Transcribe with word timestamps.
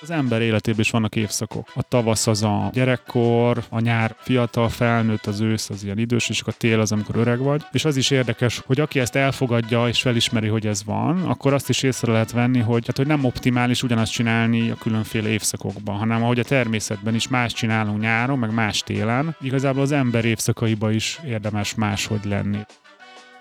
Az 0.00 0.10
ember 0.10 0.42
életében 0.42 0.80
is 0.80 0.90
vannak 0.90 1.16
évszakok. 1.16 1.72
A 1.74 1.82
tavasz 1.82 2.26
az 2.26 2.42
a 2.42 2.70
gyerekkor, 2.72 3.64
a 3.68 3.80
nyár 3.80 4.16
fiatal, 4.18 4.68
felnőtt, 4.68 5.26
az 5.26 5.40
ősz 5.40 5.70
az 5.70 5.84
ilyen 5.84 5.98
idős, 5.98 6.28
és 6.28 6.42
a 6.46 6.52
tél 6.52 6.80
az, 6.80 6.92
amikor 6.92 7.16
öreg 7.16 7.38
vagy. 7.38 7.62
És 7.72 7.84
az 7.84 7.96
is 7.96 8.10
érdekes, 8.10 8.62
hogy 8.66 8.80
aki 8.80 9.00
ezt 9.00 9.16
elfogadja 9.16 9.88
és 9.88 10.00
felismeri, 10.00 10.48
hogy 10.48 10.66
ez 10.66 10.84
van, 10.84 11.22
akkor 11.22 11.52
azt 11.52 11.68
is 11.68 11.82
észre 11.82 12.12
lehet 12.12 12.32
venni, 12.32 12.60
hogy, 12.60 12.86
hát, 12.86 12.96
hogy 12.96 13.06
nem 13.06 13.24
optimális 13.24 13.82
ugyanazt 13.82 14.12
csinálni 14.12 14.70
a 14.70 14.74
különféle 14.74 15.28
évszakokban, 15.28 15.96
hanem 15.96 16.22
ahogy 16.22 16.38
a 16.38 16.44
természetben 16.44 17.14
is 17.14 17.28
más 17.28 17.52
csinálunk 17.52 18.00
nyáron, 18.00 18.38
meg 18.38 18.54
más 18.54 18.80
télen, 18.80 19.36
igazából 19.40 19.82
az 19.82 19.92
ember 19.92 20.24
évszakaiba 20.24 20.90
is 20.90 21.20
érdemes 21.26 21.74
máshogy 21.74 22.24
lenni. 22.24 22.58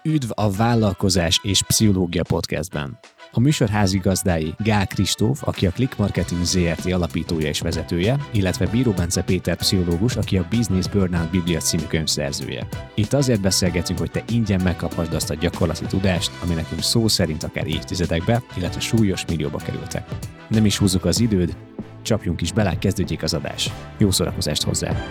Üdv 0.04 0.30
a 0.34 0.52
Vállalkozás 0.52 1.40
és 1.44 1.62
Pszichológia 1.62 2.24
Podcastben. 2.24 3.00
A 3.38 3.40
műsor 3.40 3.70
házigazdái 3.70 4.54
Gál 4.58 4.88
Kristóf, 4.88 5.48
aki 5.48 5.66
a 5.66 5.72
Click 5.72 5.98
Marketing 5.98 6.44
ZRT 6.44 6.92
alapítója 6.92 7.48
és 7.48 7.60
vezetője, 7.60 8.18
illetve 8.32 8.68
Bíró 8.68 8.92
Bence 8.92 9.24
Péter 9.24 9.56
pszichológus, 9.56 10.16
aki 10.16 10.38
a 10.38 10.48
Business 10.50 10.88
Burnout 10.88 11.30
Biblia 11.30 11.60
című 11.60 11.84
könyv 11.84 12.08
szerzője. 12.08 12.68
Itt 12.94 13.14
azért 13.14 13.42
beszélgetünk, 13.42 14.00
hogy 14.00 14.12
te 14.12 14.24
ingyen 14.30 14.62
megkaphasd 14.64 15.14
azt 15.14 15.30
a 15.30 15.36
gyakorlati 15.36 15.86
tudást, 15.86 16.32
ami 16.44 16.54
nekünk 16.54 16.82
szó 16.82 17.08
szerint 17.08 17.44
akár 17.44 17.68
évtizedekbe, 17.68 18.44
illetve 18.58 18.80
súlyos 18.80 19.26
millióba 19.26 19.58
kerültek. 19.58 20.08
Nem 20.48 20.66
is 20.66 20.78
húzzuk 20.78 21.06
az 21.06 21.20
időd, 21.20 21.58
csapjunk 22.02 22.42
is 22.42 22.52
bele, 22.52 22.78
kezdődjék 22.78 23.24
az 23.24 23.34
adás. 23.34 23.72
Jó 23.98 24.12
szórakozást 24.12 24.64
hozzá! 24.64 25.06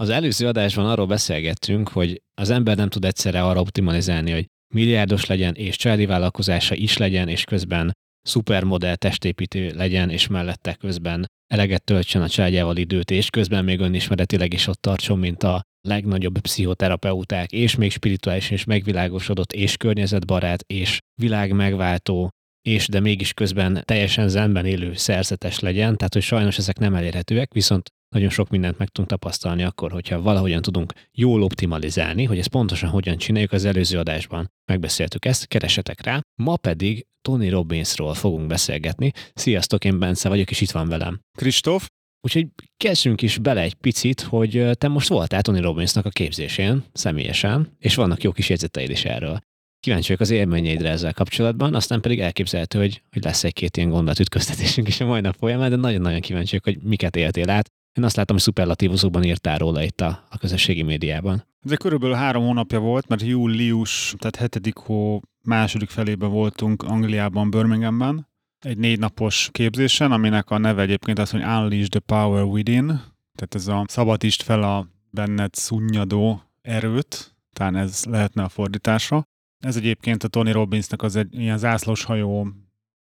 Az 0.00 0.08
előző 0.08 0.46
adásban 0.46 0.86
arról 0.86 1.06
beszélgettünk, 1.06 1.88
hogy 1.88 2.22
az 2.34 2.50
ember 2.50 2.76
nem 2.76 2.88
tud 2.88 3.04
egyszerre 3.04 3.42
arra 3.42 3.60
optimalizálni, 3.60 4.30
hogy 4.30 4.46
milliárdos 4.74 5.26
legyen, 5.26 5.54
és 5.54 5.76
családi 5.76 6.06
vállalkozása 6.06 6.74
is 6.74 6.96
legyen, 6.96 7.28
és 7.28 7.44
közben 7.44 7.92
szupermodell 8.22 8.96
testépítő 8.96 9.72
legyen, 9.74 10.10
és 10.10 10.26
mellette 10.26 10.74
közben 10.74 11.26
eleget 11.46 11.84
töltsön 11.84 12.22
a 12.22 12.28
családjával 12.28 12.76
időt, 12.76 13.10
és 13.10 13.30
közben 13.30 13.64
még 13.64 13.80
önismeretileg 13.80 14.52
is 14.52 14.66
ott 14.66 14.80
tartson, 14.80 15.18
mint 15.18 15.42
a 15.42 15.62
legnagyobb 15.88 16.38
pszichoterapeuták, 16.38 17.52
és 17.52 17.76
még 17.76 17.92
spirituális 17.92 18.50
és 18.50 18.64
megvilágosodott, 18.64 19.52
és 19.52 19.76
környezetbarát, 19.76 20.62
és 20.66 20.98
világ 21.20 21.52
megváltó, 21.52 22.28
és 22.68 22.88
de 22.88 23.00
mégis 23.00 23.32
közben 23.32 23.82
teljesen 23.84 24.28
zenben 24.28 24.66
élő 24.66 24.94
szerzetes 24.94 25.58
legyen, 25.58 25.96
tehát 25.96 26.12
hogy 26.12 26.22
sajnos 26.22 26.58
ezek 26.58 26.78
nem 26.78 26.94
elérhetőek, 26.94 27.52
viszont 27.52 27.90
nagyon 28.14 28.30
sok 28.30 28.48
mindent 28.48 28.78
meg 28.78 28.88
tudunk 28.88 29.08
tapasztalni 29.08 29.62
akkor, 29.62 29.90
hogyha 29.90 30.22
valahogyan 30.22 30.62
tudunk 30.62 30.92
jól 31.12 31.42
optimalizálni, 31.42 32.24
hogy 32.24 32.38
ezt 32.38 32.48
pontosan 32.48 32.88
hogyan 32.88 33.16
csináljuk 33.16 33.52
az 33.52 33.64
előző 33.64 33.98
adásban. 33.98 34.50
Megbeszéltük 34.64 35.24
ezt, 35.24 35.46
keresetek 35.46 36.02
rá. 36.02 36.20
Ma 36.42 36.56
pedig 36.56 37.06
Tony 37.22 37.50
Robbinsról 37.50 38.14
fogunk 38.14 38.46
beszélgetni. 38.46 39.12
Sziasztok, 39.34 39.84
én 39.84 39.98
Bence 39.98 40.28
vagyok, 40.28 40.50
és 40.50 40.60
itt 40.60 40.70
van 40.70 40.88
velem. 40.88 41.20
Kristóf? 41.38 41.88
Úgyhogy 42.20 42.46
kezdjünk 42.76 43.22
is 43.22 43.38
bele 43.38 43.60
egy 43.60 43.74
picit, 43.74 44.20
hogy 44.20 44.70
te 44.72 44.88
most 44.88 45.08
voltál 45.08 45.42
Tony 45.42 45.60
Robbinsnak 45.60 46.04
a 46.06 46.08
képzésén, 46.08 46.84
személyesen, 46.92 47.76
és 47.78 47.94
vannak 47.94 48.22
jó 48.22 48.32
kis 48.32 48.48
jegyzeteid 48.48 48.90
is 48.90 49.04
erről. 49.04 49.38
Kíváncsi 49.80 50.06
vagyok 50.06 50.20
az 50.20 50.30
élményeidre 50.30 50.88
ezzel 50.88 51.12
kapcsolatban, 51.12 51.74
aztán 51.74 52.00
pedig 52.00 52.20
elképzelhető, 52.20 52.78
hogy, 52.78 53.02
hogy 53.10 53.24
lesz 53.24 53.44
egy-két 53.44 53.76
ilyen 53.76 53.90
gondolatütköztetésünk 53.90 54.88
is 54.88 55.00
a 55.00 55.06
mai 55.06 55.20
nap 55.20 55.36
folyamán, 55.38 55.70
de 55.70 55.76
nagyon-nagyon 55.76 56.20
kíváncsi 56.20 56.58
vagyok, 56.58 56.64
hogy 56.64 56.88
miket 56.88 57.16
éltél 57.16 57.50
át, 57.50 57.70
én 57.94 58.04
azt 58.04 58.16
látom, 58.16 58.36
hogy 58.36 58.44
szuperlatívusokban 58.44 59.22
írtál 59.22 59.58
róla 59.58 59.82
itt 59.82 60.00
a, 60.00 60.26
a 60.30 60.38
közösségi 60.38 60.82
médiában. 60.82 61.44
Ez 61.64 61.76
körülbelül 61.76 62.14
három 62.14 62.44
hónapja 62.44 62.78
volt, 62.78 63.08
mert 63.08 63.22
július, 63.22 64.14
tehát 64.18 64.36
hetedik 64.36 64.76
hó 64.76 65.20
második 65.42 65.90
felében 65.90 66.30
voltunk 66.30 66.82
Angliában, 66.82 67.50
Birminghamben, 67.50 68.28
egy 68.60 68.78
négy 68.78 68.98
napos 68.98 69.48
képzésen, 69.52 70.12
aminek 70.12 70.50
a 70.50 70.58
neve 70.58 70.82
egyébként 70.82 71.18
az, 71.18 71.30
hogy 71.30 71.40
Unleash 71.40 71.88
the 71.88 72.00
Power 72.00 72.42
Within, 72.42 72.86
tehát 73.34 73.54
ez 73.54 73.66
a 73.66 73.84
szabadítsd 73.88 74.42
fel 74.42 74.62
a 74.62 74.86
benned 75.10 75.54
szunnyadó 75.54 76.42
erőt, 76.62 77.36
talán 77.52 77.76
ez 77.76 78.04
lehetne 78.04 78.42
a 78.42 78.48
fordítása. 78.48 79.24
Ez 79.58 79.76
egyébként 79.76 80.24
a 80.24 80.28
Tony 80.28 80.52
Robbinsnek 80.52 81.02
az 81.02 81.16
egy 81.16 81.38
ilyen 81.38 81.58
zászlós 81.58 82.04
hajó 82.04 82.48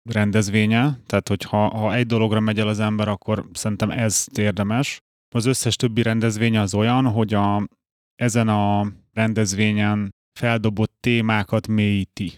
rendezvénye, 0.09 0.99
tehát 1.05 1.27
hogyha 1.27 1.67
ha 1.67 1.93
egy 1.93 2.05
dologra 2.05 2.39
megy 2.39 2.59
el 2.59 2.67
az 2.67 2.79
ember, 2.79 3.07
akkor 3.07 3.45
szerintem 3.53 3.89
ez 3.89 4.25
érdemes. 4.35 4.97
Az 5.35 5.45
összes 5.45 5.75
többi 5.75 6.01
rendezvénye 6.01 6.61
az 6.61 6.73
olyan, 6.73 7.05
hogy 7.11 7.33
a, 7.33 7.67
ezen 8.15 8.47
a 8.47 8.91
rendezvényen 9.13 10.09
feldobott 10.39 10.93
témákat 10.99 11.67
mélyíti. 11.67 12.31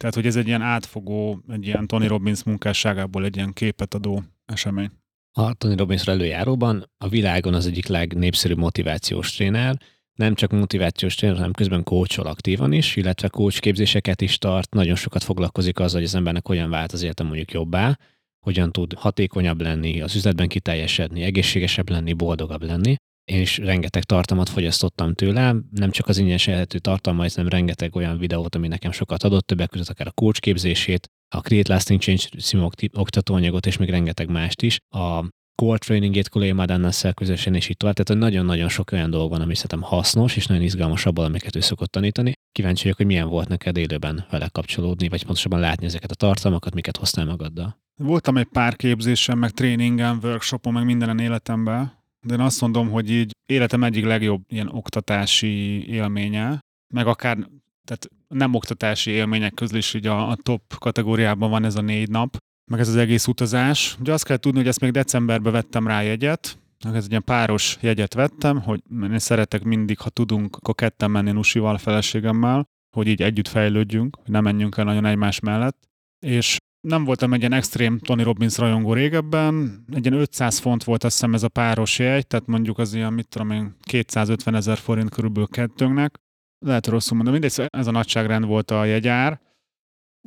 Tehát, 0.00 0.14
hogy 0.14 0.26
ez 0.26 0.36
egy 0.36 0.46
ilyen 0.46 0.62
átfogó, 0.62 1.40
egy 1.48 1.66
ilyen 1.66 1.86
Tony 1.86 2.06
Robbins 2.06 2.42
munkásságából 2.42 3.24
egy 3.24 3.36
ilyen 3.36 3.52
képet 3.52 3.94
adó 3.94 4.22
esemény. 4.44 4.90
A 5.32 5.54
Tony 5.54 5.76
Robbins 5.76 6.06
előjáróban 6.06 6.90
a 7.04 7.08
világon 7.08 7.54
az 7.54 7.66
egyik 7.66 7.86
legnépszerűbb 7.86 8.58
motivációs 8.58 9.34
tréner, 9.34 9.80
nem 10.20 10.34
csak 10.34 10.50
motivációs 10.50 11.14
tréner, 11.14 11.36
hanem 11.36 11.52
közben 11.52 11.82
kócsol 11.82 12.26
aktívan 12.26 12.72
is, 12.72 12.96
illetve 12.96 13.28
coach 13.28 13.60
képzéseket 13.60 14.20
is 14.20 14.38
tart, 14.38 14.74
nagyon 14.74 14.94
sokat 14.94 15.22
foglalkozik 15.22 15.78
azzal, 15.78 15.98
hogy 15.98 16.08
az 16.08 16.14
embernek 16.14 16.46
hogyan 16.46 16.70
vált 16.70 16.92
az 16.92 17.02
élete 17.02 17.22
mondjuk 17.22 17.52
jobbá, 17.52 17.98
hogyan 18.46 18.72
tud 18.72 18.92
hatékonyabb 18.92 19.60
lenni, 19.60 20.00
az 20.00 20.14
üzletben 20.14 20.48
kiteljesedni, 20.48 21.22
egészségesebb 21.22 21.90
lenni, 21.90 22.12
boldogabb 22.12 22.62
lenni. 22.62 22.94
Én 23.24 23.40
is 23.40 23.58
rengeteg 23.58 24.04
tartalmat 24.04 24.48
fogyasztottam 24.48 25.14
tőle, 25.14 25.54
nem 25.70 25.90
csak 25.90 26.08
az 26.08 26.18
ingyenes 26.18 26.46
elhető 26.46 26.78
tartalmait, 26.78 27.34
hanem 27.34 27.50
rengeteg 27.50 27.96
olyan 27.96 28.18
videót, 28.18 28.54
ami 28.54 28.68
nekem 28.68 28.92
sokat 28.92 29.22
adott, 29.22 29.46
többek 29.46 29.70
között 29.70 29.88
akár 29.88 30.06
a 30.06 30.10
coach 30.12 30.40
képzését, 30.40 31.08
a 31.34 31.40
Create 31.40 31.72
Lasting 31.72 32.00
Change 32.00 32.22
című 32.40 32.64
oktatóanyagot, 32.92 33.66
és 33.66 33.76
még 33.76 33.90
rengeteg 33.90 34.30
mást 34.30 34.62
is. 34.62 34.78
A 34.88 35.24
core 35.60 35.78
trainingét 35.78 36.28
Kulé 36.28 36.52
Madannesszel 36.52 37.14
közösen, 37.14 37.54
és 37.54 37.68
így 37.68 37.76
tovább. 37.76 37.94
Tehát 37.94 38.22
nagyon-nagyon 38.22 38.68
sok 38.68 38.92
olyan 38.92 39.10
dolog 39.10 39.30
van, 39.30 39.40
ami 39.40 39.54
szerintem 39.54 39.82
hasznos, 39.82 40.36
és 40.36 40.46
nagyon 40.46 40.62
izgalmas 40.62 41.06
abban, 41.06 41.24
amiket 41.24 41.56
ő 41.56 41.60
szokott 41.60 41.90
tanítani. 41.90 42.32
Kíváncsi 42.52 42.82
vagyok, 42.82 42.96
hogy 42.96 43.06
milyen 43.06 43.28
volt 43.28 43.48
neked 43.48 43.76
élőben 43.76 44.26
vele 44.30 44.48
kapcsolódni, 44.52 45.08
vagy 45.08 45.24
pontosabban 45.24 45.60
látni 45.60 45.86
ezeket 45.86 46.10
a 46.10 46.14
tartalmakat, 46.14 46.74
miket 46.74 46.96
hoztál 46.96 47.24
magaddal. 47.24 47.78
Voltam 47.96 48.36
egy 48.36 48.48
pár 48.52 48.76
képzésen, 48.76 49.38
meg 49.38 49.50
tréningen, 49.50 50.18
workshopon, 50.22 50.72
meg 50.72 50.84
mindenen 50.84 51.18
életemben, 51.18 51.92
de 52.26 52.34
én 52.34 52.40
azt 52.40 52.60
mondom, 52.60 52.90
hogy 52.90 53.10
így 53.10 53.32
életem 53.46 53.84
egyik 53.84 54.04
legjobb 54.04 54.42
ilyen 54.48 54.68
oktatási 54.68 55.84
élménye, 55.88 56.58
meg 56.94 57.06
akár 57.06 57.36
tehát 57.84 58.08
nem 58.28 58.54
oktatási 58.54 59.10
élmények 59.10 59.54
közül 59.54 59.78
is 59.78 59.94
ugye 59.94 60.10
a, 60.10 60.30
a 60.30 60.36
top 60.42 60.78
kategóriában 60.78 61.50
van 61.50 61.64
ez 61.64 61.76
a 61.76 61.80
négy 61.80 62.08
nap, 62.08 62.36
meg 62.70 62.80
ez 62.80 62.88
az 62.88 62.96
egész 62.96 63.26
utazás. 63.26 63.96
Ugye 64.00 64.12
azt 64.12 64.24
kell 64.24 64.36
tudni, 64.36 64.58
hogy 64.58 64.68
ezt 64.68 64.80
még 64.80 64.90
decemberben 64.90 65.52
vettem 65.52 65.86
rá 65.86 66.02
jegyet, 66.02 66.58
ez 66.78 67.04
egy 67.04 67.10
ilyen 67.10 67.24
páros 67.24 67.78
jegyet 67.80 68.14
vettem, 68.14 68.60
hogy 68.60 68.80
én 69.02 69.18
szeretek 69.18 69.62
mindig, 69.62 69.98
ha 69.98 70.08
tudunk, 70.08 70.56
akkor 70.56 70.74
ketten 70.74 71.10
menni 71.10 71.30
Nusival, 71.30 71.74
a 71.74 71.78
feleségemmel, 71.78 72.64
hogy 72.96 73.06
így 73.06 73.22
együtt 73.22 73.48
fejlődjünk, 73.48 74.16
hogy 74.16 74.30
ne 74.30 74.40
menjünk 74.40 74.76
el 74.76 74.84
nagyon 74.84 75.04
egymás 75.04 75.40
mellett. 75.40 75.88
És 76.26 76.56
nem 76.80 77.04
voltam 77.04 77.32
egy 77.32 77.38
ilyen 77.38 77.52
extrém 77.52 77.98
Tony 77.98 78.22
Robbins 78.22 78.58
rajongó 78.58 78.92
régebben, 78.92 79.84
egy 79.92 80.06
ilyen 80.06 80.20
500 80.20 80.58
font 80.58 80.84
volt 80.84 81.04
azt 81.04 81.14
hiszem 81.14 81.34
ez 81.34 81.42
a 81.42 81.48
páros 81.48 81.98
jegy, 81.98 82.26
tehát 82.26 82.46
mondjuk 82.46 82.78
az 82.78 82.94
ilyen, 82.94 83.12
mit 83.12 83.28
tudom 83.28 83.50
én, 83.50 83.76
250 83.80 84.54
ezer 84.54 84.78
forint 84.78 85.10
körülbelül 85.10 85.48
kettőnknek. 85.48 86.14
Lehet 86.58 86.86
rosszul 86.86 87.16
mondom, 87.16 87.32
mindegy, 87.34 87.68
ez 87.70 87.86
a 87.86 87.90
nagyságrend 87.90 88.44
volt 88.44 88.70
a 88.70 88.84
jegyár, 88.84 89.40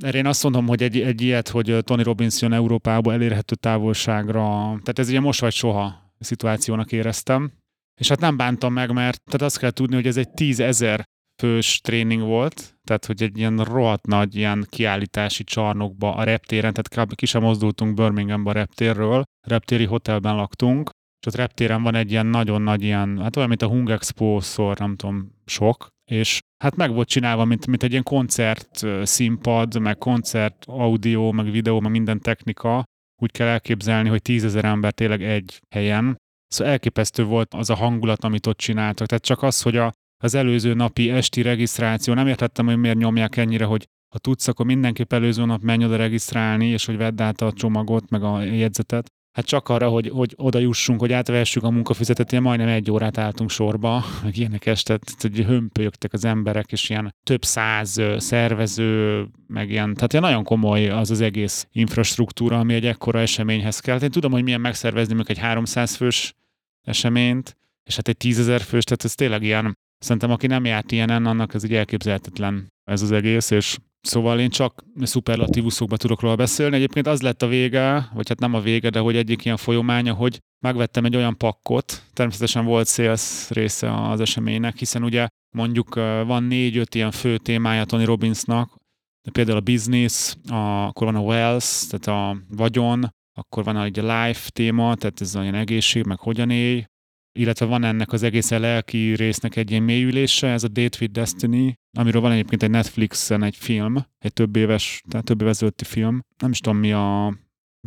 erre 0.01 0.17
én 0.17 0.25
azt 0.25 0.43
mondom, 0.43 0.67
hogy 0.67 0.83
egy, 0.83 1.01
egy 1.01 1.21
ilyet, 1.21 1.49
hogy 1.49 1.77
Tony 1.83 2.03
Robbins 2.03 2.41
jön 2.41 2.53
Európába 2.53 3.13
elérhető 3.13 3.55
távolságra, 3.55 4.41
tehát 4.67 4.99
ez 4.99 5.09
ugye 5.09 5.19
most 5.19 5.41
vagy 5.41 5.53
soha 5.53 6.11
szituációnak 6.19 6.91
éreztem. 6.91 7.51
És 8.01 8.07
hát 8.07 8.19
nem 8.19 8.37
bántam 8.37 8.73
meg, 8.73 8.91
mert 8.91 9.21
tehát 9.23 9.41
azt 9.41 9.57
kell 9.57 9.71
tudni, 9.71 9.95
hogy 9.95 10.07
ez 10.07 10.17
egy 10.17 10.29
tízezer 10.29 11.03
fős 11.41 11.81
tréning 11.81 12.21
volt, 12.21 12.77
tehát 12.83 13.05
hogy 13.05 13.23
egy 13.23 13.37
ilyen 13.37 13.57
rohadt 13.57 14.05
nagy 14.05 14.35
ilyen 14.35 14.65
kiállítási 14.69 15.43
csarnokba 15.43 16.15
a 16.15 16.23
reptéren, 16.23 16.73
tehát 16.73 17.07
kb. 17.07 17.15
ki 17.15 17.25
sem 17.25 17.41
mozdultunk 17.41 17.93
Birminghamba 17.93 18.49
a 18.49 18.53
reptérről, 18.53 19.23
reptéri 19.47 19.85
hotelben 19.85 20.35
laktunk, 20.35 20.89
és 21.19 21.27
ott 21.27 21.35
reptéren 21.35 21.83
van 21.83 21.95
egy 21.95 22.11
ilyen 22.11 22.25
nagyon 22.25 22.61
nagy 22.61 22.83
ilyen, 22.83 23.21
hát 23.21 23.35
olyan, 23.35 23.49
mint 23.49 23.61
a 23.61 23.67
Hung 23.67 23.89
Expo 23.89 24.39
szor, 24.39 24.77
nem 24.77 24.95
tudom, 24.95 25.31
sok, 25.45 25.87
és 26.13 26.39
hát 26.63 26.75
meg 26.75 26.93
volt 26.93 27.07
csinálva, 27.07 27.45
mint, 27.45 27.67
mint 27.67 27.83
egy 27.83 27.91
ilyen 27.91 28.03
koncert 28.03 28.85
színpad, 29.03 29.79
meg 29.79 29.97
koncert 29.97 30.63
audio, 30.67 31.31
meg 31.31 31.51
videó, 31.51 31.79
meg 31.79 31.91
minden 31.91 32.19
technika. 32.19 32.83
Úgy 33.21 33.31
kell 33.31 33.47
elképzelni, 33.47 34.09
hogy 34.09 34.21
tízezer 34.21 34.65
ember 34.65 34.93
tényleg 34.93 35.23
egy 35.23 35.59
helyen. 35.75 36.17
Szóval 36.47 36.73
elképesztő 36.73 37.23
volt 37.23 37.53
az 37.53 37.69
a 37.69 37.75
hangulat, 37.75 38.23
amit 38.23 38.47
ott 38.47 38.57
csináltak. 38.57 39.07
Tehát 39.07 39.23
csak 39.23 39.41
az, 39.43 39.61
hogy 39.61 39.77
a, 39.77 39.91
az 40.23 40.33
előző 40.33 40.73
napi 40.73 41.11
esti 41.11 41.41
regisztráció, 41.41 42.13
nem 42.13 42.27
értettem, 42.27 42.65
hogy 42.65 42.77
miért 42.77 42.97
nyomják 42.97 43.37
ennyire, 43.37 43.65
hogy 43.65 43.85
ha 44.13 44.19
tudsz, 44.19 44.47
akkor 44.47 44.65
mindenképp 44.65 45.13
előző 45.13 45.45
nap 45.45 45.61
menj 45.61 45.85
oda 45.85 45.95
regisztrálni, 45.95 46.67
és 46.67 46.85
hogy 46.85 46.97
vedd 46.97 47.21
át 47.21 47.41
a 47.41 47.51
csomagot, 47.51 48.09
meg 48.09 48.23
a 48.23 48.41
jegyzetet. 48.41 49.07
Hát 49.33 49.45
csak 49.45 49.69
arra, 49.69 49.89
hogy, 49.89 50.09
hogy 50.09 50.33
oda 50.37 50.59
jussunk, 50.59 50.99
hogy 50.99 51.11
átvehessük 51.11 51.63
a 51.63 51.69
munkafizetet, 51.69 52.31
ilyen 52.31 52.43
majdnem 52.43 52.67
egy 52.67 52.91
órát 52.91 53.17
álltunk 53.17 53.49
sorba, 53.49 54.03
meg 54.23 54.37
ilyenekes, 54.37 54.83
tehát 54.83 55.03
hogy 55.17 55.39
hömpölyögtek 55.39 56.13
az 56.13 56.25
emberek, 56.25 56.71
és 56.71 56.89
ilyen 56.89 57.15
több 57.23 57.43
száz 57.43 58.01
szervező, 58.17 59.25
meg 59.47 59.69
ilyen, 59.69 59.93
tehát 59.93 60.11
ilyen 60.11 60.23
nagyon 60.23 60.43
komoly 60.43 60.89
az 60.89 61.11
az 61.11 61.21
egész 61.21 61.67
infrastruktúra, 61.71 62.59
ami 62.59 62.73
egy 62.73 62.85
ekkora 62.85 63.19
eseményhez 63.19 63.79
kell. 63.79 63.99
Én 63.99 64.11
tudom, 64.11 64.31
hogy 64.31 64.43
milyen 64.43 64.61
megszervezni 64.61 65.13
még 65.13 65.25
egy 65.27 65.37
300 65.37 65.95
fős 65.95 66.33
eseményt, 66.81 67.57
és 67.83 67.95
hát 67.95 68.07
egy 68.07 68.17
tízezer 68.17 68.61
fős, 68.61 68.83
tehát 68.83 69.03
ez 69.03 69.15
tényleg 69.15 69.43
ilyen, 69.43 69.77
szerintem 69.97 70.31
aki 70.31 70.47
nem 70.47 70.65
járt 70.65 70.91
ilyenen, 70.91 71.25
annak 71.25 71.53
ez 71.53 71.63
egy 71.63 71.73
elképzelhetetlen 71.73 72.67
ez 72.83 73.01
az 73.01 73.11
egész, 73.11 73.49
és 73.49 73.77
Szóval 74.03 74.39
én 74.39 74.49
csak 74.49 74.83
szuperlatívuszokba 75.01 75.97
tudok 75.97 76.21
róla 76.21 76.35
beszélni. 76.35 76.75
Egyébként 76.75 77.07
az 77.07 77.21
lett 77.21 77.41
a 77.41 77.47
vége, 77.47 78.09
vagy 78.13 78.27
hát 78.27 78.39
nem 78.39 78.53
a 78.53 78.59
vége, 78.59 78.89
de 78.89 78.99
hogy 78.99 79.15
egyik 79.15 79.45
ilyen 79.45 79.57
folyománya, 79.57 80.13
hogy 80.13 80.39
megvettem 80.63 81.05
egy 81.05 81.15
olyan 81.15 81.37
pakkot, 81.37 82.03
természetesen 82.13 82.65
volt 82.65 82.87
sales 82.87 83.49
része 83.49 84.09
az 84.09 84.19
eseménynek, 84.19 84.77
hiszen 84.77 85.03
ugye 85.03 85.27
mondjuk 85.55 85.95
van 86.25 86.43
négy-öt 86.43 86.95
ilyen 86.95 87.11
fő 87.11 87.37
témája 87.37 87.85
Tony 87.85 88.05
Robbinsnak, 88.05 88.77
de 89.21 89.31
például 89.31 89.57
a 89.57 89.61
business, 89.61 90.35
a, 90.49 90.85
akkor 90.85 91.13
van 91.13 91.23
wealth, 91.23 91.67
tehát 91.89 92.07
a 92.07 92.37
vagyon, 92.49 93.09
akkor 93.33 93.63
van 93.63 93.75
a, 93.75 93.81
a 93.81 94.23
life 94.23 94.49
téma, 94.49 94.95
tehát 94.95 95.21
ez 95.21 95.35
olyan 95.35 95.55
egészség, 95.55 96.05
meg 96.05 96.19
hogyan 96.19 96.49
élj, 96.49 96.83
illetve 97.33 97.65
van 97.65 97.83
ennek 97.83 98.11
az 98.11 98.23
egész 98.23 98.49
lelki 98.49 99.15
résznek 99.15 99.55
egy 99.55 99.71
ilyen 99.71 99.83
mélyülése, 99.83 100.47
ez 100.47 100.63
a 100.63 100.67
Date 100.67 100.97
with 101.01 101.13
Destiny, 101.13 101.73
amiről 101.97 102.21
van 102.21 102.31
egyébként 102.31 102.63
egy 102.63 102.69
Netflixen 102.69 103.43
egy 103.43 103.55
film, 103.55 104.05
egy 104.19 104.33
több 104.33 104.55
éves, 104.55 105.01
tehát 105.09 105.25
több 105.25 105.41
éves 105.41 105.59
film. 105.85 106.21
Nem 106.37 106.51
is 106.51 106.59
tudom 106.59 106.79
mi 106.79 106.91
a, 106.91 107.37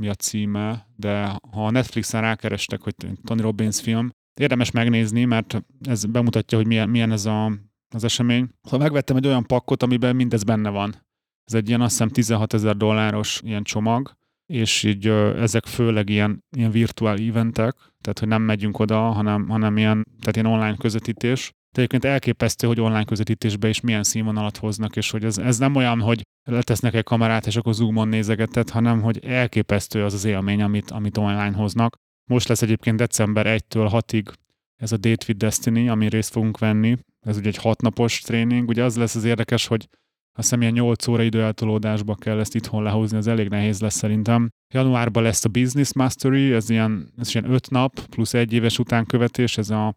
mi 0.00 0.08
a 0.08 0.14
címe, 0.14 0.87
de 0.96 1.25
ha 1.50 1.66
a 1.66 1.70
Netflixen 1.70 2.20
rákerestek, 2.20 2.81
hogy 2.82 2.94
Tony 3.25 3.38
Robbins 3.40 3.81
film, 3.81 4.10
érdemes 4.40 4.70
megnézni, 4.70 5.25
mert 5.25 5.62
ez 5.81 6.04
bemutatja, 6.04 6.58
hogy 6.58 6.66
milyen, 6.66 6.88
milyen 6.88 7.12
ez 7.12 7.26
a, 7.26 7.52
az 7.94 8.04
esemény. 8.04 8.48
Ha 8.69 8.78
megvettem 8.78 9.16
egy 9.16 9.26
olyan 9.26 9.46
pakkot, 9.46 9.82
amiben 9.82 10.16
mindez 10.16 10.43
benne 10.43 10.70
van. 10.70 11.04
Ez 11.44 11.54
egy 11.54 11.69
ilyen 11.69 11.81
azt 11.81 11.90
hiszem 11.90 12.08
16 12.08 12.54
ezer 12.54 12.76
dolláros 12.76 13.40
ilyen 13.44 13.62
csomag, 13.62 14.16
és 14.46 14.82
így 14.82 15.06
ezek 15.37 15.66
főleg 15.66 16.08
ilyen, 16.08 16.44
ilyen 16.56 16.70
virtuál 16.70 17.16
eventek, 17.16 17.76
tehát 18.06 18.20
hogy 18.20 18.29
nem 18.29 18.43
megyünk 18.43 18.79
oda, 18.79 19.00
hanem, 19.00 19.49
hanem 19.49 19.76
ilyen, 19.76 20.06
tehát 20.20 20.37
ilyen 20.37 20.47
online 20.47 20.76
közvetítés. 20.76 21.50
De 21.50 21.82
egyébként 21.82 22.05
elképesztő, 22.05 22.67
hogy 22.67 22.81
online 22.81 23.05
közvetítésbe 23.05 23.69
is 23.69 23.81
milyen 23.81 24.03
színvonalat 24.03 24.56
hoznak, 24.56 24.97
és 24.97 25.11
hogy 25.11 25.25
ez, 25.25 25.38
ez 25.38 25.58
nem 25.58 25.75
olyan, 25.75 26.00
hogy 26.00 26.23
letesznek 26.49 26.94
egy 26.94 27.05
kamerát, 27.05 27.47
és 27.47 27.56
akkor 27.56 27.75
zoomon 27.75 28.08
nézegeted, 28.08 28.70
hanem 28.70 29.00
hogy 29.03 29.25
elképesztő 29.25 30.05
az 30.05 30.14
az 30.14 30.25
élmény, 30.25 30.62
amit, 30.62 30.91
amit 30.91 31.17
online 31.17 31.53
hoznak. 31.53 31.97
Most 32.31 32.49
lesz 32.49 32.62
egyébként 32.62 32.97
december 32.97 33.47
1-től 33.47 34.03
6-ig 34.08 34.32
ez 34.82 34.93
a 34.93 34.97
Date 34.97 35.25
with 35.29 35.41
Destiny, 35.41 35.88
ami 35.88 36.08
részt 36.08 36.32
fogunk 36.32 36.58
venni. 36.58 36.97
Ez 37.20 37.37
ugye 37.37 37.49
egy 37.49 37.56
hatnapos 37.56 38.20
tréning. 38.20 38.69
Ugye 38.69 38.85
az 38.85 38.97
lesz 38.97 39.14
az 39.14 39.25
érdekes, 39.25 39.67
hogy 39.67 39.88
azt 40.38 40.48
hiszem 40.48 40.60
ilyen 40.60 40.72
8 40.72 41.06
óra 41.06 41.22
időeltolódásba 41.22 42.14
kell 42.14 42.38
ezt 42.38 42.54
itthon 42.54 42.82
lehozni, 42.82 43.16
ez 43.16 43.26
elég 43.26 43.48
nehéz 43.48 43.80
lesz 43.80 43.94
szerintem. 43.94 44.48
Januárban 44.74 45.22
lesz 45.22 45.44
a 45.44 45.48
Business 45.48 45.92
Mastery, 45.92 46.52
ez 46.52 46.70
ilyen, 46.70 47.12
ez 47.18 47.34
ilyen 47.34 47.50
5 47.50 47.70
nap 47.70 48.00
plusz 48.00 48.34
egy 48.34 48.52
éves 48.52 48.78
utánkövetés, 48.78 49.58
ez 49.58 49.70
a 49.70 49.94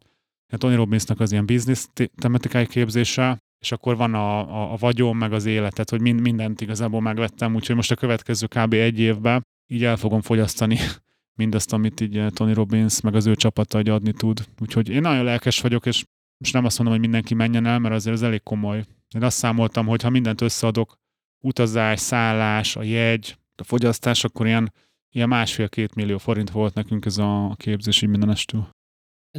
Tony 0.57 0.75
Robbinsnak 0.75 1.19
az 1.19 1.31
ilyen 1.31 1.45
business 1.45 1.86
tematikai 2.15 2.68
képzése, 2.68 3.38
és 3.59 3.71
akkor 3.71 3.97
van 3.97 4.13
a, 4.13 4.39
a, 4.39 4.74
a 4.74 4.75
vagyon, 4.75 5.15
meg 5.15 5.33
az 5.33 5.45
életet, 5.45 5.89
hogy 5.89 6.01
mind, 6.01 6.21
mindent 6.21 6.62
igazából 6.62 7.01
megvettem, 7.01 7.56
úgyhogy 7.56 7.75
most 7.75 7.91
a 7.91 7.95
következő 7.95 8.47
kb. 8.47 8.74
egy 8.74 9.00
évben 9.00 9.41
így 9.68 9.83
el 9.83 9.97
fogom 9.97 10.21
fogyasztani 10.21 10.77
mindazt, 11.39 11.74
amit 11.74 12.01
így 12.01 12.25
Tony 12.33 12.53
Robbins, 12.53 13.01
meg 13.01 13.15
az 13.15 13.25
ő 13.25 13.36
csapata 13.36 13.80
így 13.80 13.89
adni 13.89 14.12
tud. 14.12 14.45
Úgyhogy 14.62 14.89
én 14.89 15.01
nagyon 15.01 15.24
lelkes 15.24 15.62
vagyok, 15.62 15.86
és 15.86 16.03
most 16.38 16.53
nem 16.53 16.65
azt 16.65 16.77
mondom, 16.77 16.95
hogy 16.95 17.07
mindenki 17.07 17.33
menjen 17.33 17.65
el, 17.65 17.80
mert 17.80 17.95
azért 17.95 18.15
ez 18.15 18.21
elég 18.21 18.44
komoly 18.44 18.86
én 19.16 19.24
azt 19.24 19.38
számoltam, 19.38 19.86
hogy 19.86 20.02
ha 20.02 20.10
mindent 20.10 20.42
összeadok, 20.42 20.98
utazás, 21.44 22.00
szállás, 22.00 22.76
a 22.76 22.84
jegy, 22.84 23.38
a 23.56 23.64
fogyasztás, 23.64 24.24
akkor 24.24 24.46
ilyen, 24.46 24.74
ilyen 25.10 25.28
másfél-két 25.28 25.96
millió 25.96 26.18
forint 26.18 26.50
volt 26.50 26.74
nekünk 26.74 27.06
ez 27.06 27.18
a 27.18 27.56
képzés 27.58 28.02
így 28.02 28.10
minden 28.10 28.30
estől. 28.30 28.70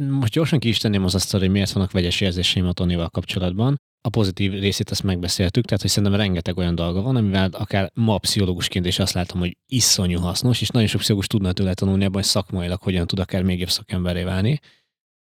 Most 0.09 0.33
gyorsan 0.33 0.59
ki 0.59 0.67
is 0.67 0.77
tenném 0.77 1.03
az 1.03 1.15
azt, 1.15 1.31
hogy 1.31 1.49
miért 1.49 1.71
vannak 1.71 1.91
vegyes 1.91 2.21
érzéseim 2.21 2.65
a 2.65 2.73
Tonival 2.73 3.09
kapcsolatban. 3.09 3.75
A 4.03 4.09
pozitív 4.09 4.51
részét 4.51 4.89
azt 4.89 5.03
megbeszéltük, 5.03 5.65
tehát 5.65 5.81
hogy 5.81 5.89
szerintem 5.89 6.19
rengeteg 6.19 6.57
olyan 6.57 6.75
dolga 6.75 7.01
van, 7.01 7.15
amivel 7.15 7.49
akár 7.51 7.91
ma 7.93 8.17
pszichológusként 8.17 8.85
is 8.85 8.99
azt 8.99 9.13
látom, 9.13 9.39
hogy 9.39 9.57
iszonyú 9.65 10.19
hasznos, 10.19 10.61
és 10.61 10.69
nagyon 10.69 10.87
sok 10.87 10.99
pszichológus 10.99 11.27
tudna 11.27 11.53
tőle 11.53 11.73
tanulni 11.73 12.03
abban, 12.03 12.15
hogy 12.15 12.29
szakmailag 12.29 12.81
hogyan 12.81 13.07
tud 13.07 13.19
akár 13.19 13.43
még 13.43 13.59
jobb 13.59 13.69
szakemberé 13.69 14.23
válni. 14.23 14.59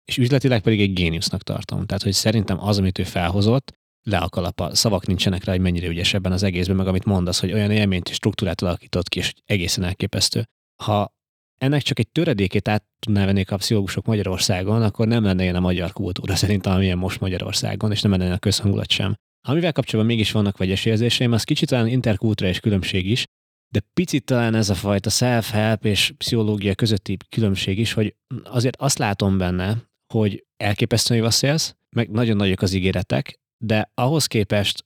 És 0.05 0.17
üzletileg 0.17 0.61
pedig 0.61 0.81
egy 0.81 0.93
géniusznak 0.93 1.43
tartom. 1.43 1.85
Tehát, 1.85 2.03
hogy 2.03 2.13
szerintem 2.13 2.59
az, 2.59 2.77
amit 2.77 2.99
ő 2.99 3.03
felhozott, 3.03 3.73
le 4.09 4.17
a 4.17 4.29
kalapa, 4.29 4.75
szavak 4.75 5.07
nincsenek 5.07 5.43
rá, 5.43 5.51
hogy 5.51 5.61
mennyire 5.61 5.87
ügyes 5.87 6.13
ebben 6.13 6.31
az 6.31 6.43
egészben, 6.43 6.75
meg 6.75 6.87
amit 6.87 7.05
mondasz, 7.05 7.39
hogy 7.39 7.53
olyan 7.53 7.71
élményt 7.71 8.09
és 8.09 8.15
struktúrát 8.15 8.61
alakított 8.61 9.09
ki, 9.09 9.19
és 9.19 9.33
egészen 9.45 9.83
elképesztő. 9.83 10.47
Ha 10.83 11.13
ennek 11.57 11.81
csak 11.81 11.99
egy 11.99 12.07
töredékét 12.07 12.67
át 12.67 12.85
tudná 12.99 13.25
venni 13.25 13.43
a 13.47 13.55
pszichológusok 13.55 14.05
Magyarországon, 14.05 14.81
akkor 14.81 15.07
nem 15.07 15.23
lenne 15.23 15.43
ilyen 15.43 15.55
a 15.55 15.59
magyar 15.59 15.91
kultúra 15.91 16.35
szerintem, 16.45 16.73
amilyen 16.73 16.97
most 16.97 17.19
Magyarországon, 17.19 17.91
és 17.91 18.01
nem 18.01 18.11
lenne 18.11 18.33
a 18.33 18.37
közhangulat 18.37 18.89
sem. 18.89 19.13
Amivel 19.47 19.71
kapcsolatban 19.71 20.15
mégis 20.15 20.31
vannak 20.31 20.57
vegyes 20.57 20.85
érzéseim, 20.85 21.31
az 21.31 21.43
kicsit 21.43 21.69
talán 21.69 21.87
interkulturális 21.87 22.59
különbség 22.59 23.09
is, 23.09 23.25
de 23.73 23.79
picit 23.93 24.25
talán 24.25 24.55
ez 24.55 24.69
a 24.69 24.75
fajta 24.75 25.09
self-help 25.09 25.85
és 25.85 26.13
pszichológia 26.17 26.75
közötti 26.75 27.17
különbség 27.29 27.79
is, 27.79 27.93
hogy 27.93 28.15
azért 28.43 28.75
azt 28.75 28.97
látom 28.97 29.37
benne, 29.37 29.83
hogy 30.13 30.45
elképesztően 30.57 31.19
jó 31.19 31.27
a 31.27 31.57
meg 31.95 32.09
nagyon 32.09 32.35
nagyok 32.35 32.61
az 32.61 32.73
ígéretek, 32.73 33.39
de 33.57 33.91
ahhoz 33.93 34.25
képest, 34.25 34.85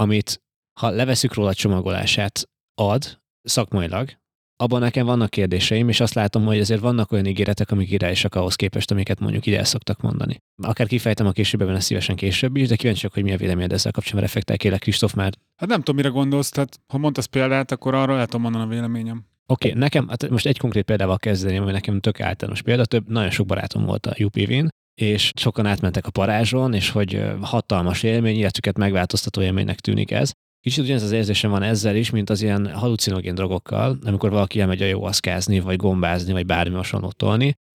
amit 0.00 0.42
ha 0.80 0.90
leveszük 0.90 1.34
róla 1.34 1.48
a 1.48 1.54
csomagolását 1.54 2.48
ad 2.74 3.20
szakmailag, 3.42 4.10
abban 4.56 4.80
nekem 4.80 5.06
vannak 5.06 5.30
kérdéseim, 5.30 5.88
és 5.88 6.00
azt 6.00 6.14
látom, 6.14 6.44
hogy 6.44 6.58
azért 6.58 6.80
vannak 6.80 7.12
olyan 7.12 7.26
ígéretek, 7.26 7.70
amik 7.70 7.90
irányosak 7.90 8.34
ahhoz 8.34 8.54
képest, 8.54 8.90
amiket 8.90 9.20
mondjuk 9.20 9.46
ide 9.46 9.58
el 9.58 9.64
szoktak 9.64 10.00
mondani. 10.00 10.42
Akár 10.62 10.86
kifejtem 10.86 11.26
a 11.26 11.32
későbben, 11.32 11.74
ezt 11.74 11.86
szívesen 11.86 12.16
később 12.16 12.56
is, 12.56 12.68
de 12.68 12.76
kíváncsiak, 12.76 13.12
hogy 13.12 13.22
mi 13.22 13.32
a 13.32 13.36
véleményed 13.36 13.72
ezzel 13.72 13.92
kapcsolatban, 13.92 14.24
reflektál 14.24 14.56
kérlek, 14.56 14.80
Kristóf 14.80 15.14
már. 15.14 15.34
Hát 15.56 15.68
nem 15.68 15.78
tudom, 15.78 15.96
mire 15.96 16.08
gondolsz, 16.08 16.48
tehát 16.48 16.80
ha 16.86 16.98
mondtasz 16.98 17.26
példát, 17.26 17.72
akkor 17.72 17.94
arra 17.94 18.18
el 18.18 18.26
tudom 18.26 18.42
mondani 18.42 18.64
a 18.64 18.68
véleményem. 18.68 19.24
Oké, 19.46 19.68
okay, 19.68 19.80
nekem, 19.80 20.08
hát 20.08 20.28
most 20.28 20.46
egy 20.46 20.58
konkrét 20.58 20.84
példával 20.84 21.18
kezdeném, 21.18 21.62
ami 21.62 21.72
nekem 21.72 22.00
tök 22.00 22.20
általános 22.20 22.62
példa, 22.62 22.84
több, 22.84 23.08
nagyon 23.08 23.30
sok 23.30 23.46
barátom 23.46 23.84
volt 23.84 24.06
a 24.06 24.14
UPV-n, 24.24 24.68
és 24.94 25.32
sokan 25.36 25.66
átmentek 25.66 26.06
a 26.06 26.10
parázson, 26.10 26.74
és 26.74 26.90
hogy 26.90 27.22
hatalmas 27.40 28.02
élmény, 28.02 28.36
életüket 28.36 28.78
megváltoztató 28.78 29.42
élménynek 29.42 29.80
tűnik 29.80 30.10
ez. 30.10 30.32
Kicsit 30.60 30.84
ugyanez 30.84 31.02
az 31.02 31.12
érzésem 31.12 31.50
van 31.50 31.62
ezzel 31.62 31.96
is, 31.96 32.10
mint 32.10 32.30
az 32.30 32.42
ilyen 32.42 32.74
halucinogén 32.74 33.34
drogokkal, 33.34 33.98
amikor 34.04 34.30
valaki 34.30 34.60
elmegy 34.60 34.82
a 34.82 34.86
jóaszkázni, 34.86 35.60
vagy 35.60 35.76
gombázni, 35.76 36.32
vagy 36.32 36.46
bármi 36.46 36.74
hasonlót 36.74 37.22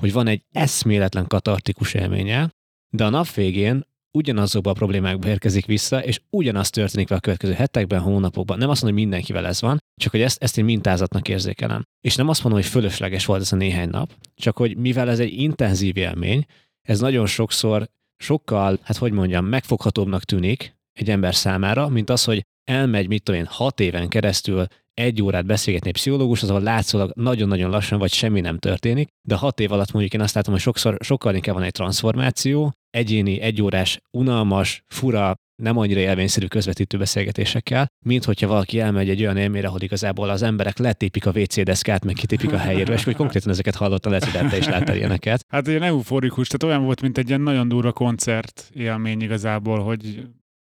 hogy 0.02 0.14
van 0.14 0.28
egy 0.28 0.44
eszméletlen 0.52 1.28
katartikus 1.28 1.94
élménye, 1.94 2.50
de 2.90 3.06
a 3.06 3.10
nap 3.10 3.34
végén 3.34 3.88
ugyanazokba 4.12 4.70
a 4.70 4.74
problémákba 4.74 5.28
érkezik 5.28 5.66
vissza, 5.66 6.04
és 6.04 6.22
ugyanaz 6.30 6.70
történik 6.70 7.08
vele 7.08 7.20
a 7.20 7.24
következő 7.24 7.54
hetekben, 7.54 8.00
hónapokban. 8.00 8.58
Nem 8.58 8.70
azt 8.70 8.82
mondom, 8.82 9.00
hogy 9.00 9.08
mindenkivel 9.10 9.48
ez 9.48 9.62
van, 9.62 9.78
csak 10.02 10.12
hogy 10.12 10.22
ezt, 10.22 10.44
ezt 10.44 10.58
én 10.58 10.66
mintázatnak 10.66 11.28
érzékelem. 11.28 11.84
És 12.02 12.16
nem 12.16 12.30
azt 12.30 12.44
mondom, 12.44 12.62
hogy 12.62 12.70
fölösleges 12.70 13.26
volt 13.26 13.42
ez 13.42 13.54
a 13.54 13.56
néhány 13.56 13.90
nap, 13.90 14.14
csak 14.36 14.58
hogy 14.58 14.78
mivel 14.78 15.10
ez 15.10 15.20
egy 15.20 15.34
intenzív 15.34 15.98
élmény, 15.98 16.46
ez 16.90 17.00
nagyon 17.00 17.26
sokszor 17.26 17.90
sokkal, 18.18 18.80
hát 18.84 18.98
hogy 18.98 19.12
mondjam, 19.12 19.46
megfoghatóbbnak 19.46 20.24
tűnik 20.24 20.76
egy 20.94 21.10
ember 21.10 21.36
számára, 21.36 21.88
mint 21.88 22.10
az, 22.10 22.24
hogy 22.24 22.46
elmegy, 22.64 23.08
mit 23.08 23.24
tudom 23.24 23.40
én, 23.40 23.48
hat 23.50 23.80
éven 23.80 24.10
keresztül 24.10 24.66
egy 24.94 25.22
órát 25.22 25.46
beszélgetni 25.46 25.88
egy 25.88 25.94
pszichológus, 25.94 26.44
az, 26.44 26.50
látszólag 26.50 27.12
nagyon-nagyon 27.16 27.70
lassan, 27.70 28.00
vagy 28.00 28.12
semmi 28.12 28.42
nem 28.42 28.58
történik, 28.58 29.08
de 29.28 29.36
hat 29.36 29.60
év 29.60 29.72
alatt 29.72 29.92
mondjuk 29.92 30.14
én 30.14 30.22
azt 30.22 30.36
látom, 30.36 30.54
hogy 30.54 30.62
sokszor, 30.62 30.98
sokkal 31.00 31.36
inkább 31.36 31.56
van 31.56 31.64
egy 31.64 31.72
transformáció, 31.72 32.72
egyéni, 32.90 33.40
egyórás, 33.40 34.00
unalmas, 34.12 34.84
fura, 34.88 35.36
nem 35.60 35.78
annyira 35.78 36.00
élményszerű 36.00 36.46
közvetítő 36.46 36.98
beszélgetésekkel, 36.98 37.88
mint 38.06 38.24
hogyha 38.24 38.48
valaki 38.48 38.80
elmegy 38.80 39.10
egy 39.10 39.22
olyan 39.22 39.38
élményre, 39.38 39.68
ahol 39.68 39.82
igazából 39.82 40.30
az 40.30 40.42
emberek 40.42 40.78
letépik 40.78 41.26
a 41.26 41.32
WC 41.36 41.64
deszkát, 41.64 42.06
meg 42.06 42.16
kitépik 42.16 42.54
a 42.54 42.58
helyéről, 42.58 42.96
és 42.96 43.04
hogy 43.04 43.16
konkrétan 43.16 43.52
ezeket 43.52 43.76
hallottam, 43.76 44.12
lehet, 44.12 44.30
hogy 44.30 44.50
te 44.50 44.58
is 44.58 44.66
láttál 44.66 44.96
ilyeneket. 44.96 45.46
Hát 45.48 45.68
ilyen 45.68 45.84
euforikus, 45.84 46.48
tehát 46.48 46.74
olyan 46.74 46.86
volt, 46.86 47.02
mint 47.02 47.18
egy 47.18 47.28
ilyen 47.28 47.42
nagyon 47.42 47.68
durva 47.68 47.92
koncert 47.92 48.70
élmény 48.74 49.22
igazából, 49.22 49.80
hogy, 49.80 50.28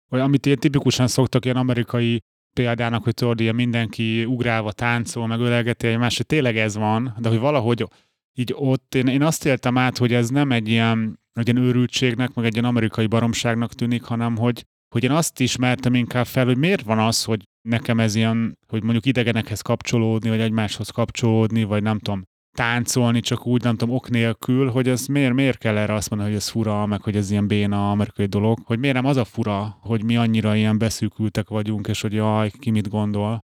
hogy 0.07 0.19
amit 0.19 0.45
ilyen 0.45 0.57
tipikusan 0.57 1.07
szoktak 1.07 1.45
ilyen 1.45 1.57
amerikai 1.57 2.19
példának, 2.53 3.03
hogy 3.03 3.13
tudod, 3.13 3.53
mindenki 3.53 4.25
ugrálva 4.25 4.71
táncol, 4.71 5.27
meg 5.27 5.39
ölelgeti 5.39 5.87
egymás, 5.87 6.17
hogy 6.17 6.25
tényleg 6.25 6.57
ez 6.57 6.75
van, 6.75 7.15
de 7.19 7.29
hogy 7.29 7.39
valahogy 7.39 7.85
így 8.33 8.53
ott 8.55 8.95
én, 8.95 9.07
én 9.07 9.23
azt 9.23 9.45
éltem 9.45 9.77
át, 9.77 9.97
hogy 9.97 10.13
ez 10.13 10.29
nem 10.29 10.51
egy 10.51 10.67
ilyen, 10.67 11.19
egy 11.33 11.47
ilyen 11.47 11.63
őrültségnek, 11.63 12.33
meg 12.33 12.45
egy 12.45 12.53
ilyen 12.53 12.65
amerikai 12.65 13.07
baromságnak 13.07 13.73
tűnik, 13.73 14.03
hanem 14.03 14.37
hogy, 14.37 14.65
hogy 14.93 15.03
én 15.03 15.11
azt 15.11 15.39
ismertem 15.39 15.93
inkább 15.93 16.25
fel, 16.25 16.45
hogy 16.45 16.57
miért 16.57 16.81
van 16.81 16.99
az, 16.99 17.23
hogy 17.23 17.43
nekem 17.61 17.99
ez 17.99 18.15
ilyen, 18.15 18.57
hogy 18.67 18.83
mondjuk 18.83 19.05
idegenekhez 19.05 19.61
kapcsolódni, 19.61 20.29
vagy 20.29 20.39
egymáshoz 20.39 20.89
kapcsolódni, 20.89 21.63
vagy 21.63 21.83
nem 21.83 21.99
tudom, 21.99 22.23
táncolni 22.57 23.19
csak 23.19 23.45
úgy, 23.45 23.63
nem 23.63 23.75
tudom, 23.75 23.95
ok 23.95 24.09
nélkül, 24.09 24.69
hogy 24.69 24.87
ez 24.87 25.05
miért, 25.05 25.33
miért 25.33 25.57
kell 25.57 25.77
erre 25.77 25.93
azt 25.93 26.09
mondani, 26.09 26.31
hogy 26.31 26.39
ez 26.39 26.49
fura, 26.49 26.85
meg 26.85 27.01
hogy 27.01 27.15
ez 27.15 27.31
ilyen 27.31 27.47
béna 27.47 27.91
amerikai 27.91 28.25
dolog, 28.25 28.59
hogy 28.63 28.79
miért 28.79 28.95
nem 28.95 29.05
az 29.05 29.17
a 29.17 29.25
fura, 29.25 29.77
hogy 29.81 30.03
mi 30.03 30.17
annyira 30.17 30.55
ilyen 30.55 30.77
beszűkültek 30.77 31.49
vagyunk, 31.49 31.87
és 31.87 32.01
hogy 32.01 32.13
jaj, 32.13 32.51
ki 32.59 32.69
mit 32.69 32.89
gondol. 32.89 33.39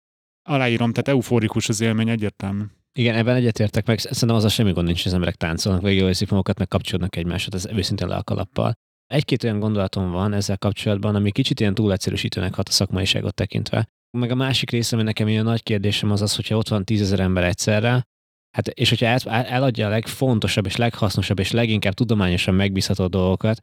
Aláírom, 0.49 0.91
tehát 0.91 1.07
euforikus 1.07 1.69
az 1.69 1.81
élmény 1.81 2.09
egyértelmű. 2.09 2.63
Igen, 2.99 3.15
ebben 3.15 3.35
egyetértek 3.35 3.87
meg, 3.87 3.99
szerintem 3.99 4.37
az 4.37 4.43
a 4.43 4.49
semmi 4.49 4.71
gond 4.71 4.85
nincs, 4.85 4.97
hogy 4.97 5.07
az 5.07 5.13
emberek 5.13 5.35
táncolnak, 5.35 5.83
érzik 5.83 6.29
magukat, 6.29 6.57
meg 6.57 6.67
kapcsolódnak 6.67 7.15
egymáshoz, 7.15 7.53
ez 7.53 7.65
őszintén 7.77 8.07
le 8.07 8.15
a 8.15 8.23
kalappal. 8.23 8.73
Egy-két 9.07 9.43
olyan 9.43 9.59
gondolatom 9.59 10.11
van 10.11 10.33
ezzel 10.33 10.57
kapcsolatban, 10.57 11.15
ami 11.15 11.31
kicsit 11.31 11.59
ilyen 11.59 11.73
túl 11.73 11.91
egyszerűsítőnek 11.91 12.55
hat 12.55 12.69
a 12.69 12.71
szakmaiságot 12.71 13.33
tekintve. 13.33 13.87
Meg 14.17 14.31
a 14.31 14.35
másik 14.35 14.69
része, 14.69 14.95
ami 14.95 15.03
nekem 15.03 15.27
ilyen 15.27 15.43
nagy 15.43 15.63
kérdésem 15.63 16.11
az 16.11 16.21
az, 16.21 16.35
hogyha 16.35 16.57
ott 16.57 16.67
van 16.67 16.83
tízezer 16.83 17.19
ember 17.19 17.43
egyszerre, 17.43 18.07
hát, 18.55 18.67
és 18.67 18.89
hogyha 18.89 19.05
el, 19.05 19.45
eladja 19.45 19.87
a 19.87 19.89
legfontosabb 19.89 20.65
és 20.65 20.75
leghasznosabb 20.75 21.39
és 21.39 21.51
leginkább 21.51 21.93
tudományosan 21.93 22.53
megbízható 22.53 23.07
dolgokat, 23.07 23.59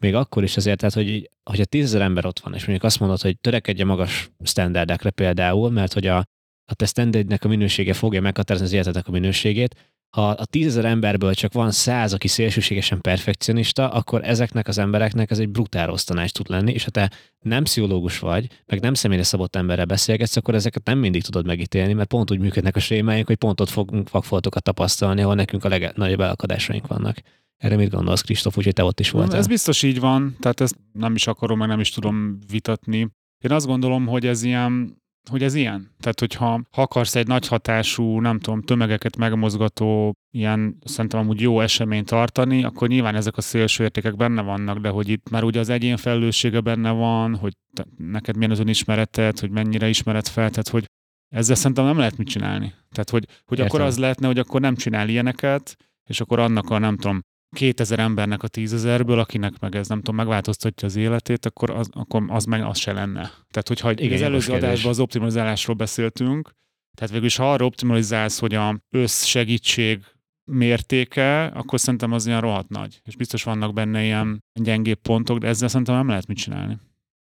még 0.00 0.14
akkor 0.14 0.42
is 0.42 0.56
azért, 0.56 0.78
tehát, 0.78 0.94
hogy, 0.94 1.30
hogyha 1.50 1.64
tízezer 1.64 2.00
ember 2.00 2.26
ott 2.26 2.38
van, 2.38 2.54
és 2.54 2.60
mondjuk 2.60 2.84
azt 2.84 3.00
mondod, 3.00 3.20
hogy 3.20 3.38
törekedje 3.40 3.84
magas 3.84 4.30
standardekre 4.44 5.10
például, 5.10 5.70
mert 5.70 5.92
hogy 5.92 6.06
a, 6.06 6.16
a 6.70 6.74
te 6.74 6.86
standardnek 6.86 7.44
a 7.44 7.48
minősége 7.48 7.92
fogja 7.92 8.20
meghatározni 8.20 8.66
az 8.66 8.72
életednek 8.72 9.08
a 9.08 9.10
minőségét, 9.10 9.74
ha 10.10 10.28
a 10.28 10.44
tízezer 10.44 10.84
emberből 10.84 11.34
csak 11.34 11.52
van 11.52 11.70
száz, 11.70 12.12
aki 12.12 12.28
szélsőségesen 12.28 13.00
perfekcionista, 13.00 13.88
akkor 13.88 14.24
ezeknek 14.24 14.68
az 14.68 14.78
embereknek 14.78 15.30
ez 15.30 15.38
egy 15.38 15.48
brutál 15.48 15.86
rossz 15.86 16.04
tanács 16.04 16.30
tud 16.30 16.48
lenni, 16.48 16.72
és 16.72 16.84
ha 16.84 16.90
te 16.90 17.10
nem 17.38 17.64
pszichológus 17.64 18.18
vagy, 18.18 18.46
meg 18.66 18.80
nem 18.80 18.94
személyre 18.94 19.22
szabott 19.22 19.56
emberrel 19.56 19.84
beszélgetsz, 19.84 20.36
akkor 20.36 20.54
ezeket 20.54 20.84
nem 20.84 20.98
mindig 20.98 21.22
tudod 21.22 21.46
megítélni, 21.46 21.92
mert 21.92 22.08
pont 22.08 22.30
úgy 22.30 22.38
működnek 22.38 22.76
a 22.76 22.80
sémáink, 22.80 23.26
hogy 23.26 23.36
pont 23.36 23.60
ott 23.60 23.68
fogunk 23.68 24.08
fakfoltokat 24.08 24.62
tapasztalni, 24.62 25.22
ahol 25.22 25.34
nekünk 25.34 25.64
a 25.64 25.68
legnagyobb 25.68 26.20
elakadásaink 26.20 26.86
vannak. 26.86 27.16
Erre 27.56 27.76
mit 27.76 27.90
gondolsz, 27.90 28.20
Kristóf, 28.20 28.56
úgyhogy 28.56 28.72
te 28.72 28.84
ott 28.84 29.00
is 29.00 29.10
voltál? 29.10 29.38
Ez 29.38 29.46
biztos 29.46 29.82
így 29.82 30.00
van, 30.00 30.36
tehát 30.40 30.60
ezt 30.60 30.76
nem 30.92 31.14
is 31.14 31.26
akarom, 31.26 31.58
meg 31.58 31.68
nem 31.68 31.80
is 31.80 31.90
tudom 31.90 32.38
vitatni. 32.50 32.98
Én 33.38 33.50
azt 33.50 33.66
gondolom, 33.66 34.06
hogy 34.06 34.26
ez 34.26 34.42
ilyen 34.42 35.02
hogy 35.28 35.42
ez 35.42 35.54
ilyen. 35.54 35.90
Tehát, 36.00 36.20
hogyha 36.20 36.60
ha 36.70 36.82
akarsz 36.82 37.14
egy 37.14 37.26
nagy 37.26 37.46
hatású, 37.46 38.20
nem 38.20 38.38
tudom, 38.38 38.62
tömegeket 38.62 39.16
megmozgató, 39.16 40.12
ilyen 40.30 40.78
szerintem 40.84 41.20
amúgy 41.20 41.40
jó 41.40 41.60
eseményt 41.60 42.06
tartani, 42.06 42.64
akkor 42.64 42.88
nyilván 42.88 43.14
ezek 43.14 43.36
a 43.36 43.40
szélső 43.40 43.84
értékek 43.84 44.16
benne 44.16 44.42
vannak, 44.42 44.78
de 44.78 44.88
hogy 44.88 45.08
itt 45.08 45.30
már 45.30 45.44
ugye 45.44 45.60
az 45.60 45.68
egyén 45.68 45.96
felelőssége 45.96 46.60
benne 46.60 46.90
van, 46.90 47.36
hogy 47.36 47.52
te, 47.74 47.86
neked 47.96 48.36
milyen 48.36 48.50
az 48.50 48.58
önismereted, 48.58 49.38
hogy 49.38 49.50
mennyire 49.50 49.88
ismered 49.88 50.26
fel, 50.26 50.50
tehát 50.50 50.68
hogy 50.68 50.84
ezzel 51.34 51.56
szerintem 51.56 51.84
nem 51.84 51.98
lehet 51.98 52.16
mit 52.16 52.28
csinálni. 52.28 52.74
Tehát, 52.90 53.10
hogy, 53.10 53.24
hogy 53.44 53.60
akkor 53.60 53.80
az 53.80 53.98
lehetne, 53.98 54.26
hogy 54.26 54.38
akkor 54.38 54.60
nem 54.60 54.74
csinál 54.74 55.08
ilyeneket, 55.08 55.76
és 56.08 56.20
akkor 56.20 56.38
annak 56.38 56.70
a 56.70 56.78
nem 56.78 56.96
tudom, 56.96 57.20
2000 57.50 57.98
embernek 57.98 58.42
a 58.42 58.48
tízezerből, 58.48 59.18
akinek 59.18 59.58
meg 59.60 59.74
ez 59.74 59.88
nem 59.88 59.98
tudom, 59.98 60.14
megváltoztatja 60.14 60.88
az 60.88 60.96
életét, 60.96 61.46
akkor 61.46 61.70
az, 61.70 61.88
akkor 61.92 62.24
az 62.28 62.44
meg 62.44 62.62
az 62.62 62.78
se 62.78 62.92
lenne. 62.92 63.20
Tehát, 63.50 63.68
hogyha 63.68 63.92
Igen, 63.92 64.12
az 64.12 64.22
előző 64.22 64.52
adásban 64.52 64.90
az 64.90 65.00
optimalizálásról 65.00 65.76
beszéltünk, 65.76 66.50
tehát 66.96 67.12
végül 67.12 67.26
is 67.26 67.36
ha 67.36 67.52
arra 67.52 67.64
optimalizálsz, 67.64 68.38
hogy 68.38 68.54
a 68.54 68.80
összsegítség 68.90 70.04
mértéke, 70.44 71.44
akkor 71.44 71.80
szerintem 71.80 72.12
az 72.12 72.26
ilyen 72.26 72.40
rohadt 72.40 72.68
nagy. 72.68 73.00
És 73.04 73.16
biztos 73.16 73.42
vannak 73.42 73.72
benne 73.72 74.02
ilyen 74.02 74.44
gyengébb 74.60 74.98
pontok, 74.98 75.38
de 75.38 75.46
ezzel 75.46 75.68
szerintem 75.68 75.94
nem 75.94 76.08
lehet 76.08 76.26
mit 76.26 76.36
csinálni. 76.36 76.78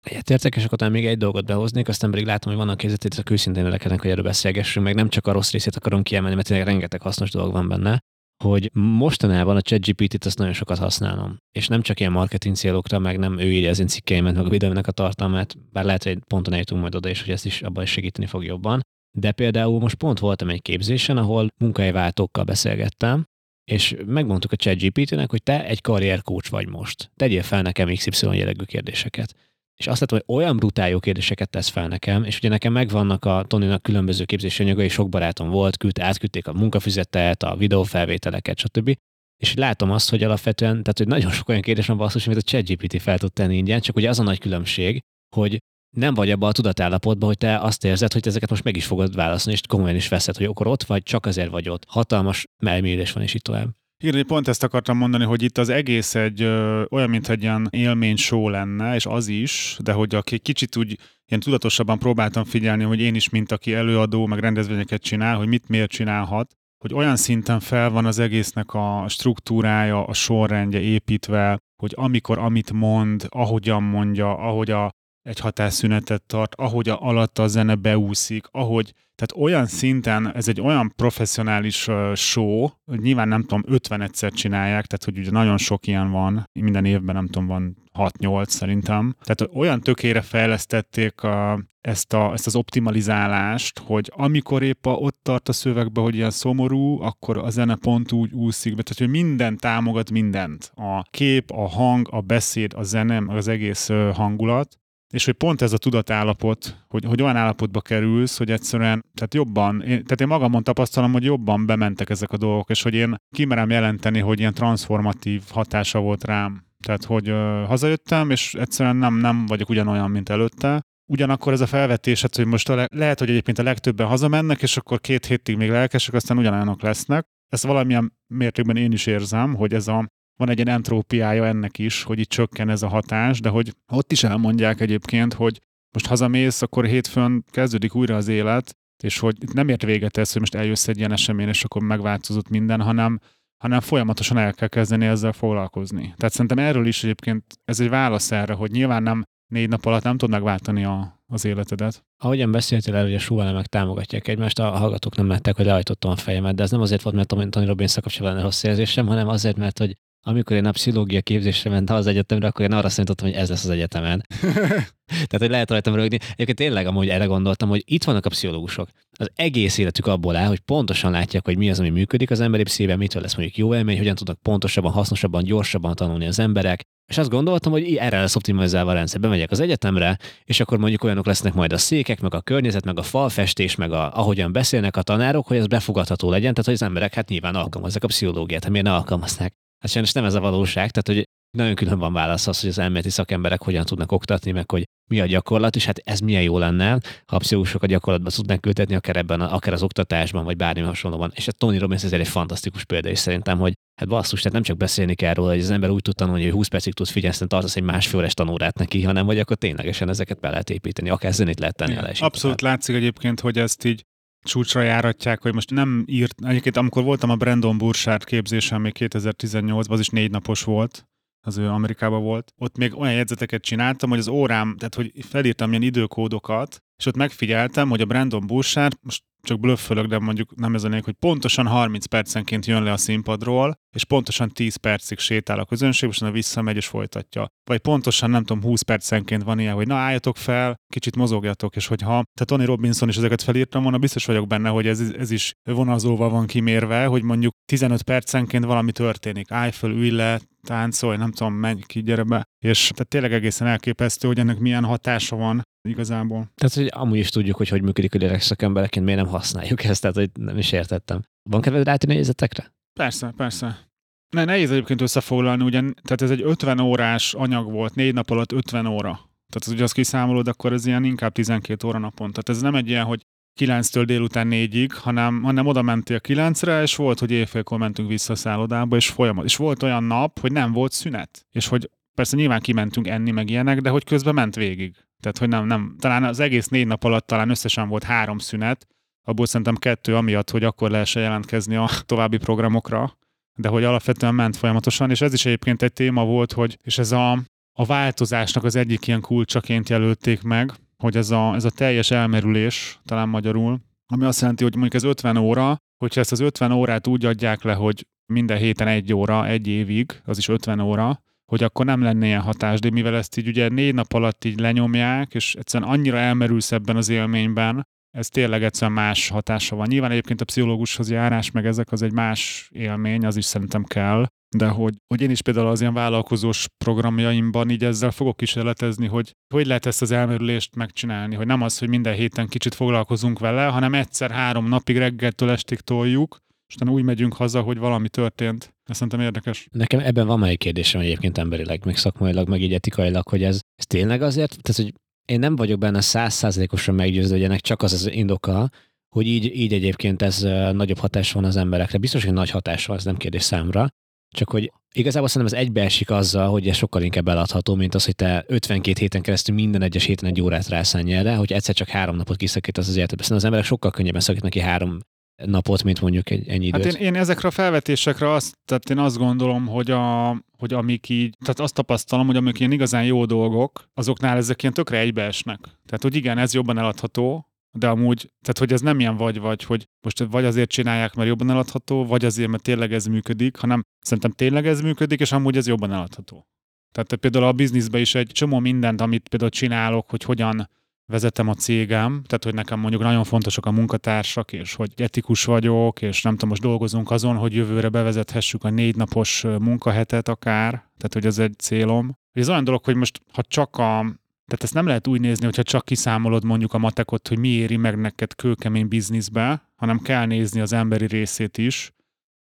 Egyetértek, 0.01 0.57
és 0.57 0.65
akkor 0.65 0.89
még 0.89 1.07
egy 1.07 1.19
dolgot 1.19 1.45
behoznék, 1.45 1.89
aztán 1.89 2.11
pedig 2.11 2.27
látom, 2.27 2.53
hogy 2.53 2.63
vannak 2.63 2.77
készített, 2.77 3.29
a 3.29 3.33
őszintén 3.33 3.63
velekednek, 3.63 4.01
hogy 4.01 4.11
erről 4.11 4.25
beszélgessünk, 4.25 4.87
meg 4.87 4.95
nem 4.95 5.09
csak 5.09 5.27
a 5.27 5.33
rossz 5.33 5.51
részét 5.51 5.77
akarom 5.77 6.03
kiemelni, 6.03 6.35
mert 6.35 6.47
tényleg 6.47 6.67
rengeteg 6.67 7.03
hasznos 7.03 7.31
dolog 7.31 7.53
van 7.53 7.69
benne 7.69 8.01
hogy 8.45 8.71
mostanában 8.73 9.57
a 9.57 9.61
ChatGPT-t 9.61 10.25
azt 10.25 10.39
nagyon 10.39 10.53
sokat 10.53 10.79
használom. 10.79 11.37
És 11.53 11.69
nem 11.69 11.83
csak 11.83 12.01
ilyen 12.01 12.13
marketing 12.13 12.57
célokra, 12.57 12.99
meg 12.99 13.19
nem 13.19 13.39
ő 13.39 13.53
írja 13.53 13.71
az 13.71 13.79
én 13.79 13.87
cikkeimet, 13.87 14.35
meg 14.35 14.47
a 14.47 14.49
videónak 14.49 14.87
a 14.87 14.93
tartalmát, 14.93 15.57
bár 15.73 15.85
lehet, 15.85 16.03
hogy 16.03 16.19
ponton 16.29 16.53
eljutunk 16.53 16.81
majd 16.81 16.95
oda 16.95 17.09
is, 17.09 17.21
hogy 17.21 17.31
ezt 17.31 17.47
is 17.47 17.63
abban 17.63 17.83
is 17.83 17.91
segíteni 17.91 18.27
fog 18.27 18.45
jobban. 18.45 18.81
De 19.19 19.33
például 19.33 19.81
most 19.81 19.95
pont 19.95 20.19
voltam 20.19 20.49
egy 20.49 20.63
képzésen, 20.63 21.17
ahol 21.17 21.49
munkahelyváltókkal 21.59 22.45
beszélgettem, 22.45 23.25
és 23.71 23.97
megmondtuk 24.07 24.53
a 24.53 24.57
ChatGPT-nek, 24.57 25.31
hogy 25.31 25.43
te 25.43 25.67
egy 25.67 25.81
karrierkócs 25.81 26.49
vagy 26.49 26.69
most. 26.69 27.11
Tegyél 27.17 27.43
fel 27.43 27.63
nekem 27.63 27.95
XY 27.95 28.37
jellegű 28.37 28.65
kérdéseket 28.65 29.35
és 29.77 29.87
azt 29.87 30.01
látom, 30.01 30.19
hogy 30.19 30.37
olyan 30.37 30.57
brutál 30.57 30.89
jó 30.89 31.01
kérdéseket 31.01 31.51
tesz 31.51 31.69
fel 31.69 31.89
nekem, 31.89 32.25
és 32.25 32.37
ugye 32.37 32.49
nekem 32.49 32.73
megvannak 32.73 33.25
a 33.25 33.45
Toninak 33.47 33.83
különböző 33.83 34.25
képzési 34.25 34.63
anyagai, 34.63 34.89
sok 34.89 35.09
barátom 35.09 35.51
volt, 35.51 35.77
küld, 35.77 35.99
átküldték 35.99 36.47
a 36.47 36.53
munkafizetet, 36.53 37.43
a 37.43 37.57
videófelvételeket, 37.57 38.59
stb. 38.59 38.97
És 39.37 39.55
látom 39.55 39.91
azt, 39.91 40.11
hogy 40.11 40.23
alapvetően, 40.23 40.71
tehát 40.71 40.99
hogy 40.99 41.07
nagyon 41.07 41.31
sok 41.31 41.49
olyan 41.49 41.61
kérdés 41.61 41.87
van 41.87 41.97
basszus, 41.97 42.27
amit 42.27 42.39
a 42.39 42.43
ChatGPT 42.43 43.03
fel 43.03 43.19
tud 43.19 43.33
tenni 43.33 43.57
ingyen, 43.57 43.81
csak 43.81 43.97
ugye 43.97 44.09
az 44.09 44.19
a 44.19 44.23
nagy 44.23 44.39
különbség, 44.39 45.01
hogy 45.37 45.59
nem 45.97 46.15
vagy 46.15 46.31
abban 46.31 46.49
a 46.49 46.53
tudatállapotban, 46.53 47.29
hogy 47.29 47.39
te 47.39 47.59
azt 47.59 47.85
érzed, 47.85 48.13
hogy 48.13 48.27
ezeket 48.27 48.51
most 48.51 48.65
meg 48.65 48.77
is 48.77 48.87
fogod 48.87 49.15
válaszolni, 49.15 49.59
és 49.59 49.67
komolyan 49.69 49.97
is 49.97 50.09
veszed, 50.09 50.37
hogy 50.37 50.47
akkor 50.47 50.67
ott 50.67 50.83
vagy, 50.83 51.03
csak 51.03 51.27
azért 51.27 51.51
vagy 51.51 51.69
ott. 51.69 51.85
Hatalmas 51.89 52.45
melmérés 52.63 53.13
van, 53.13 53.23
és 53.23 53.35
itt 53.35 53.43
tovább. 53.43 53.69
Igen, 54.05 54.27
pont 54.27 54.49
ezt 54.49 54.63
akartam 54.63 54.97
mondani, 54.97 55.25
hogy 55.25 55.43
itt 55.43 55.59
az 55.59 55.69
egész 55.69 56.15
egy 56.15 56.43
ö, 56.43 56.85
olyan, 56.91 57.11
mint 57.11 57.29
egy 57.29 57.43
ilyen 57.43 57.69
élmény 57.71 58.17
show 58.17 58.49
lenne, 58.49 58.95
és 58.95 59.07
az 59.07 59.29
is, 59.29 59.77
de 59.83 59.93
hogy 59.93 60.15
aki 60.15 60.39
kicsit 60.39 60.77
úgy 60.77 60.99
ilyen 61.27 61.41
tudatosabban 61.41 61.99
próbáltam 61.99 62.45
figyelni, 62.45 62.85
hogy 62.85 63.01
én 63.01 63.15
is, 63.15 63.29
mint 63.29 63.53
aki 63.53 63.75
előadó, 63.75 64.27
meg 64.27 64.39
rendezvényeket 64.39 65.03
csinál, 65.03 65.37
hogy 65.37 65.49
mit 65.49 65.69
miért 65.69 65.91
csinálhat, 65.91 66.55
hogy 66.79 66.95
olyan 66.95 67.17
szinten 67.17 67.61
fel 67.61 67.91
van 67.91 68.07
az 68.07 68.19
egésznek 68.19 68.75
a 68.75 69.05
struktúrája, 69.09 70.05
a 70.05 70.13
sorrendje 70.13 70.81
építve, 70.81 71.59
hogy 71.83 71.93
amikor 71.97 72.39
amit 72.39 72.73
mond, 72.73 73.27
ahogyan 73.29 73.83
mondja, 73.83 74.39
ahogy 74.39 74.71
a 74.71 74.91
egy 75.23 75.39
hatásszünetet 75.39 76.23
tart, 76.23 76.55
ahogy 76.55 76.89
a 76.89 77.01
alatta 77.01 77.43
a 77.43 77.49
zene 77.49 77.75
beúszik, 77.75 78.47
ahogy, 78.51 78.93
tehát 79.17 79.47
olyan 79.47 79.67
szinten, 79.67 80.35
ez 80.35 80.49
egy 80.49 80.61
olyan 80.61 80.93
professzionális 80.97 81.89
show, 82.15 82.69
hogy 82.85 83.01
nyilván 83.01 83.29
nem 83.29 83.41
tudom, 83.41 83.63
50 83.67 84.01
egyszer 84.01 84.33
csinálják, 84.33 84.87
tehát 84.87 85.05
hogy 85.05 85.19
ugye 85.19 85.31
nagyon 85.31 85.59
sok 85.59 85.87
ilyen 85.87 86.11
van, 86.11 86.49
minden 86.53 86.85
évben 86.85 87.15
nem 87.15 87.27
tudom, 87.27 87.47
van 87.47 87.77
6-8 87.95 88.47
szerintem. 88.47 89.15
Tehát 89.21 89.57
olyan 89.57 89.81
tökére 89.81 90.21
fejlesztették 90.21 91.23
a, 91.23 91.61
ezt, 91.81 92.13
a, 92.13 92.33
ezt 92.33 92.47
az 92.47 92.57
optimalizálást, 92.57 93.79
hogy 93.79 94.13
amikor 94.15 94.63
épp 94.63 94.87
a, 94.87 94.91
ott 94.91 95.19
tart 95.23 95.49
a 95.49 95.53
szövegbe, 95.53 96.01
hogy 96.01 96.15
ilyen 96.15 96.31
szomorú, 96.31 97.03
akkor 97.03 97.39
a 97.39 97.51
zene 97.51 97.77
pont 97.77 98.13
úgy 98.13 98.33
úszik 98.33 98.75
be, 98.75 98.83
tehát 98.83 98.99
hogy 98.99 99.23
minden 99.23 99.57
támogat 99.57 100.11
mindent. 100.11 100.73
A 100.75 101.03
kép, 101.11 101.51
a 101.51 101.69
hang, 101.69 102.09
a 102.11 102.21
beszéd, 102.21 102.73
a 102.75 102.83
zene, 102.83 103.23
az 103.29 103.49
egész 103.49 103.89
hangulat, 104.13 104.79
és 105.13 105.25
hogy 105.25 105.35
pont 105.35 105.63
ez 105.63 105.73
a 105.73 105.79
tudatállapot, 105.79 106.85
hogy, 106.89 107.05
hogy 107.05 107.23
olyan 107.23 107.37
állapotba 107.37 107.81
kerülsz, 107.81 108.39
hogy 108.39 108.51
egyszerűen, 108.51 109.05
tehát 109.15 109.35
jobban, 109.35 109.75
én, 109.75 110.05
tehát 110.05 110.21
én 110.21 110.27
magamon 110.27 110.63
tapasztalom, 110.63 111.13
hogy 111.13 111.25
jobban 111.25 111.67
bementek 111.67 112.11
ezek 112.11 112.33
a 112.33 112.37
dolgok, 112.37 112.71
és 112.71 112.83
hogy 112.83 112.95
én 112.95 113.15
kimerem 113.35 113.71
jelenteni, 113.71 114.19
hogy 114.19 114.39
ilyen 114.39 114.55
transformatív 114.55 115.43
hatása 115.51 116.01
volt 116.01 116.25
rám. 116.25 116.65
Tehát, 116.85 117.05
hogy 117.05 117.29
ö, 117.29 117.65
hazajöttem, 117.67 118.31
és 118.31 118.55
egyszerűen 118.55 118.97
nem, 118.97 119.15
nem 119.15 119.47
vagyok 119.47 119.69
ugyanolyan, 119.69 120.11
mint 120.11 120.29
előtte. 120.29 120.81
Ugyanakkor 121.11 121.53
ez 121.53 121.61
a 121.61 121.67
felvetés, 121.67 122.23
hát, 122.23 122.37
hogy 122.37 122.47
most 122.47 122.69
le, 122.69 122.87
lehet, 122.91 123.19
hogy 123.19 123.31
egyébként 123.31 123.59
a 123.59 123.63
legtöbben 123.63 124.07
hazamennek, 124.07 124.63
és 124.63 124.77
akkor 124.77 125.01
két 125.01 125.27
hétig 125.27 125.57
még 125.57 125.71
lelkesek, 125.71 126.15
aztán 126.15 126.39
ugyanolyanok 126.39 126.83
lesznek. 126.83 127.27
Ezt 127.49 127.67
valamilyen 127.67 128.13
mértékben 128.27 128.77
én 128.77 128.93
is 128.93 129.07
érzem, 129.07 129.55
hogy 129.55 129.75
ez 129.75 129.89
a 129.89 130.09
van 130.37 130.49
egy 130.49 130.57
ilyen 130.57 130.77
entrópiája 130.77 131.47
ennek 131.47 131.79
is, 131.79 132.03
hogy 132.03 132.19
itt 132.19 132.29
csökken 132.29 132.69
ez 132.69 132.83
a 132.83 132.89
hatás, 132.89 133.41
de 133.41 133.49
hogy 133.49 133.75
ott 133.93 134.13
is 134.13 134.25
elmondják 134.25 134.81
egyébként, 134.81 135.35
hogy 135.35 135.61
most 135.93 136.07
hazamész, 136.07 136.63
akkor 136.63 136.85
hétfőn 136.85 137.45
kezdődik 137.51 137.95
újra 137.95 138.17
az 138.17 138.29
élet, 138.29 138.77
és 139.03 139.19
hogy 139.19 139.43
itt 139.43 139.53
nem 139.53 139.69
ért 139.69 139.83
véget 139.83 140.17
ez, 140.17 140.33
hogy 140.33 140.41
most 140.41 140.55
eljössz 140.55 140.89
egy 140.89 140.99
ilyen 140.99 141.13
esemény, 141.13 141.49
és 141.49 141.65
akkor 141.65 141.83
megváltozott 141.83 142.49
minden, 142.49 142.83
hanem, 142.83 143.19
hanem 143.63 143.81
folyamatosan 143.81 144.39
el 144.39 144.55
kell 144.55 144.69
kezdeni 144.69 145.07
ezzel 145.07 145.33
foglalkozni. 145.33 146.15
Tehát 146.17 146.33
szerintem 146.33 146.59
erről 146.59 146.87
is 146.87 147.05
egyébként 147.05 147.45
ez 147.65 147.81
egy 147.81 147.89
válasz 147.89 148.31
erre, 148.31 148.53
hogy 148.53 148.71
nyilván 148.71 149.03
nem 149.03 149.25
négy 149.53 149.69
nap 149.69 149.85
alatt 149.85 150.03
nem 150.03 150.17
tud 150.17 150.31
megváltani 150.31 150.85
a, 150.85 151.23
az 151.27 151.45
életedet. 151.45 152.05
Ahogyan 152.23 152.51
beszéltél 152.51 152.95
el, 152.95 153.03
hogy 153.03 153.15
a 153.15 153.19
súvelemek 153.19 153.67
támogatják 153.67 154.29
egymást, 154.29 154.59
a 154.59 154.71
hallgatók 154.71 155.17
nem 155.17 155.29
látták, 155.29 155.57
hogy 155.57 155.65
lehajtottam 155.65 156.11
a 156.11 156.17
fejemet, 156.17 156.55
de 156.55 156.63
ez 156.63 156.71
nem 156.71 156.81
azért 156.81 157.03
volt, 157.03 157.17
mert 157.17 157.51
Tony 157.51 157.67
Robbins 157.67 157.95
kapcsolatban 157.95 158.43
rossz 158.43 158.63
érzésem, 158.63 159.07
hanem 159.07 159.29
azért, 159.29 159.57
mert 159.57 159.79
hogy 159.79 159.97
amikor 160.29 160.57
én 160.57 160.67
a 160.67 160.71
pszichológia 160.71 161.21
képzésre 161.21 161.71
mentem 161.71 161.97
az 161.97 162.07
egyetemre, 162.07 162.47
akkor 162.47 162.65
én 162.65 162.73
arra 162.73 162.89
számítottam, 162.89 163.29
hogy 163.29 163.37
ez 163.37 163.49
lesz 163.49 163.65
az 163.65 163.71
egyetemen. 163.71 164.27
Tehát, 165.07 165.39
hogy 165.39 165.51
lehet 165.51 165.71
rajtam 165.71 165.95
rögni. 165.95 166.19
Egyébként 166.33 166.59
tényleg 166.59 166.87
amúgy 166.87 167.09
erre 167.09 167.25
gondoltam, 167.25 167.69
hogy 167.69 167.83
itt 167.85 168.05
vannak 168.05 168.27
a 168.27 168.29
pszichológusok. 168.29 168.89
Az 169.19 169.31
egész 169.35 169.79
életük 169.79 170.07
abból 170.07 170.37
áll, 170.37 170.47
hogy 170.47 170.59
pontosan 170.59 171.11
látják, 171.11 171.45
hogy 171.45 171.57
mi 171.57 171.71
az, 171.71 171.79
ami 171.79 171.91
működik 171.91 172.31
az 172.31 172.41
emberi 172.41 172.63
pszíve, 172.63 172.97
mitől 172.97 173.23
lesz 173.23 173.35
mondjuk 173.35 173.57
jó 173.57 173.75
élmény, 173.75 173.99
hogyan 173.99 174.15
tudnak 174.15 174.43
pontosabban, 174.43 174.93
hasznosabban, 174.93 175.45
gyorsabban 175.45 175.95
tanulni 175.95 176.27
az 176.27 176.39
emberek. 176.39 176.83
És 177.11 177.19
azt 177.19 177.31
gondoltam, 177.31 177.73
hogy 177.73 177.95
erre 177.95 178.21
lesz 178.21 178.37
optimalizálva 178.37 178.91
a 178.91 178.95
rendszer. 178.95 179.21
Bemegyek 179.21 179.51
az 179.51 179.61
egyetemre, 179.61 180.19
és 180.45 180.61
akkor 180.61 180.79
mondjuk 180.79 181.05
olyanok 181.05 181.27
lesznek 181.27 181.55
majd 181.55 181.73
a 181.73 181.79
székek, 181.79 182.21
meg 182.21 182.35
a 182.35 182.41
környezet, 182.41 182.85
meg 182.85 182.99
a 182.99 183.03
falfestés, 183.03 183.75
meg 183.75 183.93
a, 183.93 184.17
ahogyan 184.17 184.53
beszélnek 184.53 184.97
a 184.97 185.03
tanárok, 185.03 185.47
hogy 185.47 185.57
ez 185.57 185.67
befogadható 185.67 186.31
legyen, 186.31 186.51
tehát 186.51 186.65
hogy 186.65 186.75
az 186.75 186.83
emberek 186.83 187.15
hát 187.15 187.29
nyilván 187.29 187.55
alkalmazzák 187.55 188.05
a 188.05 188.07
pszichológiát, 188.07 188.65
ha 188.65 188.71
miért 188.71 188.87
ne 188.87 188.95
alkalmaznák. 188.95 189.55
Hát 189.79 189.91
sajnos 189.91 190.13
nem 190.13 190.25
ez 190.25 190.35
a 190.35 190.41
valóság, 190.41 190.91
tehát 190.91 191.21
hogy 191.21 191.29
nagyon 191.57 191.75
külön 191.75 191.99
van 191.99 192.13
válasz 192.13 192.47
az, 192.47 192.61
hogy 192.61 192.69
az 192.69 192.79
elméleti 192.79 193.11
szakemberek 193.11 193.63
hogyan 193.63 193.85
tudnak 193.85 194.13
oktatni, 194.13 194.51
meg 194.51 194.71
hogy 194.71 194.85
mi 195.11 195.21
a 195.21 195.27
gyakorlat, 195.27 195.77
és 195.77 195.85
hát 195.85 195.99
ez 196.05 196.21
milyen 196.21 196.43
jó 196.43 196.59
lenne, 196.59 196.91
ha 197.27 197.37
a 197.37 197.39
pszichológusok 197.39 197.83
a 197.83 197.87
gyakorlatban 197.87 198.33
tudnánk 198.33 198.67
ültetni, 198.67 198.95
akár 198.95 199.17
ebben, 199.17 199.41
akár 199.41 199.73
az 199.73 199.83
oktatásban, 199.83 200.45
vagy 200.45 200.57
bármi 200.57 200.81
hasonlóban. 200.81 201.33
És 201.35 201.49
a 201.49 201.53
Tony 201.53 201.79
Robbins 201.79 202.05
ez 202.05 202.13
egy 202.13 202.29
fantasztikus 202.29 202.85
példa, 202.85 203.09
és 203.09 203.19
szerintem, 203.19 203.59
hogy 203.59 203.73
hát 204.01 204.09
basszus, 204.09 204.39
tehát 204.39 204.53
nem 204.53 204.63
csak 204.63 204.77
beszélni 204.77 205.15
kell 205.15 205.35
róla, 205.35 205.51
hogy 205.51 205.61
az 205.61 205.71
ember 205.71 205.91
úgy 205.91 206.03
tud 206.03 206.15
tanulni, 206.15 206.43
hogy 206.43 206.53
20 206.53 206.69
percig 206.69 206.95
tud 206.95 207.07
figyelni, 207.07 207.33
aztán 207.33 207.49
tartasz 207.49 207.77
egy 207.77 207.83
másfél 207.83 208.19
órás 208.19 208.35
tanórát 208.35 208.79
neki, 208.79 209.03
hanem 209.03 209.27
hogy 209.27 209.39
akkor 209.39 209.57
ténylegesen 209.57 210.09
ezeket 210.09 210.41
be 210.41 210.51
lehet 210.51 210.71
építeni, 210.71 211.11
akár 211.11 211.33
zenét 211.33 211.61
lehet 211.61 211.77
tenni 211.77 211.97
a 211.97 212.11
Abszolút 212.19 212.61
látszik 212.61 212.95
egyébként, 212.95 213.41
hogy 213.41 213.59
ezt 213.59 213.85
így 213.85 214.05
csúcsra 214.47 214.83
járatják, 214.83 215.43
hogy 215.43 215.55
most 215.55 215.71
nem 215.71 216.05
írt, 216.07 216.35
egyébként 216.45 216.77
amikor 216.77 217.03
voltam 217.03 217.31
a 217.31 217.37
Brandon 217.37 217.79
Burchard 217.79 218.25
képzésen 218.25 218.81
még 218.81 218.95
2018-ban, 218.99 219.91
az 219.91 220.01
is 220.01 220.09
négy 220.09 220.31
napos 220.31 220.63
volt, 220.63 221.07
az 221.47 221.57
ő 221.57 221.69
Amerikában 221.69 222.23
volt, 222.23 222.53
ott 222.59 222.77
még 222.77 222.99
olyan 222.99 223.15
jegyzeteket 223.15 223.63
csináltam, 223.63 224.11
hogy 224.11 224.19
az 224.19 224.29
órám, 224.29 224.77
tehát 224.77 224.95
hogy 224.95 225.13
felírtam 225.29 225.71
ilyen 225.71 225.83
időkódokat, 225.83 226.83
és 226.99 227.07
ott 227.07 227.17
megfigyeltem, 227.17 227.89
hogy 227.89 228.01
a 228.01 228.05
Brandon 228.07 228.47
Burchard, 228.47 228.97
most 229.01 229.23
csak 229.43 229.61
blöffölök, 229.61 230.07
de 230.07 230.19
mondjuk 230.19 230.57
nem 230.57 230.75
ez 230.75 230.85
a 230.85 230.89
lényeg, 230.89 231.05
hogy 231.05 231.15
pontosan 231.15 231.67
30 231.67 232.07
percenként 232.07 232.67
jön 232.67 232.83
le 232.83 232.93
a 232.93 232.97
színpadról, 232.97 233.79
és 233.97 234.05
pontosan 234.05 234.49
10 234.49 234.77
percig 234.77 235.19
sétál 235.19 235.59
a 235.59 235.65
közönség, 235.65 236.09
és 236.09 236.23
visszamegy 236.33 236.77
és 236.77 236.87
folytatja. 236.87 237.47
Vagy 237.65 237.79
pontosan, 237.79 238.31
nem 238.31 238.45
tudom, 238.45 238.63
20 238.63 238.83
percenként 238.83 239.43
van 239.43 239.59
ilyen, 239.59 239.75
hogy 239.75 239.87
na 239.87 239.95
álljatok 239.95 240.37
fel, 240.37 240.75
kicsit 240.93 241.17
mozogjatok, 241.17 241.77
és 241.77 241.87
hogyha 241.87 242.23
te 242.39 242.45
Tony 242.45 242.65
Robinson 242.65 243.09
is 243.09 243.17
ezeket 243.17 243.43
felírtam 243.43 243.83
volna, 243.83 243.99
biztos 243.99 244.25
vagyok 244.25 244.47
benne, 244.47 244.69
hogy 244.69 244.87
ez, 244.87 245.01
ez 245.19 245.31
is 245.31 245.53
vonalzóval 245.63 246.31
van 246.31 246.47
kimérve, 246.47 247.05
hogy 247.05 247.23
mondjuk 247.23 247.53
15 247.73 248.03
percenként 248.03 248.65
valami 248.65 248.93
történik. 248.93 249.51
Állj 249.51 249.71
fel, 249.71 249.91
ülj 249.91 250.11
le, 250.11 250.41
táncolj, 250.63 251.17
nem 251.17 251.33
tudom, 251.33 251.53
menj 251.53 251.81
ki, 251.87 252.03
gyere 252.03 252.23
be. 252.23 252.43
És 252.65 252.91
tehát 252.93 253.09
tényleg 253.09 253.33
egészen 253.33 253.67
elképesztő, 253.67 254.27
hogy 254.29 254.39
ennek 254.39 254.59
milyen 254.59 254.85
hatása 254.85 255.37
van 255.37 255.63
igazából. 255.89 256.51
Tehát, 256.55 256.75
hogy 256.75 256.89
amúgy 256.91 257.19
is 257.19 257.29
tudjuk, 257.29 257.57
hogy 257.57 257.69
hogy 257.69 257.83
működik 257.83 258.15
a 258.15 258.19
lélek 258.19 258.41
szakembereként, 258.41 259.05
miért 259.05 259.21
nem 259.21 259.31
használjuk 259.31 259.85
ezt, 259.85 260.01
tehát 260.01 260.17
hogy 260.17 260.31
nem 260.35 260.59
is 260.59 260.73
értettem. 260.73 261.23
Van 261.51 261.61
kedved 261.61 261.85
rátérni 261.85 262.15
a 262.15 262.19
nézetekre? 262.19 262.75
Persze, 262.99 263.33
persze. 263.37 263.86
Ne, 264.31 264.45
nehéz 264.45 264.71
egyébként 264.71 265.01
összefoglalni, 265.01 265.65
ugyan, 265.65 265.95
tehát 266.03 266.23
ez 266.23 266.31
egy 266.31 266.43
50 266.43 266.81
órás 266.81 267.35
anyag 267.35 267.71
volt, 267.71 267.95
négy 267.95 268.15
nap 268.15 268.31
alatt 268.31 268.53
50 268.53 268.87
óra. 268.87 269.11
Tehát 269.49 269.67
az, 269.67 269.67
hogy 269.67 269.83
azt 269.83 269.93
kiszámolod, 269.93 270.49
akkor 270.49 270.73
ez 270.73 270.87
ilyen 270.87 271.05
inkább 271.05 271.33
12 271.33 271.87
óra 271.87 271.99
napon. 271.99 272.31
Tehát 272.31 272.49
ez 272.49 272.61
nem 272.61 272.75
egy 272.75 272.89
ilyen, 272.89 273.05
hogy 273.05 273.23
9-től 273.61 274.03
délután 274.07 274.49
4-ig, 274.51 274.91
hanem, 274.95 275.43
hanem 275.43 275.67
oda 275.67 275.83
mentél 275.83 276.21
9-re, 276.23 276.83
és 276.83 276.97
volt, 276.97 277.19
hogy 277.19 277.31
éjfélkor 277.31 277.79
mentünk 277.79 278.09
vissza 278.09 278.33
a 278.33 278.37
szállodába, 278.37 278.97
és 278.97 279.09
folyamat. 279.09 279.45
És 279.45 279.57
volt 279.57 279.83
olyan 279.83 280.05
nap, 280.05 280.39
hogy 280.39 280.53
nem 280.53 280.73
volt 280.73 280.93
szünet. 280.93 281.47
És 281.51 281.69
hogy 281.69 281.91
persze 282.15 282.37
nyilván 282.37 282.61
kimentünk 282.61 283.09
enni 283.09 283.31
meg 283.31 283.51
ilyenek, 283.51 283.81
de 283.81 283.91
hogy 283.91 284.05
közben 284.05 284.35
ment 284.35 284.55
végig. 284.55 284.95
Tehát, 285.21 285.39
hogy 285.39 285.49
nem, 285.49 285.67
nem, 285.67 285.97
talán 285.99 286.25
az 286.25 286.41
egész 286.41 286.69
négy 286.69 286.87
nap 286.87 287.05
alatt 287.05 287.27
talán 287.27 287.51
összesen 287.51 287.89
volt 287.89 288.03
három 288.03 288.39
szünet, 288.39 288.87
abból 289.23 289.47
szerintem 289.47 289.75
kettő 289.75 290.17
amiatt, 290.17 290.51
hogy 290.51 290.65
akkor 290.65 290.91
lehessen 290.91 291.23
jelentkezni 291.23 291.77
a 291.77 291.89
további 292.07 292.37
programokra, 292.37 293.17
de 293.57 293.69
hogy 293.69 293.85
alapvetően 293.85 294.35
ment 294.35 294.57
folyamatosan, 294.57 295.11
és 295.11 295.21
ez 295.21 295.33
is 295.33 295.47
egyébként 295.47 295.83
egy 295.83 295.93
téma 295.93 296.25
volt, 296.25 296.53
hogy, 296.53 296.79
és 296.83 296.99
ez 296.99 297.13
a, 297.13 297.33
a 297.79 297.85
változásnak 297.85 298.65
az 298.65 298.77
egyik 298.77 299.07
ilyen 299.07 299.21
kulcsaként 299.21 299.89
jelölték 299.89 300.43
meg, 300.43 300.73
hogy 300.97 301.17
ez 301.17 301.31
a, 301.31 301.55
ez 301.55 301.65
a 301.65 301.71
teljes 301.71 302.11
elmerülés, 302.11 302.99
talán 303.05 303.29
magyarul, 303.29 303.81
ami 304.07 304.25
azt 304.25 304.41
jelenti, 304.41 304.63
hogy 304.63 304.73
mondjuk 304.73 304.95
ez 304.95 305.09
50 305.09 305.37
óra, 305.37 305.77
hogyha 305.97 306.21
ezt 306.21 306.33
az 306.33 306.41
50 306.41 306.73
órát 306.73 307.07
úgy 307.07 307.25
adják 307.25 307.63
le, 307.63 307.75
hogy 307.75 308.07
minden 308.33 308.59
héten 308.59 308.89
egy 308.89 309.13
óra, 309.13 309.47
egy 309.47 309.67
évig, 309.67 310.21
az 310.25 310.39
is 310.39 310.49
50 310.49 310.81
óra, 310.81 311.21
hogy 311.45 311.63
akkor 311.63 311.85
nem 311.85 312.03
lenne 312.03 312.27
ilyen 312.27 312.41
hatás, 312.41 312.81
de 312.81 312.91
mivel 312.91 313.17
ezt 313.17 313.37
így 313.37 313.49
ugye 313.49 313.69
négy 313.69 313.95
nap 313.95 314.13
alatt 314.13 314.45
így 314.45 314.61
lenyomják, 314.61 315.35
és 315.35 315.55
egyszerűen 315.55 315.91
annyira 315.91 316.19
elmerülsz 316.19 316.73
ebben 316.73 316.97
az 316.97 317.09
élményben, 317.09 317.87
ez 318.17 318.29
tényleg 318.29 318.63
egyszerűen 318.63 318.97
más 318.97 319.29
hatása 319.29 319.77
van. 319.77 319.87
Nyilván 319.89 320.11
egyébként 320.11 320.41
a 320.41 320.45
pszichológushoz 320.45 321.11
járás, 321.11 321.51
meg 321.51 321.67
ezek 321.67 321.93
az 321.93 322.03
egy 322.03 322.13
más 322.13 322.69
élmény, 322.73 323.27
az 323.27 323.37
is 323.37 323.45
szerintem 323.45 323.85
kell, 323.85 324.27
de 324.57 324.69
hogy, 324.69 324.95
hogy 325.07 325.21
én 325.21 325.31
is 325.31 325.43
például 325.43 325.67
az 325.67 325.81
ilyen 325.81 325.95
vállalkozós 325.95 326.67
programjaimban 326.85 327.71
így 327.71 327.85
ezzel 327.85 328.11
fogok 328.11 328.37
kísérletezni, 328.37 329.07
hogy 329.07 329.33
hogy 329.55 329.67
lehet 329.67 329.87
ezt 329.87 330.03
az 330.03 330.11
elmerülést 330.11 330.75
megcsinálni, 330.75 331.35
hogy 331.35 331.47
nem 331.47 331.63
az, 331.63 331.79
hogy 331.79 331.89
minden 331.89 332.15
héten 332.15 332.49
kicsit 332.49 332.75
foglalkozunk 332.75 333.39
vele, 333.39 333.67
hanem 333.67 333.95
egyszer 333.95 334.31
három 334.31 334.69
napig 334.69 334.97
reggeltől 334.97 335.51
estig 335.51 335.81
toljuk, 335.81 336.39
és 336.69 336.75
utána 336.75 336.91
úgy 336.91 337.03
megyünk 337.03 337.35
haza, 337.35 337.61
hogy 337.61 337.79
valami 337.79 338.09
történt. 338.09 338.75
Ez 338.85 338.95
szerintem 338.95 339.21
érdekes. 339.21 339.69
Nekem 339.73 340.01
ebben 340.01 340.27
van 340.27 340.45
egy 340.45 340.59
kérdésem 340.59 341.01
egyébként 341.01 341.39
emberileg, 341.39 341.85
meg 341.85 341.97
szakmailag, 341.97 342.49
meg 342.49 342.63
így 342.63 342.73
etikailag, 342.73 343.29
hogy 343.29 343.43
ez, 343.43 343.61
ez 343.75 343.87
tényleg 343.87 344.23
azért, 344.23 344.59
tehát 344.63 344.83
hogy 344.83 344.93
én 345.27 345.39
nem 345.39 345.57
vagyok 345.57 345.79
benne 345.79 346.01
százszázalékosan 346.01 346.95
meggyőző, 346.95 347.35
hogy 347.35 347.45
ennek 347.45 347.61
csak 347.61 347.83
az 347.83 347.93
az 347.93 348.11
indoka, 348.11 348.71
hogy 349.09 349.27
így, 349.27 349.57
így 349.57 349.73
egyébként 349.73 350.23
ez 350.23 350.41
nagyobb 350.73 350.99
hatás 350.99 351.33
van 351.33 351.45
az 351.45 351.57
emberekre. 351.57 351.99
Biztos, 351.99 352.25
hogy 352.25 352.33
nagy 352.33 352.51
hatás 352.51 352.87
van, 352.87 352.97
ez 352.97 353.05
nem 353.05 353.17
kérdés 353.17 353.43
számra. 353.43 353.89
Csak 354.29 354.51
hogy 354.51 354.73
igazából 354.95 355.29
szerintem 355.29 355.59
ez 355.59 355.65
egybeesik 355.65 356.11
azzal, 356.11 356.49
hogy 356.51 356.69
ez 356.69 356.77
sokkal 356.77 357.03
inkább 357.03 357.29
eladható, 357.29 357.75
mint 357.75 357.95
az, 357.95 358.05
hogy 358.05 358.15
te 358.15 358.45
52 358.47 359.01
héten 359.01 359.23
keresztül 359.23 359.55
minden 359.55 359.83
egyes 359.83 360.05
héten 360.05 360.29
egy 360.29 360.41
órát 360.41 360.69
rászánj 360.69 361.15
erre, 361.15 361.35
hogy 361.35 361.53
egyszer 361.53 361.75
csak 361.75 361.89
három 361.89 362.17
napot 362.17 362.37
kiszakítasz 362.37 362.89
az 362.89 362.97
életedbe. 362.97 363.23
Szerintem 363.23 363.37
az 363.37 363.45
emberek 363.45 363.67
sokkal 363.67 363.91
könnyebben 363.91 364.21
szakítanak 364.21 364.53
ki 364.53 364.61
három 364.61 364.99
napot, 365.45 365.83
mint 365.83 366.01
mondjuk 366.01 366.31
egy 366.31 366.49
ennyi 366.49 366.67
időt. 366.67 366.85
Hát 366.85 366.95
én, 366.95 367.07
én 367.07 367.15
ezekre 367.15 367.49
a 367.49 367.51
felvetésekre 367.51 368.31
azt, 368.33 368.59
tehát 368.65 368.91
én 368.91 368.99
azt 368.99 369.17
gondolom, 369.17 369.67
hogy, 369.67 369.91
a, 369.91 370.29
hogy 370.59 370.73
amik 370.73 371.09
így, 371.09 371.37
tehát 371.41 371.61
azt 371.61 371.75
tapasztalom, 371.75 372.27
hogy 372.27 372.37
amik 372.37 372.59
ilyen 372.59 372.73
igazán 372.73 373.05
jó 373.05 373.25
dolgok, 373.25 373.91
azoknál 373.95 374.37
ezek 374.37 374.63
ilyen 374.63 374.75
tökre 374.75 374.99
egybeesnek. 374.99 375.59
Tehát, 375.61 376.03
hogy 376.03 376.15
igen, 376.15 376.39
ez 376.39 376.55
jobban 376.55 376.79
eladható, 376.79 377.47
de 377.79 377.89
amúgy, 377.89 378.17
tehát 378.17 378.59
hogy 378.59 378.73
ez 378.73 378.81
nem 378.81 379.01
ilyen 379.01 379.17
vagy-vagy, 379.17 379.65
hogy 379.65 379.89
most 380.01 380.27
vagy 380.31 380.45
azért 380.45 380.71
csinálják, 380.71 381.15
mert 381.15 381.29
jobban 381.29 381.51
eladható, 381.51 382.05
vagy 382.05 382.25
azért, 382.25 382.51
mert 382.51 382.63
tényleg 382.63 382.93
ez 382.93 383.07
működik, 383.07 383.57
hanem 383.57 383.83
szerintem 384.01 384.31
tényleg 384.31 384.67
ez 384.67 384.81
működik, 384.81 385.21
és 385.21 385.33
amúgy 385.33 385.57
ez 385.57 385.67
jobban 385.67 385.93
eladható. 385.93 386.47
Tehát 386.93 387.17
például 387.17 387.45
a 387.45 387.53
bizniszben 387.53 388.01
is 388.01 388.15
egy 388.15 388.31
csomó 388.33 388.59
mindent, 388.59 389.01
amit 389.01 389.29
például 389.29 389.51
csinálok, 389.51 390.11
hogy 390.11 390.23
hogyan 390.23 390.69
vezetem 391.07 391.49
a 391.49 391.55
cégem, 391.55 392.23
tehát 392.27 392.45
hogy 392.45 392.55
nekem 392.55 392.81
mondjuk 392.81 393.03
nagyon 393.03 393.25
fontosak 393.25 393.67
a 393.67 393.71
munkatársak, 393.71 394.53
és 394.53 394.75
hogy 394.75 394.93
etikus 394.97 395.45
vagyok, 395.45 396.03
és 396.03 396.23
nem 396.23 396.33
tudom, 396.33 396.49
most 396.49 396.63
dolgozunk 396.63 397.11
azon, 397.11 397.37
hogy 397.37 397.55
jövőre 397.55 397.89
bevezethessük 397.89 398.65
a 398.65 398.71
négy 398.71 398.97
napos 398.97 399.43
munkahetet 399.43 400.29
akár, 400.29 400.71
tehát 400.71 401.13
hogy 401.13 401.27
ez 401.27 401.39
egy 401.39 401.59
célom. 401.59 402.19
Ez 402.33 402.49
olyan 402.49 402.65
dolog, 402.65 402.85
hogy 402.85 402.97
most 402.97 403.21
ha 403.33 403.43
csak 403.43 403.77
a, 403.77 404.01
tehát 404.47 404.63
ezt 404.63 404.75
nem 404.75 404.87
lehet 404.87 405.07
úgy 405.07 405.21
nézni, 405.21 405.45
hogyha 405.45 405.63
csak 405.63 405.85
kiszámolod 405.85 406.45
mondjuk 406.45 406.73
a 406.73 406.79
matekot, 406.79 407.29
hogy 407.29 407.39
mi 407.39 407.49
éri 407.49 407.77
meg 407.77 407.99
neked 407.99 408.35
kőkemény 408.35 408.89
bizniszbe, 408.89 409.71
hanem 409.77 409.99
kell 409.99 410.27
nézni 410.27 410.61
az 410.61 410.73
emberi 410.73 411.07
részét 411.07 411.59
is, 411.59 411.93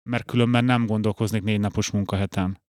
mert 0.02 0.24
különben 0.24 0.64
nem 0.64 0.86
gondolkoznék 0.86 1.42
négy 1.42 1.60
napos 1.60 1.90
munkaheten. 1.90 2.64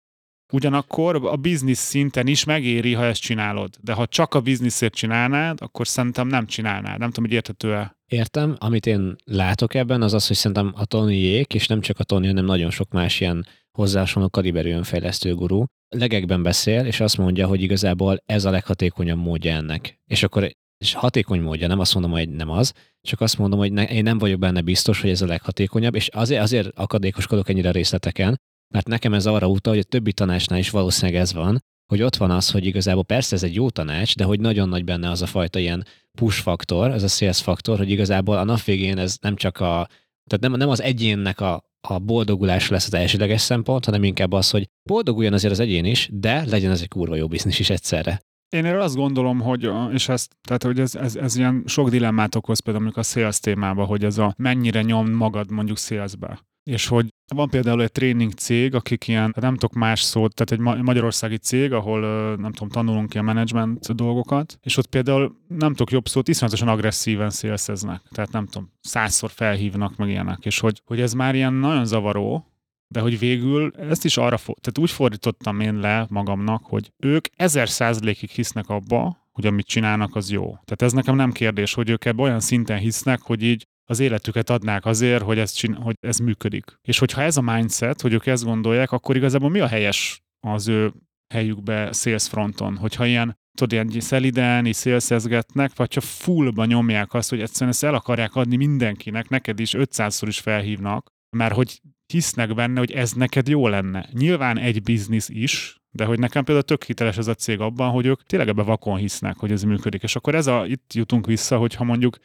Ugyanakkor 0.52 1.26
a 1.26 1.36
biznisz 1.36 1.78
szinten 1.78 2.26
is 2.26 2.44
megéri, 2.44 2.94
ha 2.94 3.04
ezt 3.04 3.20
csinálod. 3.20 3.74
De 3.80 3.92
ha 3.92 4.06
csak 4.06 4.34
a 4.34 4.40
bizniszért 4.40 4.94
csinálnád, 4.94 5.58
akkor 5.60 5.86
szerintem 5.86 6.26
nem 6.26 6.46
csinálnád. 6.46 6.98
Nem 6.98 7.08
tudom, 7.08 7.24
hogy 7.24 7.34
érthető-e. 7.34 7.96
Értem. 8.06 8.56
Amit 8.58 8.86
én 8.86 9.16
látok 9.24 9.74
ebben, 9.74 10.02
az 10.02 10.14
az, 10.14 10.26
hogy 10.26 10.36
szerintem 10.36 10.72
a 10.76 10.84
Tonyék, 10.84 11.54
és 11.54 11.66
nem 11.66 11.80
csak 11.80 11.98
a 11.98 12.04
Tony, 12.04 12.26
hanem 12.26 12.44
nagyon 12.44 12.70
sok 12.70 12.90
más 12.90 13.20
ilyen 13.20 13.46
hozzásoló 13.70 14.28
kaliberű 14.28 14.72
önfejlesztő 14.72 15.34
gurú, 15.34 15.64
legekben 15.88 16.42
beszél, 16.42 16.84
és 16.84 17.00
azt 17.00 17.18
mondja, 17.18 17.46
hogy 17.46 17.62
igazából 17.62 18.22
ez 18.26 18.44
a 18.44 18.50
leghatékonyabb 18.50 19.18
módja 19.18 19.52
ennek. 19.52 20.00
És 20.06 20.22
akkor 20.22 20.50
és 20.78 20.94
hatékony 20.94 21.40
módja, 21.40 21.66
nem 21.66 21.78
azt 21.78 21.94
mondom, 21.94 22.12
hogy 22.12 22.28
nem 22.28 22.50
az, 22.50 22.72
csak 23.00 23.20
azt 23.20 23.38
mondom, 23.38 23.58
hogy 23.58 23.72
ne, 23.72 23.84
én 23.84 24.02
nem 24.02 24.18
vagyok 24.18 24.38
benne 24.38 24.60
biztos, 24.60 25.00
hogy 25.00 25.10
ez 25.10 25.22
a 25.22 25.26
leghatékonyabb, 25.26 25.94
és 25.94 26.08
azért, 26.08 26.42
azért 26.42 26.68
akadékoskodok 26.74 27.48
ennyire 27.48 27.70
részleteken, 27.70 28.40
mert 28.68 28.88
nekem 28.88 29.14
ez 29.14 29.26
arra 29.26 29.46
utal, 29.46 29.72
hogy 29.72 29.82
a 29.82 29.88
többi 29.88 30.12
tanácsnál 30.12 30.58
is 30.58 30.70
valószínűleg 30.70 31.20
ez 31.20 31.32
van, 31.32 31.62
hogy 31.86 32.02
ott 32.02 32.16
van 32.16 32.30
az, 32.30 32.50
hogy 32.50 32.66
igazából 32.66 33.04
persze 33.04 33.34
ez 33.34 33.42
egy 33.42 33.54
jó 33.54 33.70
tanács, 33.70 34.16
de 34.16 34.24
hogy 34.24 34.40
nagyon 34.40 34.68
nagy 34.68 34.84
benne 34.84 35.10
az 35.10 35.22
a 35.22 35.26
fajta 35.26 35.58
ilyen 35.58 35.86
push 36.18 36.40
faktor, 36.42 36.90
ez 36.90 37.02
a 37.02 37.08
sales 37.08 37.40
faktor, 37.40 37.78
hogy 37.78 37.90
igazából 37.90 38.36
a 38.36 38.44
nap 38.44 38.62
végén 38.62 38.98
ez 38.98 39.16
nem 39.20 39.36
csak 39.36 39.60
a 39.60 39.88
Tehát 40.24 40.40
nem, 40.40 40.52
nem 40.52 40.68
az 40.68 40.82
egyénnek 40.82 41.40
a, 41.40 41.64
a 41.88 41.98
boldogulás 41.98 42.68
lesz 42.68 42.86
az 42.86 42.94
elsőleges 42.94 43.40
szempont, 43.40 43.84
hanem 43.84 44.04
inkább 44.04 44.32
az, 44.32 44.50
hogy 44.50 44.68
boldoguljon 44.82 45.32
azért 45.32 45.52
az 45.52 45.60
egyén 45.60 45.84
is, 45.84 46.08
de 46.12 46.44
legyen 46.44 46.70
ez 46.70 46.80
egy 46.80 46.88
kurva 46.88 47.14
jó 47.14 47.26
biznisz 47.26 47.58
is 47.58 47.70
egyszerre. 47.70 48.20
Én 48.48 48.64
erről 48.64 48.80
azt 48.80 48.96
gondolom, 48.96 49.40
hogy, 49.40 49.70
és 49.92 50.08
ezt, 50.08 50.36
tehát, 50.42 50.62
hogy 50.62 50.80
ez, 50.80 50.94
ez, 50.94 51.16
ez 51.16 51.36
ilyen 51.36 51.62
sok 51.66 51.88
dilemmát 51.88 52.34
okoz 52.34 52.60
például 52.60 52.90
a 52.94 53.02
sales 53.02 53.38
témába, 53.38 53.84
hogy 53.84 54.04
ez 54.04 54.18
a 54.18 54.34
mennyire 54.36 54.82
nyom 54.82 55.10
magad 55.10 55.50
mondjuk 55.50 55.78
salesbe. 55.78 56.40
És 56.70 56.86
hogy 56.86 57.14
van 57.34 57.48
például 57.48 57.82
egy 57.82 57.92
tréning 57.92 58.32
cég, 58.32 58.74
akik 58.74 59.08
ilyen, 59.08 59.34
nem 59.40 59.52
tudok 59.52 59.72
más 59.72 60.00
szót, 60.00 60.34
tehát 60.34 60.66
egy 60.76 60.82
magyarországi 60.82 61.36
cég, 61.36 61.72
ahol 61.72 62.00
nem 62.36 62.52
tudom, 62.52 62.68
tanulunk 62.68 63.12
ilyen 63.12 63.24
management 63.26 63.94
dolgokat, 63.94 64.58
és 64.62 64.76
ott 64.76 64.86
például 64.86 65.36
nem 65.48 65.70
tudok 65.70 65.90
jobb 65.90 66.08
szót, 66.08 66.28
iszonyatosan 66.28 66.68
agresszíven 66.68 67.30
szélszeznek. 67.30 68.02
Tehát 68.10 68.32
nem 68.32 68.46
tudom, 68.46 68.72
százszor 68.80 69.30
felhívnak 69.30 69.96
meg 69.96 70.08
ilyenek, 70.08 70.44
és 70.44 70.58
hogy, 70.58 70.82
hogy 70.84 71.00
ez 71.00 71.12
már 71.12 71.34
ilyen 71.34 71.52
nagyon 71.52 71.84
zavaró, 71.84 72.50
de 72.88 73.00
hogy 73.00 73.18
végül 73.18 73.72
ezt 73.76 74.04
is 74.04 74.16
arra, 74.16 74.36
tehát 74.36 74.78
úgy 74.78 74.90
fordítottam 74.90 75.60
én 75.60 75.74
le 75.74 76.06
magamnak, 76.10 76.64
hogy 76.64 76.92
ők 76.96 77.26
ezer 77.36 77.68
százalékig 77.68 78.30
hisznek 78.30 78.68
abba, 78.68 79.28
hogy 79.32 79.46
amit 79.46 79.66
csinálnak, 79.66 80.14
az 80.14 80.30
jó. 80.30 80.44
Tehát 80.44 80.82
ez 80.82 80.92
nekem 80.92 81.16
nem 81.16 81.32
kérdés, 81.32 81.74
hogy 81.74 81.90
ők 81.90 82.04
ebben 82.04 82.24
olyan 82.24 82.40
szinten 82.40 82.78
hisznek, 82.78 83.20
hogy 83.20 83.42
így 83.42 83.66
az 83.88 84.00
életüket 84.00 84.50
adnák 84.50 84.84
azért, 84.84 85.22
hogy 85.22 85.38
ez, 85.38 85.52
csin- 85.52 85.76
hogy 85.76 85.96
ez 86.00 86.18
működik. 86.18 86.78
És 86.82 86.98
hogyha 86.98 87.22
ez 87.22 87.36
a 87.36 87.40
mindset, 87.40 88.00
hogy 88.00 88.12
ők 88.12 88.26
ezt 88.26 88.44
gondolják, 88.44 88.92
akkor 88.92 89.16
igazából 89.16 89.50
mi 89.50 89.60
a 89.60 89.66
helyes 89.66 90.22
az 90.46 90.68
ő 90.68 90.92
helyükbe 91.34 91.92
sales 91.92 92.28
fronton? 92.28 92.76
Hogyha 92.76 93.06
ilyen 93.06 93.36
tudod, 93.56 93.72
ilyen 93.72 94.00
szeliden, 94.00 94.66
is 94.66 94.76
szélszezgetnek, 94.76 95.76
vagy 95.76 95.94
ha 95.94 96.00
fullba 96.00 96.64
nyomják 96.64 97.14
azt, 97.14 97.30
hogy 97.30 97.40
egyszerűen 97.40 97.70
ezt 97.70 97.84
el 97.84 97.94
akarják 97.94 98.34
adni 98.34 98.56
mindenkinek, 98.56 99.28
neked 99.28 99.60
is 99.60 99.74
500-szor 99.78 100.24
is 100.26 100.38
felhívnak, 100.38 101.10
mert 101.36 101.54
hogy 101.54 101.80
hisznek 102.12 102.54
benne, 102.54 102.78
hogy 102.78 102.90
ez 102.90 103.12
neked 103.12 103.48
jó 103.48 103.68
lenne. 103.68 104.08
Nyilván 104.12 104.58
egy 104.58 104.82
biznisz 104.82 105.28
is, 105.28 105.80
de 105.90 106.04
hogy 106.04 106.18
nekem 106.18 106.44
például 106.44 106.66
tök 106.66 106.84
hiteles 106.84 107.16
ez 107.16 107.26
a 107.26 107.34
cég 107.34 107.60
abban, 107.60 107.90
hogy 107.90 108.06
ők 108.06 108.22
tényleg 108.22 108.48
ebbe 108.48 108.62
vakon 108.62 108.96
hisznek, 108.96 109.36
hogy 109.36 109.52
ez 109.52 109.62
működik. 109.62 110.02
És 110.02 110.16
akkor 110.16 110.34
ez 110.34 110.46
a, 110.46 110.66
itt 110.66 110.92
jutunk 110.94 111.26
vissza, 111.26 111.58
hogy 111.58 111.74
ha 111.74 111.84
mondjuk 111.84 112.18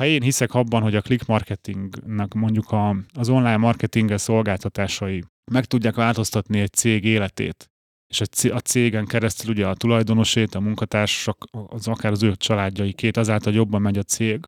ha 0.00 0.06
én 0.06 0.22
hiszek 0.22 0.54
abban, 0.54 0.82
hogy 0.82 0.94
a 0.94 1.00
click 1.00 1.26
marketingnek 1.26 2.34
mondjuk 2.34 2.70
a, 2.70 2.96
az 3.14 3.28
online 3.28 3.56
marketing 3.56 4.18
szolgáltatásai 4.18 5.24
meg 5.52 5.64
tudják 5.64 5.94
változtatni 5.94 6.60
egy 6.60 6.72
cég 6.72 7.04
életét, 7.04 7.70
és 8.06 8.20
a 8.50 8.58
cégen 8.58 9.06
keresztül 9.06 9.50
ugye 9.50 9.66
a 9.66 9.74
tulajdonosét, 9.74 10.54
a 10.54 10.60
munkatársak, 10.60 11.44
az 11.66 11.88
akár 11.88 12.12
az 12.12 12.22
ő 12.22 12.34
családjaikét, 12.36 13.16
azáltal 13.16 13.52
jobban 13.52 13.82
megy 13.82 13.98
a 13.98 14.02
cég, 14.02 14.40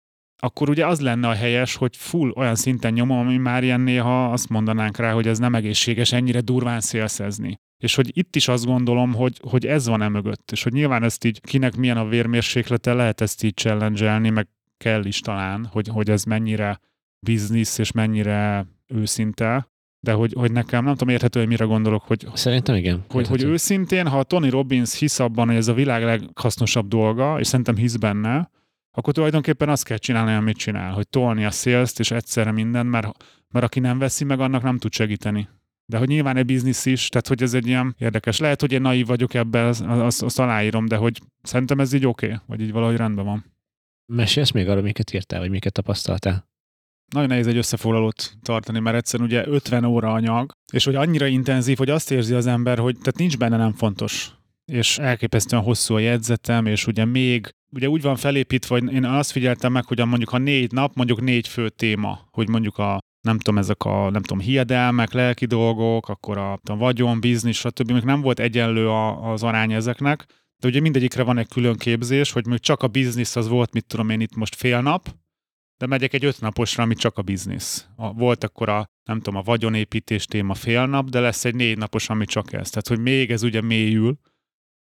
akkor 0.42 0.68
ugye 0.68 0.86
az 0.86 1.00
lenne 1.00 1.28
a 1.28 1.34
helyes, 1.34 1.76
hogy 1.76 1.96
full 1.96 2.30
olyan 2.30 2.54
szinten 2.54 2.92
nyomom, 2.92 3.18
ami 3.18 3.36
már 3.36 3.62
ilyen 3.62 3.80
néha 3.80 4.32
azt 4.32 4.48
mondanánk 4.48 4.96
rá, 4.96 5.12
hogy 5.12 5.26
ez 5.26 5.38
nem 5.38 5.54
egészséges 5.54 6.12
ennyire 6.12 6.40
durván 6.40 6.80
szélszezni. 6.80 7.56
És 7.82 7.94
hogy 7.94 8.16
itt 8.16 8.36
is 8.36 8.48
azt 8.48 8.64
gondolom, 8.64 9.14
hogy, 9.14 9.40
hogy 9.42 9.66
ez 9.66 9.86
van 9.86 10.02
e 10.02 10.08
mögött, 10.08 10.52
és 10.52 10.62
hogy 10.62 10.72
nyilván 10.72 11.02
ezt 11.02 11.24
így 11.24 11.40
kinek 11.40 11.76
milyen 11.76 11.96
a 11.96 12.08
vérmérséklete, 12.08 12.92
lehet 12.92 13.20
ezt 13.20 13.42
így 13.42 13.54
challenge 13.54 14.30
meg 14.30 14.48
kell 14.82 15.04
is 15.04 15.20
talán, 15.20 15.64
hogy, 15.64 15.88
hogy 15.88 16.10
ez 16.10 16.24
mennyire 16.24 16.80
biznisz 17.26 17.78
és 17.78 17.92
mennyire 17.92 18.66
őszinte, 18.86 19.68
de 20.00 20.12
hogy, 20.12 20.32
hogy 20.32 20.52
nekem 20.52 20.84
nem 20.84 20.92
tudom 20.92 21.14
érthető, 21.14 21.38
hogy 21.38 21.48
mire 21.48 21.64
gondolok, 21.64 22.02
hogy 22.02 22.26
Szerintem 22.34 22.74
igen. 22.74 23.04
Hogy, 23.08 23.28
hogy 23.28 23.42
őszintén, 23.42 24.08
ha 24.08 24.22
Tony 24.22 24.50
Robbins 24.50 24.98
hisz 24.98 25.18
abban, 25.18 25.46
hogy 25.46 25.56
ez 25.56 25.68
a 25.68 25.74
világ 25.74 26.02
leghasznosabb 26.02 26.88
dolga, 26.88 27.40
és 27.40 27.46
szerintem 27.46 27.76
hisz 27.76 27.96
benne, 27.96 28.50
akkor 28.90 29.12
tulajdonképpen 29.12 29.68
azt 29.68 29.84
kell 29.84 29.96
csinálni, 29.96 30.32
amit 30.32 30.56
csinál, 30.56 30.92
hogy 30.92 31.08
tolni 31.08 31.44
a 31.44 31.50
szélzt, 31.50 32.00
és 32.00 32.10
egyszerre 32.10 32.52
minden, 32.52 32.86
mert, 32.86 33.24
mert 33.50 33.64
aki 33.64 33.80
nem 33.80 33.98
veszi 33.98 34.24
meg, 34.24 34.40
annak 34.40 34.62
nem 34.62 34.78
tud 34.78 34.92
segíteni. 34.92 35.48
De 35.86 35.98
hogy 35.98 36.08
nyilván 36.08 36.36
egy 36.36 36.44
biznisz 36.44 36.86
is, 36.86 37.08
tehát 37.08 37.28
hogy 37.28 37.42
ez 37.42 37.54
egy 37.54 37.66
ilyen 37.66 37.94
érdekes. 37.98 38.38
Lehet, 38.38 38.60
hogy 38.60 38.72
én 38.72 38.80
naív 38.80 39.06
vagyok 39.06 39.34
ebben, 39.34 39.66
azt, 39.88 40.22
azt 40.22 40.38
aláírom, 40.38 40.86
de 40.86 40.96
hogy 40.96 41.20
szerintem 41.42 41.80
ez 41.80 41.92
így 41.92 42.06
oké, 42.06 42.26
okay, 42.26 42.38
vagy 42.46 42.60
így 42.60 42.72
valahogy 42.72 42.96
rendben 42.96 43.24
van. 43.24 43.44
Mesélsz 44.06 44.50
még 44.50 44.68
arról, 44.68 44.82
miket 44.82 45.14
írtál, 45.14 45.40
vagy 45.40 45.50
miket 45.50 45.72
tapasztaltál? 45.72 46.50
Nagyon 47.12 47.28
nehéz 47.28 47.46
egy 47.46 47.56
összefoglalót 47.56 48.32
tartani, 48.42 48.78
mert 48.78 48.96
egyszerűen 48.96 49.28
ugye 49.28 49.46
50 49.46 49.84
óra 49.84 50.12
anyag, 50.12 50.52
és 50.72 50.84
hogy 50.84 50.94
annyira 50.94 51.26
intenzív, 51.26 51.76
hogy 51.76 51.90
azt 51.90 52.10
érzi 52.10 52.34
az 52.34 52.46
ember, 52.46 52.78
hogy 52.78 52.96
tehát 52.98 53.18
nincs 53.18 53.38
benne 53.38 53.56
nem 53.56 53.72
fontos. 53.72 54.30
És 54.64 54.98
elképesztően 54.98 55.62
hosszú 55.62 55.94
a 55.94 55.98
jegyzetem, 55.98 56.66
és 56.66 56.86
ugye 56.86 57.04
még, 57.04 57.54
ugye 57.74 57.88
úgy 57.88 58.02
van 58.02 58.16
felépítve, 58.16 58.78
hogy 58.78 58.92
én 58.92 59.04
azt 59.04 59.30
figyeltem 59.30 59.72
meg, 59.72 59.84
hogy 59.84 59.98
mondjuk 59.98 60.28
ha 60.28 60.38
négy 60.38 60.72
nap, 60.72 60.94
mondjuk 60.94 61.20
négy 61.20 61.48
fő 61.48 61.68
téma, 61.68 62.28
hogy 62.30 62.48
mondjuk 62.48 62.78
a 62.78 62.98
nem 63.20 63.38
tudom, 63.38 63.58
ezek 63.58 63.84
a 63.84 64.10
nem 64.10 64.22
tudom, 64.22 64.40
hiedelmek, 64.40 65.12
lelki 65.12 65.46
dolgok, 65.46 66.08
akkor 66.08 66.38
a, 66.38 66.52
a 66.52 66.76
vagyon, 66.76 67.20
biznisz, 67.20 67.56
stb. 67.56 67.90
Még 67.90 68.02
nem 68.02 68.20
volt 68.20 68.40
egyenlő 68.40 68.88
a, 68.88 69.32
az 69.32 69.42
arány 69.42 69.72
ezeknek, 69.72 70.26
de 70.62 70.68
ugye 70.68 70.80
mindegyikre 70.80 71.22
van 71.22 71.38
egy 71.38 71.48
külön 71.48 71.76
képzés, 71.76 72.32
hogy 72.32 72.46
még 72.46 72.58
csak 72.58 72.82
a 72.82 72.88
biznisz 72.88 73.36
az 73.36 73.48
volt, 73.48 73.72
mit 73.72 73.86
tudom 73.86 74.10
én 74.10 74.20
itt 74.20 74.34
most 74.34 74.54
fél 74.54 74.80
nap, 74.80 75.14
de 75.76 75.86
megyek 75.86 76.12
egy 76.12 76.24
öt 76.24 76.40
naposra, 76.40 76.82
ami 76.82 76.94
csak 76.94 77.18
a 77.18 77.22
biznisz. 77.22 77.88
A, 77.96 78.12
volt 78.12 78.44
akkor 78.44 78.68
a, 78.68 78.86
nem 79.08 79.16
tudom, 79.20 79.36
a 79.40 79.42
vagyonépítés 79.42 80.24
téma 80.24 80.54
fél 80.54 80.86
nap, 80.86 81.08
de 81.08 81.20
lesz 81.20 81.44
egy 81.44 81.54
négy 81.54 81.78
napos, 81.78 82.08
ami 82.08 82.24
csak 82.24 82.52
ez. 82.52 82.70
Tehát, 82.70 82.88
hogy 82.88 82.98
még 82.98 83.30
ez 83.30 83.42
ugye 83.42 83.60
mélyül, 83.60 84.18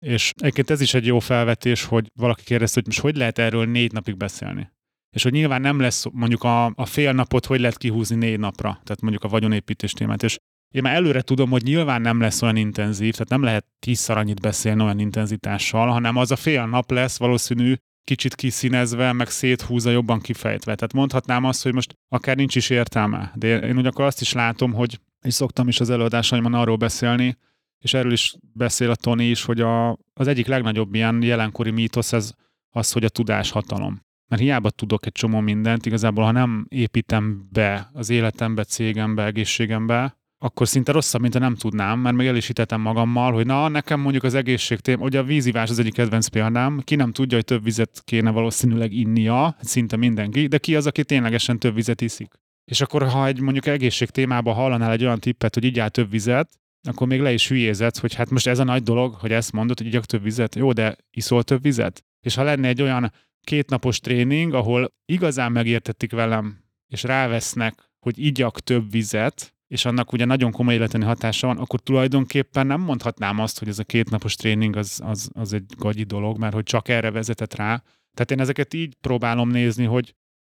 és 0.07 0.33
egyébként 0.37 0.71
ez 0.71 0.81
is 0.81 0.95
egy 0.95 1.07
jó 1.07 1.19
felvetés, 1.19 1.85
hogy 1.85 2.07
valaki 2.15 2.45
kérdezte, 2.45 2.75
hogy 2.75 2.87
most 2.87 3.01
hogy 3.01 3.17
lehet 3.17 3.39
erről 3.39 3.67
négy 3.67 3.93
napig 3.93 4.17
beszélni. 4.17 4.71
És 5.17 5.23
hogy 5.23 5.33
nyilván 5.33 5.61
nem 5.61 5.81
lesz 5.81 6.05
mondjuk 6.13 6.43
a, 6.43 6.65
a 6.65 6.87
fél 6.87 7.13
napot, 7.13 7.47
hogy 7.47 7.61
lehet 7.61 7.79
kihúzni 7.79 8.17
négy 8.17 8.39
napra, 8.39 8.71
tehát 8.71 9.01
mondjuk 9.01 9.25
a 9.25 9.29
vagyonépítés 9.29 9.93
témát. 9.93 10.23
És 10.23 10.39
én 10.73 10.83
már 10.83 10.95
előre 10.95 11.21
tudom, 11.21 11.51
hogy 11.51 11.63
nyilván 11.63 12.01
nem 12.01 12.21
lesz 12.21 12.43
olyan 12.43 12.57
intenzív, 12.57 13.13
tehát 13.13 13.29
nem 13.29 13.43
lehet 13.43 13.67
tízszer 13.79 14.17
annyit 14.17 14.41
beszélni 14.41 14.83
olyan 14.83 14.99
intenzitással, 14.99 15.89
hanem 15.89 16.17
az 16.17 16.31
a 16.31 16.37
fél 16.37 16.67
nap 16.67 16.91
lesz 16.91 17.19
valószínű 17.19 17.75
kicsit 18.05 18.35
kiszínezve, 18.35 19.13
meg 19.13 19.29
széthúzza 19.29 19.91
jobban 19.91 20.21
kifejtve. 20.21 20.75
Tehát 20.75 20.93
mondhatnám 20.93 21.45
azt, 21.45 21.63
hogy 21.63 21.75
most 21.75 21.97
akár 22.09 22.37
nincs 22.37 22.57
is 22.57 22.71
értelme, 22.71 23.33
de 23.35 23.59
én 23.59 23.77
ugyanakkor 23.77 24.05
azt 24.05 24.21
is 24.21 24.33
látom, 24.33 24.73
hogy 24.73 25.01
és 25.23 25.35
szoktam 25.35 25.69
is 25.69 25.81
az 25.81 25.91
előadásaimon 25.91 26.55
arról 26.55 26.77
beszélni, 26.77 27.37
és 27.79 27.95
erről 27.95 28.13
is 28.13 28.35
beszél 28.53 28.91
a 28.91 28.95
Tony 28.95 29.31
is, 29.31 29.45
hogy 29.45 29.61
a, 29.61 29.99
az 30.13 30.27
egyik 30.27 30.47
legnagyobb 30.47 30.95
ilyen 30.95 31.23
jelenkori 31.23 31.71
mítosz 31.71 32.13
ez 32.13 32.33
az, 32.71 32.93
hogy 32.93 33.05
a 33.05 33.09
tudás 33.09 33.51
hatalom. 33.51 34.01
Mert 34.29 34.43
hiába 34.43 34.71
tudok 34.71 35.07
egy 35.07 35.13
csomó 35.13 35.41
mindent, 35.41 35.87
igazából 35.87 36.25
ha 36.25 36.31
nem 36.31 36.67
építem 36.69 37.49
be 37.51 37.91
az 37.93 38.11
életembe, 38.11 38.65
cégembe, 38.65 39.25
egészségembe, 39.25 40.22
akkor 40.43 40.69
szinte 40.69 40.93
rosszabb, 40.93 41.21
mint 41.21 41.33
ha 41.33 41.39
nem 41.39 41.55
tudnám, 41.55 41.99
mert 41.99 42.17
meg 42.17 42.27
el 42.55 42.79
magammal, 42.79 43.33
hogy 43.33 43.47
na, 43.47 43.69
nekem 43.69 44.01
mondjuk 44.01 44.25
az 44.25 44.35
egészség 44.35 44.81
tém, 44.81 45.01
ugye 45.01 45.19
a 45.19 45.23
vízivás 45.23 45.71
az 45.71 45.79
egyik 45.79 45.93
kedvenc 45.93 46.27
példám, 46.27 46.81
ki 46.85 46.95
nem 46.95 47.13
tudja, 47.13 47.37
hogy 47.37 47.45
több 47.45 47.65
vizet 47.65 48.03
kéne 48.05 48.31
valószínűleg 48.31 48.93
innia, 48.93 49.57
szinte 49.61 49.97
mindenki, 49.97 50.47
de 50.47 50.59
ki 50.59 50.77
az, 50.77 50.87
aki 50.87 51.05
ténylegesen 51.05 51.59
több 51.59 51.75
vizet 51.75 52.01
iszik. 52.01 52.33
És 52.65 52.81
akkor, 52.81 53.09
ha 53.09 53.27
egy 53.27 53.41
mondjuk 53.41 53.67
egészség 53.67 54.11
témában 54.11 54.55
hallanál 54.55 54.93
egy 54.93 55.05
olyan 55.05 55.19
tippet, 55.19 55.55
hogy 55.55 55.65
igyál 55.65 55.91
több 55.91 56.11
vizet, 56.11 56.49
akkor 56.89 57.07
még 57.07 57.21
le 57.21 57.33
is 57.33 57.49
hülyézed, 57.49 57.97
hogy 57.97 58.15
hát 58.15 58.31
most 58.31 58.47
ez 58.47 58.59
a 58.59 58.65
nagy 58.65 58.83
dolog, 58.83 59.15
hogy 59.15 59.33
ezt 59.33 59.53
mondod, 59.53 59.79
hogy 59.79 59.87
igyak 59.87 60.05
több 60.05 60.23
vizet. 60.23 60.55
Jó, 60.55 60.73
de 60.73 60.97
iszol 61.11 61.43
több 61.43 61.63
vizet? 61.63 62.05
És 62.21 62.35
ha 62.35 62.43
lenne 62.43 62.69
egy 62.69 62.83
olyan 62.83 63.13
kétnapos 63.41 64.01
tréning, 64.01 64.55
ahol 64.55 64.93
igazán 65.05 65.53
megértettik 65.53 66.13
velem, 66.13 66.59
és 66.87 67.03
rávesznek, 67.03 67.91
hogy 68.01 68.19
igyak 68.19 68.61
több 68.61 68.91
vizet, 68.91 69.55
és 69.73 69.85
annak 69.85 70.13
ugye 70.13 70.25
nagyon 70.25 70.51
komoly 70.51 70.75
életeni 70.75 71.05
hatása 71.05 71.47
van, 71.47 71.59
akkor 71.59 71.81
tulajdonképpen 71.81 72.67
nem 72.67 72.81
mondhatnám 72.81 73.39
azt, 73.39 73.59
hogy 73.59 73.69
ez 73.69 73.79
a 73.79 73.85
kétnapos 73.85 74.35
tréning 74.35 74.77
az, 74.77 75.01
az, 75.05 75.31
az 75.35 75.53
egy 75.53 75.65
gagyi 75.77 76.03
dolog, 76.03 76.39
mert 76.39 76.55
hogy 76.55 76.63
csak 76.63 76.89
erre 76.89 77.11
vezetett 77.11 77.55
rá. 77.55 77.83
Tehát 78.15 78.31
én 78.31 78.41
ezeket 78.41 78.75
így 78.75 78.95
próbálom 79.01 79.49
nézni, 79.49 79.85
hogy 79.85 80.15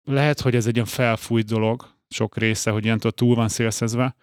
lehet, 0.08 0.40
hogy 0.40 0.54
ez 0.54 0.66
egy 0.66 0.74
ilyen 0.74 0.86
felfújt 0.86 1.46
dolog, 1.46 1.94
sok 2.08 2.36
része, 2.36 2.70
hogy 2.70 2.84
ilyen 2.84 2.98
túl 2.98 3.34
van 3.34 3.48
szélszezve, 3.48 4.16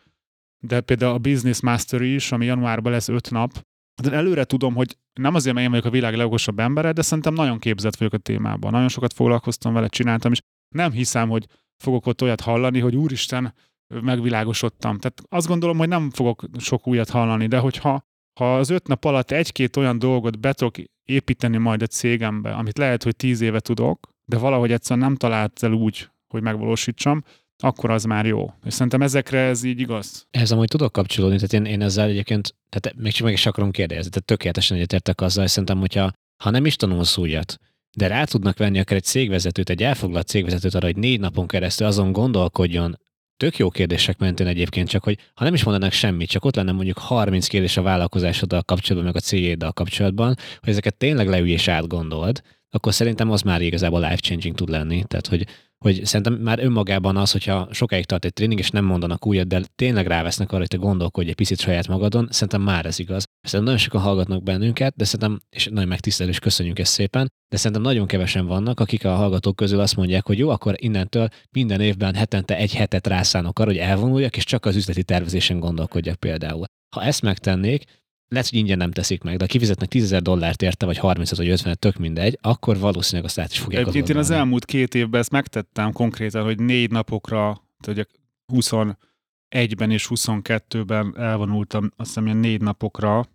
de 0.60 0.82
például 0.82 1.13
a 1.13 1.17
Business 1.17 1.60
Mastery 1.62 2.13
is, 2.13 2.32
ami 2.32 2.45
januárban 2.45 2.91
lesz 2.91 3.08
öt 3.08 3.32
nap, 3.32 3.65
de 4.01 4.12
előre 4.12 4.43
tudom, 4.43 4.75
hogy 4.75 4.97
nem 5.13 5.36
azért, 5.36 5.53
mert 5.53 5.65
én 5.65 5.71
vagyok 5.71 5.88
a 5.88 5.95
világ 5.95 6.15
legokosabb 6.15 6.60
embere, 6.60 6.91
de 6.91 7.01
szerintem 7.01 7.34
nagyon 7.34 7.60
képzett 7.60 7.95
vagyok 7.95 8.13
a 8.13 8.17
témában. 8.17 8.71
Nagyon 8.71 8.89
sokat 8.89 9.13
foglalkoztam 9.13 9.73
vele, 9.73 9.88
csináltam, 9.88 10.32
és 10.32 10.39
nem 10.75 10.91
hiszem, 10.91 11.29
hogy 11.29 11.45
fogok 11.77 12.06
ott 12.06 12.21
olyat 12.21 12.41
hallani, 12.41 12.79
hogy 12.79 12.95
úristen, 12.95 13.53
megvilágosodtam. 14.01 14.99
Tehát 14.99 15.21
azt 15.29 15.47
gondolom, 15.47 15.77
hogy 15.77 15.88
nem 15.88 16.10
fogok 16.10 16.43
sok 16.58 16.88
újat 16.88 17.10
hallani, 17.10 17.47
de 17.47 17.58
hogyha 17.58 18.03
ha 18.39 18.58
az 18.58 18.69
öt 18.69 18.88
nap 18.88 19.06
alatt 19.06 19.32
egy-két 19.32 19.77
olyan 19.77 19.99
dolgot 19.99 20.39
be 20.39 20.53
tudok 20.53 20.75
építeni 21.03 21.58
majd 21.58 21.82
a 21.82 21.88
cégembe, 21.88 22.51
amit 22.53 22.77
lehet, 22.77 23.03
hogy 23.03 23.15
tíz 23.15 23.41
éve 23.41 23.60
tudok, 23.60 24.10
de 24.25 24.38
valahogy 24.38 24.71
egyszerűen 24.71 25.06
nem 25.06 25.15
talált 25.15 25.63
el 25.63 25.71
úgy, 25.71 26.10
hogy 26.27 26.41
megvalósítsam, 26.41 27.23
akkor 27.63 27.89
az 27.89 28.03
már 28.03 28.25
jó. 28.25 28.53
És 28.65 28.73
szerintem 28.73 29.01
ezekre 29.01 29.39
ez 29.39 29.63
így 29.63 29.79
igaz. 29.79 30.27
Ez 30.32 30.51
amúgy 30.51 30.67
tudok 30.67 30.91
kapcsolódni, 30.91 31.36
tehát 31.36 31.53
én, 31.53 31.65
én 31.65 31.82
ezzel 31.82 32.10
egyébként, 32.10 32.56
tehát 32.69 32.97
még 32.97 33.12
csak 33.12 33.23
meg 33.25 33.34
is 33.34 33.45
akarom 33.45 33.71
kérdezni, 33.71 34.10
tehát 34.10 34.25
tökéletesen 34.25 34.77
egyetértek 34.77 35.21
azzal, 35.21 35.43
és 35.43 35.49
szerintem, 35.49 35.79
hogyha 35.79 36.12
ha 36.43 36.49
nem 36.49 36.65
is 36.65 36.75
tanulsz 36.75 37.17
újat, 37.17 37.60
de 37.97 38.08
rá 38.08 38.23
tudnak 38.23 38.58
venni 38.58 38.79
akár 38.79 38.97
egy 38.97 39.03
cégvezetőt, 39.03 39.69
egy 39.69 39.84
elfoglalt 39.84 40.27
cégvezetőt 40.27 40.73
arra, 40.73 40.86
hogy 40.86 40.97
négy 40.97 41.19
napon 41.19 41.47
keresztül 41.47 41.88
azon 41.88 42.12
gondolkodjon, 42.12 42.99
tök 43.37 43.57
jó 43.57 43.69
kérdések 43.69 44.17
mentén 44.17 44.47
egyébként, 44.47 44.89
csak 44.89 45.03
hogy 45.03 45.17
ha 45.33 45.43
nem 45.43 45.53
is 45.53 45.63
mondanak 45.63 45.91
semmit, 45.91 46.29
csak 46.29 46.45
ott 46.45 46.55
lenne 46.55 46.71
mondjuk 46.71 46.97
30 46.97 47.47
kérdés 47.47 47.77
a 47.77 47.81
vállalkozásoddal 47.81 48.61
kapcsolatban, 48.61 49.11
meg 49.13 49.21
a 49.21 49.25
cégéddel 49.25 49.71
kapcsolatban, 49.71 50.35
hogy 50.59 50.69
ezeket 50.69 50.97
tényleg 50.97 51.27
leülj 51.27 51.51
és 51.51 51.67
átgondold, 51.67 52.41
akkor 52.73 52.93
szerintem 52.93 53.31
az 53.31 53.41
már 53.41 53.62
igazából 53.62 53.99
life-changing 53.99 54.55
tud 54.55 54.69
lenni. 54.69 55.03
Tehát, 55.07 55.27
hogy 55.27 55.47
hogy 55.83 56.05
szerintem 56.05 56.33
már 56.33 56.59
önmagában 56.59 57.17
az, 57.17 57.31
hogyha 57.31 57.67
sokáig 57.71 58.05
tart 58.05 58.25
egy 58.25 58.33
tréning, 58.33 58.59
és 58.59 58.69
nem 58.69 58.86
mondanak 58.86 59.25
újat, 59.25 59.47
de 59.47 59.62
tényleg 59.75 60.07
rávesznek 60.07 60.49
arra, 60.49 60.59
hogy 60.59 60.67
te 60.67 60.77
gondolkodj 60.77 61.29
egy 61.29 61.36
picit 61.36 61.59
saját 61.59 61.88
magadon, 61.88 62.27
szerintem 62.31 62.62
már 62.62 62.86
ez 62.86 62.99
igaz. 62.99 63.23
Szerintem 63.41 63.63
nagyon 63.63 63.77
sokan 63.77 64.01
hallgatnak 64.01 64.43
bennünket, 64.43 64.95
de 64.95 65.03
szerintem, 65.03 65.41
és 65.49 65.67
nagyon 65.71 65.88
megtisztelő, 65.88 66.29
és 66.29 66.39
köszönjük 66.39 66.79
ezt 66.79 66.91
szépen, 66.91 67.31
de 67.49 67.57
szerintem 67.57 67.81
nagyon 67.81 68.07
kevesen 68.07 68.45
vannak, 68.45 68.79
akik 68.79 69.05
a 69.05 69.15
hallgatók 69.15 69.55
közül 69.55 69.79
azt 69.79 69.95
mondják, 69.95 70.25
hogy 70.25 70.38
jó, 70.38 70.49
akkor 70.49 70.75
innentől 70.77 71.27
minden 71.51 71.81
évben 71.81 72.15
hetente 72.15 72.57
egy 72.57 72.73
hetet 72.73 73.07
rászánok 73.07 73.59
arra, 73.59 73.69
hogy 73.69 73.79
elvonuljak, 73.79 74.38
és 74.38 74.43
csak 74.43 74.65
az 74.65 74.75
üzleti 74.75 75.03
tervezésen 75.03 75.59
gondolkodjak 75.59 76.15
például. 76.15 76.65
Ha 76.95 77.03
ezt 77.03 77.21
megtennék, 77.21 77.83
lehet, 78.27 78.49
hogy 78.49 78.59
ingyen 78.59 78.77
nem 78.77 78.91
teszik 78.91 79.23
meg, 79.23 79.38
de 79.38 79.43
ha 79.43 79.49
kifizetnek 79.49 79.89
10 79.89 80.09
dollárt 80.21 80.62
érte, 80.62 80.86
vagy 80.86 80.97
30 80.97 81.36
vagy 81.38 81.49
50 81.49 81.75
tök 81.79 81.97
mindegy, 81.97 82.38
akkor 82.41 82.77
valószínűleg 82.77 83.25
azt 83.25 83.39
át 83.39 83.51
is 83.51 83.59
fogják 83.59 83.81
Egyébként 83.81 84.09
én 84.09 84.17
az 84.17 84.29
elmúlt 84.29 84.65
két 84.65 84.95
évben 84.95 85.19
ezt 85.19 85.31
megtettem 85.31 85.91
konkrétan, 85.91 86.43
hogy 86.43 86.59
négy 86.59 86.91
napokra, 86.91 87.63
tehát 87.83 88.09
21-ben 88.53 89.91
és 89.91 90.07
22-ben 90.09 91.17
elvonultam, 91.17 91.91
azt 91.95 92.07
hiszem 92.07 92.25
ilyen 92.25 92.38
négy 92.38 92.62
napokra, 92.62 93.25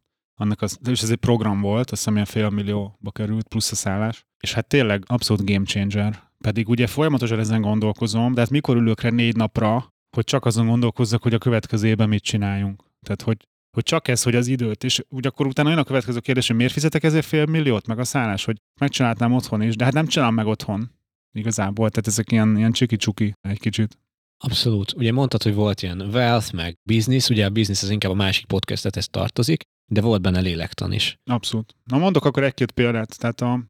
annak 0.40 0.62
az, 0.62 0.78
és 0.90 1.02
ez 1.02 1.10
egy 1.10 1.16
program 1.16 1.60
volt, 1.60 1.90
azt 1.90 2.00
hiszem 2.00 2.14
ilyen 2.14 2.26
fél 2.26 2.50
millióba 2.50 3.10
került, 3.10 3.48
plusz 3.48 3.72
a 3.72 3.74
szállás, 3.74 4.26
és 4.40 4.52
hát 4.52 4.66
tényleg 4.66 5.02
abszolút 5.06 5.50
game 5.50 5.64
changer. 5.64 6.22
Pedig 6.38 6.68
ugye 6.68 6.86
folyamatosan 6.86 7.38
ezen 7.38 7.60
gondolkozom, 7.60 8.34
de 8.34 8.40
hát 8.40 8.50
mikor 8.50 8.76
ülök 8.76 9.00
rá 9.00 9.10
négy 9.10 9.36
napra, 9.36 9.92
hogy 10.16 10.24
csak 10.24 10.44
azon 10.44 10.66
gondolkozzak, 10.66 11.22
hogy 11.22 11.34
a 11.34 11.38
következő 11.38 11.86
évben 11.86 12.08
mit 12.08 12.22
csináljunk. 12.22 12.82
Tehát, 13.00 13.22
hogy 13.22 13.48
hogy 13.70 13.82
csak 13.82 14.08
ez, 14.08 14.22
hogy 14.22 14.34
az 14.34 14.46
időt, 14.46 14.84
és 14.84 15.04
úgy 15.08 15.26
akkor 15.26 15.46
utána 15.46 15.68
jön 15.68 15.78
a 15.78 15.84
következő 15.84 16.20
kérdés, 16.20 16.46
hogy 16.46 16.56
miért 16.56 16.72
fizetek 16.72 17.02
ezért 17.02 17.26
fél 17.26 17.46
milliót, 17.46 17.86
meg 17.86 17.98
a 17.98 18.04
szállás, 18.04 18.44
hogy 18.44 18.56
megcsináltam 18.80 19.32
otthon 19.32 19.62
is, 19.62 19.76
de 19.76 19.84
hát 19.84 19.92
nem 19.92 20.06
csinálom 20.06 20.34
meg 20.34 20.46
otthon 20.46 20.90
igazából, 21.32 21.90
tehát 21.90 22.06
ezek 22.06 22.32
ilyen, 22.32 22.56
ilyen 22.56 22.72
csiki-csuki 22.72 23.32
egy 23.40 23.58
kicsit. 23.58 23.98
Abszolút. 24.44 24.92
Ugye 24.92 25.12
mondtad, 25.12 25.42
hogy 25.42 25.54
volt 25.54 25.82
ilyen 25.82 26.00
wealth, 26.00 26.54
meg 26.54 26.78
business, 26.82 27.28
ugye 27.28 27.44
a 27.44 27.50
business 27.50 27.82
az 27.82 27.90
inkább 27.90 28.10
a 28.10 28.14
másik 28.14 28.46
podcastet 28.46 28.96
ez 28.96 29.06
tartozik, 29.06 29.62
de 29.92 30.00
volt 30.00 30.22
benne 30.22 30.40
lélektan 30.40 30.92
is. 30.92 31.18
Abszolút. 31.24 31.74
Na 31.84 31.98
mondok 31.98 32.24
akkor 32.24 32.42
egy-két 32.44 32.70
példát. 32.70 33.18
Tehát 33.18 33.40
a, 33.40 33.64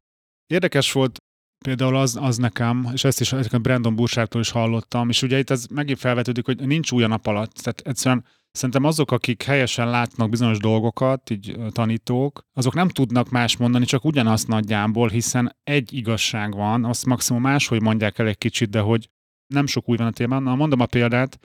érdekes 0.47 0.91
volt 0.91 1.17
például 1.65 1.95
az, 1.95 2.17
az 2.21 2.37
nekem, 2.37 2.89
és 2.93 3.03
ezt 3.03 3.19
is 3.19 3.33
Brandon 3.61 3.95
Burságtól 3.95 4.41
is 4.41 4.49
hallottam, 4.49 5.09
és 5.09 5.21
ugye 5.21 5.37
itt 5.37 5.49
ez 5.49 5.65
megint 5.65 5.99
felvetődik, 5.99 6.45
hogy 6.45 6.67
nincs 6.67 6.91
új 6.91 7.03
a 7.03 7.07
nap 7.07 7.27
alatt. 7.27 7.53
Tehát 7.53 7.81
egyszerűen 7.81 8.25
Szerintem 8.51 8.83
azok, 8.83 9.11
akik 9.11 9.43
helyesen 9.43 9.89
látnak 9.89 10.29
bizonyos 10.29 10.57
dolgokat, 10.57 11.29
így 11.29 11.57
tanítók, 11.71 12.45
azok 12.53 12.73
nem 12.73 12.89
tudnak 12.89 13.29
más 13.29 13.57
mondani, 13.57 13.85
csak 13.85 14.05
ugyanazt 14.05 14.47
nagyjából, 14.47 15.09
hiszen 15.09 15.55
egy 15.63 15.93
igazság 15.93 16.55
van, 16.55 16.85
azt 16.85 17.05
maximum 17.05 17.41
máshogy 17.41 17.81
mondják 17.81 18.19
el 18.19 18.27
egy 18.27 18.37
kicsit, 18.37 18.69
de 18.69 18.79
hogy 18.79 19.09
nem 19.53 19.65
sok 19.65 19.89
új 19.89 19.97
van 19.97 20.07
a 20.07 20.11
témán. 20.11 20.43
Na, 20.43 20.55
mondom 20.55 20.79
a 20.79 20.85
példát. 20.85 21.39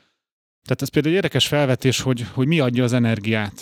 Tehát 0.63 0.83
ez 0.83 0.89
például 0.89 1.15
egy 1.15 1.23
érdekes 1.23 1.47
felvetés, 1.49 2.01
hogy, 2.01 2.27
hogy 2.33 2.47
mi 2.47 2.61
adja 2.61 2.85
az 2.85 2.93
energiát. 2.93 3.55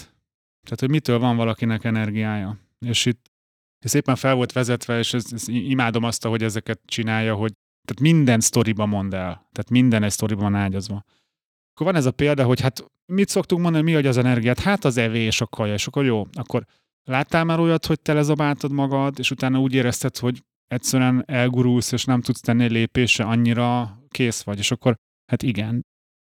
Tehát, 0.63 0.81
hogy 0.81 0.91
mitől 0.91 1.19
van 1.19 1.37
valakinek 1.37 1.85
energiája. 1.85 2.59
És 2.87 3.07
itt 3.07 3.31
szépen 3.79 4.17
fel 4.17 4.35
volt 4.35 4.53
vezetve, 4.53 4.99
és 4.99 5.15
ez, 5.15 5.27
ez, 5.33 5.49
imádom 5.49 6.05
azt, 6.05 6.27
hogy 6.27 6.43
ezeket 6.43 6.81
csinálja, 6.85 7.35
hogy 7.35 7.53
tehát 7.85 8.01
minden 8.01 8.41
sztoriba 8.41 8.87
mond 8.87 9.15
el. 9.15 9.49
Tehát 9.53 9.71
minden 9.71 10.03
egy 10.03 10.11
sztoriban 10.11 10.55
ágyazva. 10.55 11.05
Akkor 11.83 11.95
van 11.95 12.03
ez 12.03 12.09
a 12.09 12.17
példa, 12.17 12.45
hogy 12.45 12.61
hát 12.61 12.85
mit 13.13 13.29
szoktunk 13.29 13.63
mondani, 13.63 13.85
mi 13.85 13.95
adja 13.95 14.09
az 14.09 14.17
energiát? 14.17 14.61
Hát 14.61 14.85
az 14.85 14.97
evés, 14.97 15.41
a 15.41 15.47
kaja, 15.47 15.73
és 15.73 15.87
akkor 15.87 16.05
jó. 16.05 16.27
Akkor 16.33 16.65
láttál 17.05 17.45
már 17.45 17.59
olyat, 17.59 17.87
hogy 17.87 18.01
te 18.01 18.13
lezabáltad 18.13 18.73
magad, 18.73 19.19
és 19.19 19.31
utána 19.31 19.61
úgy 19.61 19.75
érezted, 19.75 20.17
hogy 20.17 20.43
egyszerűen 20.67 21.25
elgurulsz, 21.27 21.93
és 21.93 22.05
nem 22.05 22.21
tudsz 22.21 22.41
tenni 22.41 22.65
egy 22.65 22.71
lépésre, 22.71 23.25
annyira 23.25 23.99
kész 24.09 24.43
vagy, 24.43 24.59
és 24.59 24.71
akkor 24.71 24.95
hát 25.27 25.43
igen. 25.43 25.87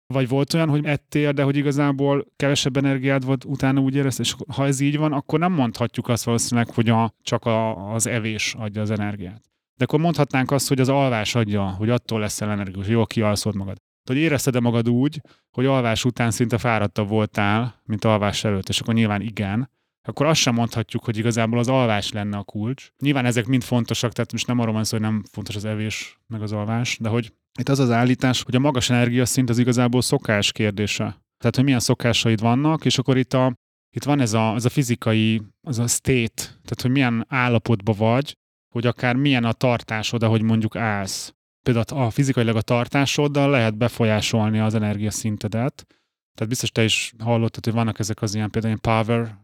Vagy 0.06 0.28
volt 0.28 0.54
olyan, 0.54 0.68
hogy 0.68 0.84
ettél, 0.84 1.32
de 1.32 1.42
hogy 1.42 1.56
igazából 1.56 2.26
kevesebb 2.36 2.76
energiád 2.76 3.24
volt, 3.24 3.44
utána 3.44 3.80
úgy 3.80 3.94
érezted, 3.94 4.24
és 4.24 4.34
ha 4.54 4.66
ez 4.66 4.80
így 4.80 4.96
van, 4.96 5.12
akkor 5.12 5.38
nem 5.38 5.52
mondhatjuk 5.52 6.08
azt 6.08 6.24
valószínűleg, 6.24 6.70
hogy 6.74 6.88
a, 6.88 7.14
csak 7.22 7.44
a, 7.44 7.92
az 7.92 8.06
evés 8.06 8.54
adja 8.58 8.80
az 8.82 8.90
energiát. 8.90 9.42
De 9.78 9.84
akkor 9.84 9.98
mondhatnánk 10.00 10.50
azt, 10.50 10.68
hogy 10.68 10.80
az 10.80 10.88
alvás 10.88 11.34
adja, 11.34 11.70
hogy 11.70 11.90
attól 11.90 12.20
leszel 12.20 12.50
energikus, 12.50 12.88
jól 12.88 13.06
kialszod 13.06 13.54
magad 13.54 13.76
hogy 14.08 14.16
érezted-e 14.16 14.60
magad 14.60 14.88
úgy, 14.88 15.20
hogy 15.50 15.66
alvás 15.66 16.04
után 16.04 16.30
szinte 16.30 16.58
fáradtabb 16.58 17.08
voltál, 17.08 17.82
mint 17.84 18.04
alvás 18.04 18.44
előtt, 18.44 18.68
és 18.68 18.80
akkor 18.80 18.94
nyilván 18.94 19.20
igen, 19.20 19.70
akkor 20.08 20.26
azt 20.26 20.40
sem 20.40 20.54
mondhatjuk, 20.54 21.04
hogy 21.04 21.18
igazából 21.18 21.58
az 21.58 21.68
alvás 21.68 22.12
lenne 22.12 22.36
a 22.36 22.42
kulcs. 22.42 22.88
Nyilván 22.98 23.24
ezek 23.24 23.46
mind 23.46 23.62
fontosak, 23.62 24.12
tehát 24.12 24.32
most 24.32 24.46
nem 24.46 24.58
arról 24.58 24.74
van 24.74 24.84
szó, 24.84 24.96
hogy 24.96 25.06
nem 25.06 25.22
fontos 25.30 25.56
az 25.56 25.64
evés 25.64 26.18
meg 26.26 26.42
az 26.42 26.52
alvás, 26.52 26.98
de 27.00 27.08
hogy 27.08 27.32
itt 27.58 27.68
az 27.68 27.78
az 27.78 27.90
állítás, 27.90 28.42
hogy 28.42 28.54
a 28.54 28.58
magas 28.58 28.90
energiaszint 28.90 29.50
az 29.50 29.58
igazából 29.58 30.02
szokás 30.02 30.52
kérdése. 30.52 31.04
Tehát, 31.38 31.56
hogy 31.56 31.64
milyen 31.64 31.80
szokásaid 31.80 32.40
vannak, 32.40 32.84
és 32.84 32.98
akkor 32.98 33.16
itt, 33.16 33.32
a, 33.32 33.54
itt 33.96 34.04
van 34.04 34.20
ez 34.20 34.32
a, 34.32 34.54
ez 34.54 34.64
a 34.64 34.68
fizikai, 34.68 35.42
az 35.60 35.78
a 35.78 35.86
state, 35.86 36.42
tehát, 36.42 36.80
hogy 36.82 36.90
milyen 36.90 37.24
állapotban 37.28 37.94
vagy, 37.98 38.36
hogy 38.74 38.86
akár 38.86 39.16
milyen 39.16 39.44
a 39.44 39.52
tartásod, 39.52 40.22
ahogy 40.22 40.42
mondjuk 40.42 40.76
állsz 40.76 41.34
például 41.62 42.02
a 42.04 42.10
fizikailag 42.10 42.56
a 42.56 42.62
tartásoddal 42.62 43.50
lehet 43.50 43.76
befolyásolni 43.76 44.58
az 44.58 44.74
energiaszintedet. 44.74 45.86
Tehát 46.34 46.48
biztos 46.48 46.70
te 46.70 46.84
is 46.84 47.12
hallottad, 47.18 47.64
hogy 47.64 47.74
vannak 47.74 47.98
ezek 47.98 48.22
az 48.22 48.34
ilyen 48.34 48.50
például 48.50 48.78
ilyen 48.82 49.04
power, 49.06 49.38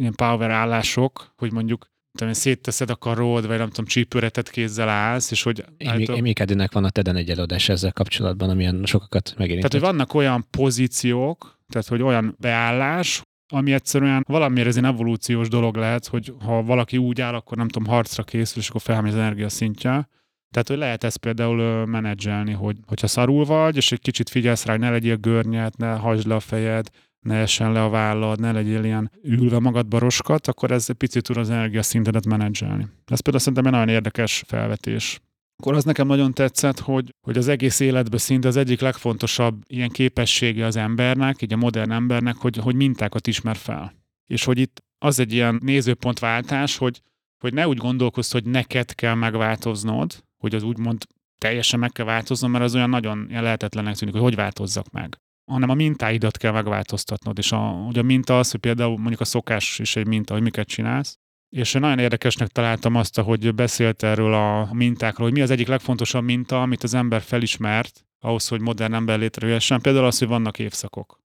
ilyen 0.00 0.14
power 0.14 0.50
állások, 0.50 1.32
hogy 1.36 1.52
mondjuk 1.52 1.90
tudom, 2.18 2.32
szétteszed 2.32 2.90
a 2.90 2.96
karod, 2.96 3.46
vagy 3.46 3.58
nem 3.58 3.68
tudom, 3.68 3.84
csípőretet 3.84 4.50
kézzel 4.50 4.88
állsz, 4.88 5.30
és 5.30 5.42
hogy... 5.42 5.64
Amy 6.06 6.32
Cadinek 6.32 6.72
van 6.72 6.84
a 6.84 6.90
TEDen 6.90 7.16
egy 7.16 7.30
előadás 7.30 7.68
ezzel 7.68 7.92
kapcsolatban, 7.92 8.50
amilyen 8.50 8.82
sokakat 8.84 9.34
megérintett. 9.36 9.70
Tehát, 9.70 9.86
hogy 9.86 9.96
vannak 9.96 10.14
olyan 10.14 10.46
pozíciók, 10.50 11.58
tehát, 11.68 11.88
hogy 11.88 12.02
olyan 12.02 12.36
beállás, 12.38 13.22
ami 13.52 13.72
egyszerűen 13.72 14.24
valamiért 14.28 14.68
ez 14.68 14.76
egy 14.76 14.84
evolúciós 14.84 15.48
dolog 15.48 15.76
lehet, 15.76 16.06
hogy 16.06 16.34
ha 16.44 16.62
valaki 16.62 16.96
úgy 16.96 17.20
áll, 17.20 17.34
akkor 17.34 17.56
nem 17.56 17.68
tudom, 17.68 17.88
harcra 17.88 18.22
készül, 18.22 18.62
és 18.62 18.68
akkor 18.68 18.80
felmegy 18.80 19.12
az 19.12 19.18
energia 19.18 19.48
szintje. 19.48 20.08
Tehát, 20.50 20.68
hogy 20.68 20.78
lehet 20.78 21.04
ezt 21.04 21.16
például 21.16 21.86
menedzselni, 21.86 22.52
hogy, 22.52 22.76
hogyha 22.86 23.06
szarul 23.06 23.44
vagy, 23.44 23.76
és 23.76 23.92
egy 23.92 24.00
kicsit 24.00 24.28
figyelsz 24.28 24.64
rá, 24.64 24.72
hogy 24.72 24.80
ne 24.80 24.90
legyél 24.90 25.16
görnyet, 25.16 25.76
ne 25.76 25.92
hagyd 25.92 26.26
le 26.26 26.34
a 26.34 26.40
fejed, 26.40 26.88
ne 27.20 27.34
essen 27.34 27.72
le 27.72 27.82
a 27.82 27.88
vállad, 27.88 28.40
ne 28.40 28.52
legyél 28.52 28.84
ilyen 28.84 29.10
ülve 29.22 29.58
magadba 29.58 29.98
roskat, 29.98 30.46
akkor 30.46 30.70
ez 30.70 30.86
egy 30.88 30.96
picit 30.96 31.22
tud 31.22 31.36
az 31.36 31.50
energiaszintedet 31.50 32.26
menedzselni. 32.26 32.86
Ez 33.06 33.20
például 33.20 33.44
szerintem 33.44 33.66
egy 33.66 33.72
nagyon 33.72 33.94
érdekes 33.94 34.42
felvetés. 34.46 35.20
Akkor 35.56 35.74
az 35.74 35.84
nekem 35.84 36.06
nagyon 36.06 36.32
tetszett, 36.32 36.78
hogy, 36.78 37.14
hogy 37.26 37.36
az 37.38 37.48
egész 37.48 37.80
életben 37.80 38.18
szinte 38.18 38.48
az 38.48 38.56
egyik 38.56 38.80
legfontosabb 38.80 39.62
ilyen 39.66 39.88
képessége 39.88 40.66
az 40.66 40.76
embernek, 40.76 41.42
így 41.42 41.52
a 41.52 41.56
modern 41.56 41.90
embernek, 41.90 42.36
hogy, 42.36 42.56
hogy 42.56 42.74
mintákat 42.74 43.26
ismer 43.26 43.56
fel. 43.56 43.92
És 44.26 44.44
hogy 44.44 44.58
itt 44.58 44.82
az 44.98 45.18
egy 45.18 45.32
ilyen 45.32 45.60
nézőpontváltás, 45.62 46.76
hogy, 46.76 47.02
hogy 47.38 47.52
ne 47.54 47.68
úgy 47.68 47.76
gondolkozz, 47.76 48.32
hogy 48.32 48.44
neked 48.44 48.94
kell 48.94 49.14
megváltoznod, 49.14 50.24
hogy 50.40 50.54
az 50.54 50.62
úgymond 50.62 51.04
teljesen 51.38 51.78
meg 51.78 51.92
kell 51.92 52.06
változnom, 52.06 52.50
mert 52.50 52.64
az 52.64 52.74
olyan 52.74 52.90
nagyon 52.90 53.26
ilyen 53.28 53.42
lehetetlenek 53.42 53.96
tűnik, 53.96 54.14
hogy 54.14 54.22
hogy 54.22 54.34
változzak 54.34 54.90
meg 54.90 55.18
hanem 55.50 55.68
a 55.68 55.74
mintáidat 55.74 56.36
kell 56.36 56.52
megváltoztatnod, 56.52 57.38
és 57.38 57.52
a, 57.52 57.84
ugye 57.88 58.00
a 58.00 58.02
minta 58.02 58.38
az, 58.38 58.50
hogy 58.50 58.60
például 58.60 58.96
mondjuk 58.96 59.20
a 59.20 59.24
szokás 59.24 59.78
is 59.78 59.96
egy 59.96 60.06
minta, 60.06 60.32
hogy 60.32 60.42
miket 60.42 60.68
csinálsz, 60.68 61.18
és 61.48 61.72
nagyon 61.72 61.98
érdekesnek 61.98 62.48
találtam 62.48 62.94
azt, 62.94 63.20
hogy 63.20 63.54
beszélt 63.54 64.02
erről 64.02 64.34
a 64.34 64.68
mintákról, 64.72 65.26
hogy 65.26 65.36
mi 65.36 65.42
az 65.42 65.50
egyik 65.50 65.68
legfontosabb 65.68 66.24
minta, 66.24 66.62
amit 66.62 66.82
az 66.82 66.94
ember 66.94 67.20
felismert 67.22 68.04
ahhoz, 68.18 68.48
hogy 68.48 68.60
modern 68.60 68.94
ember 68.94 69.18
létrejöhessen. 69.18 69.80
Például 69.80 70.04
az, 70.04 70.18
hogy 70.18 70.28
vannak 70.28 70.58
évszakok. 70.58 71.20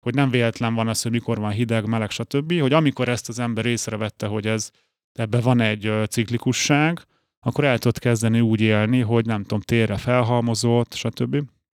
Hogy 0.00 0.14
nem 0.14 0.30
véletlen 0.30 0.74
van 0.74 0.88
az, 0.88 1.02
hogy 1.02 1.12
mikor 1.12 1.38
van 1.38 1.50
hideg, 1.50 1.86
meleg, 1.86 2.10
stb. 2.10 2.60
Hogy 2.60 2.72
amikor 2.72 3.08
ezt 3.08 3.28
az 3.28 3.38
ember 3.38 3.66
észrevette, 3.66 4.26
hogy 4.26 4.46
ez 4.46 4.70
ebben 5.12 5.40
van 5.40 5.60
egy 5.60 5.92
ciklikusság, 6.08 7.02
akkor 7.48 7.64
el 7.64 7.78
tudod 7.78 7.98
kezdeni 7.98 8.40
úgy 8.40 8.60
élni, 8.60 9.00
hogy 9.00 9.26
nem 9.26 9.42
tudom, 9.42 9.60
térre 9.60 9.96
felhalmozott, 9.96 10.94
stb. 10.94 11.36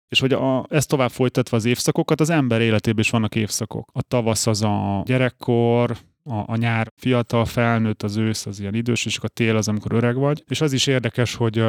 És 0.09 0.19
hogy 0.19 0.33
a, 0.33 0.65
ezt 0.69 0.89
tovább 0.89 1.09
folytatva 1.09 1.57
az 1.57 1.65
évszakokat, 1.65 2.19
az 2.19 2.29
ember 2.29 2.61
életében 2.61 2.99
is 2.99 3.09
vannak 3.09 3.35
évszakok. 3.35 3.89
A 3.93 4.01
tavasz 4.01 4.47
az 4.47 4.61
a 4.61 5.01
gyerekkor, 5.05 5.97
a, 6.23 6.43
a 6.45 6.55
nyár 6.55 6.87
fiatal, 6.95 7.45
felnőtt, 7.45 8.03
az 8.03 8.17
ősz 8.17 8.45
az 8.45 8.59
ilyen 8.59 8.73
idős, 8.73 9.05
és 9.05 9.17
a 9.21 9.27
tél 9.27 9.55
az, 9.55 9.67
amikor 9.67 9.93
öreg 9.93 10.15
vagy. 10.15 10.43
És 10.47 10.61
az 10.61 10.73
is 10.73 10.87
érdekes, 10.87 11.35
hogy, 11.35 11.63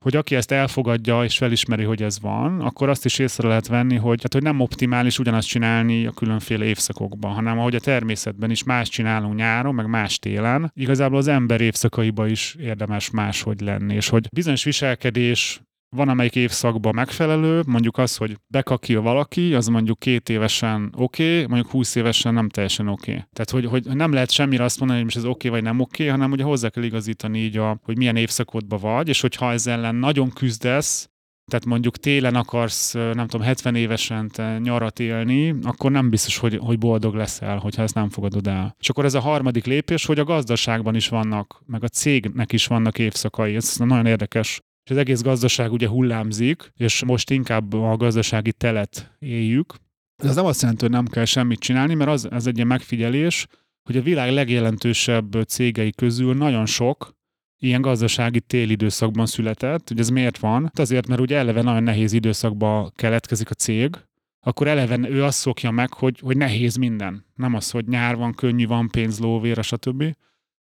hogy 0.00 0.16
aki 0.16 0.34
ezt 0.34 0.50
elfogadja 0.50 1.24
és 1.24 1.38
felismeri, 1.38 1.84
hogy 1.84 2.02
ez 2.02 2.20
van, 2.20 2.60
akkor 2.60 2.88
azt 2.88 3.04
is 3.04 3.18
észre 3.18 3.48
lehet 3.48 3.66
venni, 3.66 3.96
hogy, 3.96 4.22
hát, 4.22 4.32
hogy 4.32 4.42
nem 4.42 4.60
optimális 4.60 5.18
ugyanazt 5.18 5.48
csinálni 5.48 6.06
a 6.06 6.10
különféle 6.10 6.64
évszakokban, 6.64 7.32
hanem 7.32 7.58
ahogy 7.58 7.74
a 7.74 7.80
természetben 7.80 8.50
is 8.50 8.62
más 8.62 8.88
csinálunk 8.88 9.34
nyáron, 9.34 9.74
meg 9.74 9.86
más 9.86 10.18
télen, 10.18 10.72
igazából 10.74 11.18
az 11.18 11.28
ember 11.28 11.60
évszakaiba 11.60 12.26
is 12.26 12.54
érdemes 12.58 13.10
máshogy 13.10 13.60
lenni, 13.60 13.94
és 13.94 14.08
hogy 14.08 14.28
bizonyos 14.32 14.64
viselkedés 14.64 15.60
van 15.96 16.08
amelyik 16.08 16.36
évszakban 16.36 16.94
megfelelő, 16.94 17.62
mondjuk 17.66 17.98
az, 17.98 18.16
hogy 18.16 18.36
bekakil 18.46 19.00
valaki, 19.00 19.54
az 19.54 19.66
mondjuk 19.66 19.98
két 19.98 20.28
évesen 20.28 20.92
oké, 20.96 21.34
okay, 21.34 21.46
mondjuk 21.46 21.70
20 21.70 21.94
évesen 21.94 22.34
nem 22.34 22.48
teljesen 22.48 22.88
oké. 22.88 23.10
Okay. 23.10 23.24
Tehát, 23.32 23.50
hogy, 23.50 23.64
hogy 23.64 23.96
nem 23.96 24.12
lehet 24.12 24.30
semmire 24.30 24.64
azt 24.64 24.78
mondani, 24.78 24.98
hogy 25.02 25.12
most 25.14 25.24
ez 25.24 25.30
oké 25.30 25.48
okay, 25.48 25.60
vagy 25.60 25.70
nem 25.70 25.80
oké, 25.80 26.02
okay, 26.02 26.14
hanem 26.16 26.32
ugye 26.32 26.44
hozzá 26.44 26.68
kell 26.68 26.82
igazítani 26.82 27.38
így, 27.38 27.56
a, 27.56 27.78
hogy 27.82 27.96
milyen 27.96 28.16
évszakodban 28.16 28.78
vagy, 28.80 29.08
és 29.08 29.20
hogyha 29.20 29.52
ezzel 29.52 29.78
ellen 29.78 29.94
nagyon 29.94 30.30
küzdesz, 30.30 31.10
tehát 31.50 31.66
mondjuk 31.66 31.96
télen 31.96 32.34
akarsz, 32.34 32.92
nem 32.92 33.26
tudom, 33.26 33.46
70 33.46 33.74
évesen 33.74 34.28
te 34.28 34.58
nyarat 34.58 35.00
élni, 35.00 35.54
akkor 35.62 35.90
nem 35.90 36.10
biztos, 36.10 36.38
hogy, 36.38 36.58
hogy 36.62 36.78
boldog 36.78 37.14
leszel, 37.14 37.58
hogyha 37.58 37.82
ezt 37.82 37.94
nem 37.94 38.08
fogadod 38.08 38.46
el. 38.46 38.76
És 38.80 38.88
akkor 38.88 39.04
ez 39.04 39.14
a 39.14 39.20
harmadik 39.20 39.64
lépés, 39.64 40.06
hogy 40.06 40.18
a 40.18 40.24
gazdaságban 40.24 40.94
is 40.94 41.08
vannak, 41.08 41.62
meg 41.66 41.82
a 41.84 41.88
cégnek 41.88 42.52
is 42.52 42.66
vannak 42.66 42.98
évszakai. 42.98 43.54
Ez 43.54 43.76
nagyon 43.76 44.06
érdekes. 44.06 44.60
És 44.84 44.90
az 44.90 44.96
egész 44.96 45.22
gazdaság 45.22 45.72
ugye 45.72 45.88
hullámzik, 45.88 46.72
és 46.76 47.04
most 47.04 47.30
inkább 47.30 47.72
a 47.72 47.96
gazdasági 47.96 48.52
telet 48.52 49.16
éljük. 49.18 49.74
Ez 50.16 50.34
nem 50.34 50.44
azt 50.44 50.60
jelenti, 50.60 50.82
hogy 50.82 50.94
nem 50.94 51.06
kell 51.06 51.24
semmit 51.24 51.58
csinálni, 51.58 51.94
mert 51.94 52.10
az, 52.10 52.30
ez 52.30 52.46
egy 52.46 52.54
ilyen 52.54 52.66
megfigyelés, 52.66 53.46
hogy 53.82 53.96
a 53.96 54.02
világ 54.02 54.32
legjelentősebb 54.32 55.42
cégei 55.42 55.92
közül 55.92 56.34
nagyon 56.34 56.66
sok 56.66 57.14
ilyen 57.58 57.80
gazdasági 57.80 58.40
télidőszakban 58.40 59.26
született. 59.26 59.90
Ugye 59.90 60.00
ez 60.00 60.08
miért 60.08 60.38
van? 60.38 60.62
Hát 60.62 60.78
azért, 60.78 61.06
mert 61.06 61.20
ugye 61.20 61.36
eleve 61.36 61.62
nagyon 61.62 61.82
nehéz 61.82 62.12
időszakban 62.12 62.92
keletkezik 62.94 63.50
a 63.50 63.54
cég, 63.54 63.96
akkor 64.40 64.66
eleve 64.66 65.08
ő 65.08 65.24
azt 65.24 65.38
szokja 65.38 65.70
meg, 65.70 65.92
hogy, 65.92 66.18
hogy 66.18 66.36
nehéz 66.36 66.76
minden. 66.76 67.24
Nem 67.34 67.54
az, 67.54 67.70
hogy 67.70 67.86
nyár 67.86 68.16
van, 68.16 68.34
könnyű 68.34 68.66
van, 68.66 68.88
pénz, 68.88 69.18
lóvér, 69.18 69.64
stb. 69.64 70.04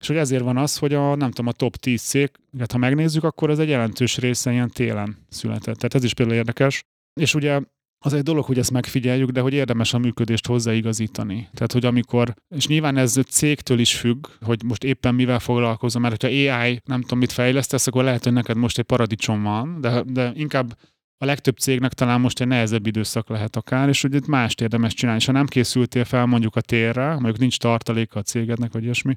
És 0.01 0.07
hogy 0.07 0.17
ezért 0.17 0.43
van 0.43 0.57
az, 0.57 0.79
hogy 0.79 0.95
a, 0.95 1.15
nem 1.15 1.31
tudom, 1.31 1.47
a 1.47 1.53
top 1.53 1.77
10 1.77 2.03
cég, 2.03 2.31
ha 2.73 2.79
megnézzük, 2.79 3.25
akkor 3.25 3.51
ez 3.51 3.59
egy 3.59 3.69
jelentős 3.69 4.17
része 4.17 4.53
ilyen 4.53 4.71
télen 4.71 5.17
született. 5.29 5.77
Tehát 5.77 5.95
ez 5.95 6.05
is 6.05 6.15
például 6.15 6.39
érdekes. 6.39 6.83
És 7.21 7.35
ugye 7.35 7.61
az 8.05 8.13
egy 8.13 8.23
dolog, 8.23 8.45
hogy 8.45 8.59
ezt 8.59 8.71
megfigyeljük, 8.71 9.31
de 9.31 9.41
hogy 9.41 9.53
érdemes 9.53 9.95
a 9.95 9.99
működést 9.99 10.47
hozzáigazítani. 10.47 11.49
Tehát, 11.55 11.73
hogy 11.73 11.85
amikor, 11.85 12.35
és 12.55 12.67
nyilván 12.67 12.97
ez 12.97 13.21
cégtől 13.29 13.79
is 13.79 13.97
függ, 13.97 14.27
hogy 14.41 14.63
most 14.65 14.85
éppen 14.85 15.15
mivel 15.15 15.39
foglalkozom, 15.39 16.03
mert 16.03 16.23
hogyha 16.23 16.55
AI 16.55 16.81
nem 16.85 17.01
tudom 17.01 17.19
mit 17.19 17.33
fejlesztesz, 17.33 17.87
akkor 17.87 18.05
lehet, 18.05 18.25
hogy 18.25 18.33
neked 18.33 18.57
most 18.57 18.79
egy 18.79 18.85
paradicsom 18.85 19.43
van, 19.43 19.81
de, 19.81 20.03
de 20.03 20.33
inkább 20.35 20.79
a 21.19 21.25
legtöbb 21.25 21.57
cégnek 21.57 21.93
talán 21.93 22.21
most 22.21 22.41
egy 22.41 22.47
nehezebb 22.47 22.87
időszak 22.87 23.29
lehet 23.29 23.57
akár, 23.57 23.89
és 23.89 24.03
hogy 24.03 24.15
itt 24.15 24.27
mást 24.27 24.61
érdemes 24.61 24.95
csinálni. 24.95 25.21
És 25.21 25.27
ha 25.27 25.33
nem 25.33 25.47
készültél 25.47 26.05
fel 26.05 26.27
mondjuk 26.27 26.57
a 26.57 26.61
térre, 26.61 27.13
mondjuk 27.13 27.39
nincs 27.39 27.59
tartaléka 27.59 28.19
a 28.19 28.23
cégednek, 28.23 28.73
vagy 28.73 28.83
ilyesmi, 28.83 29.17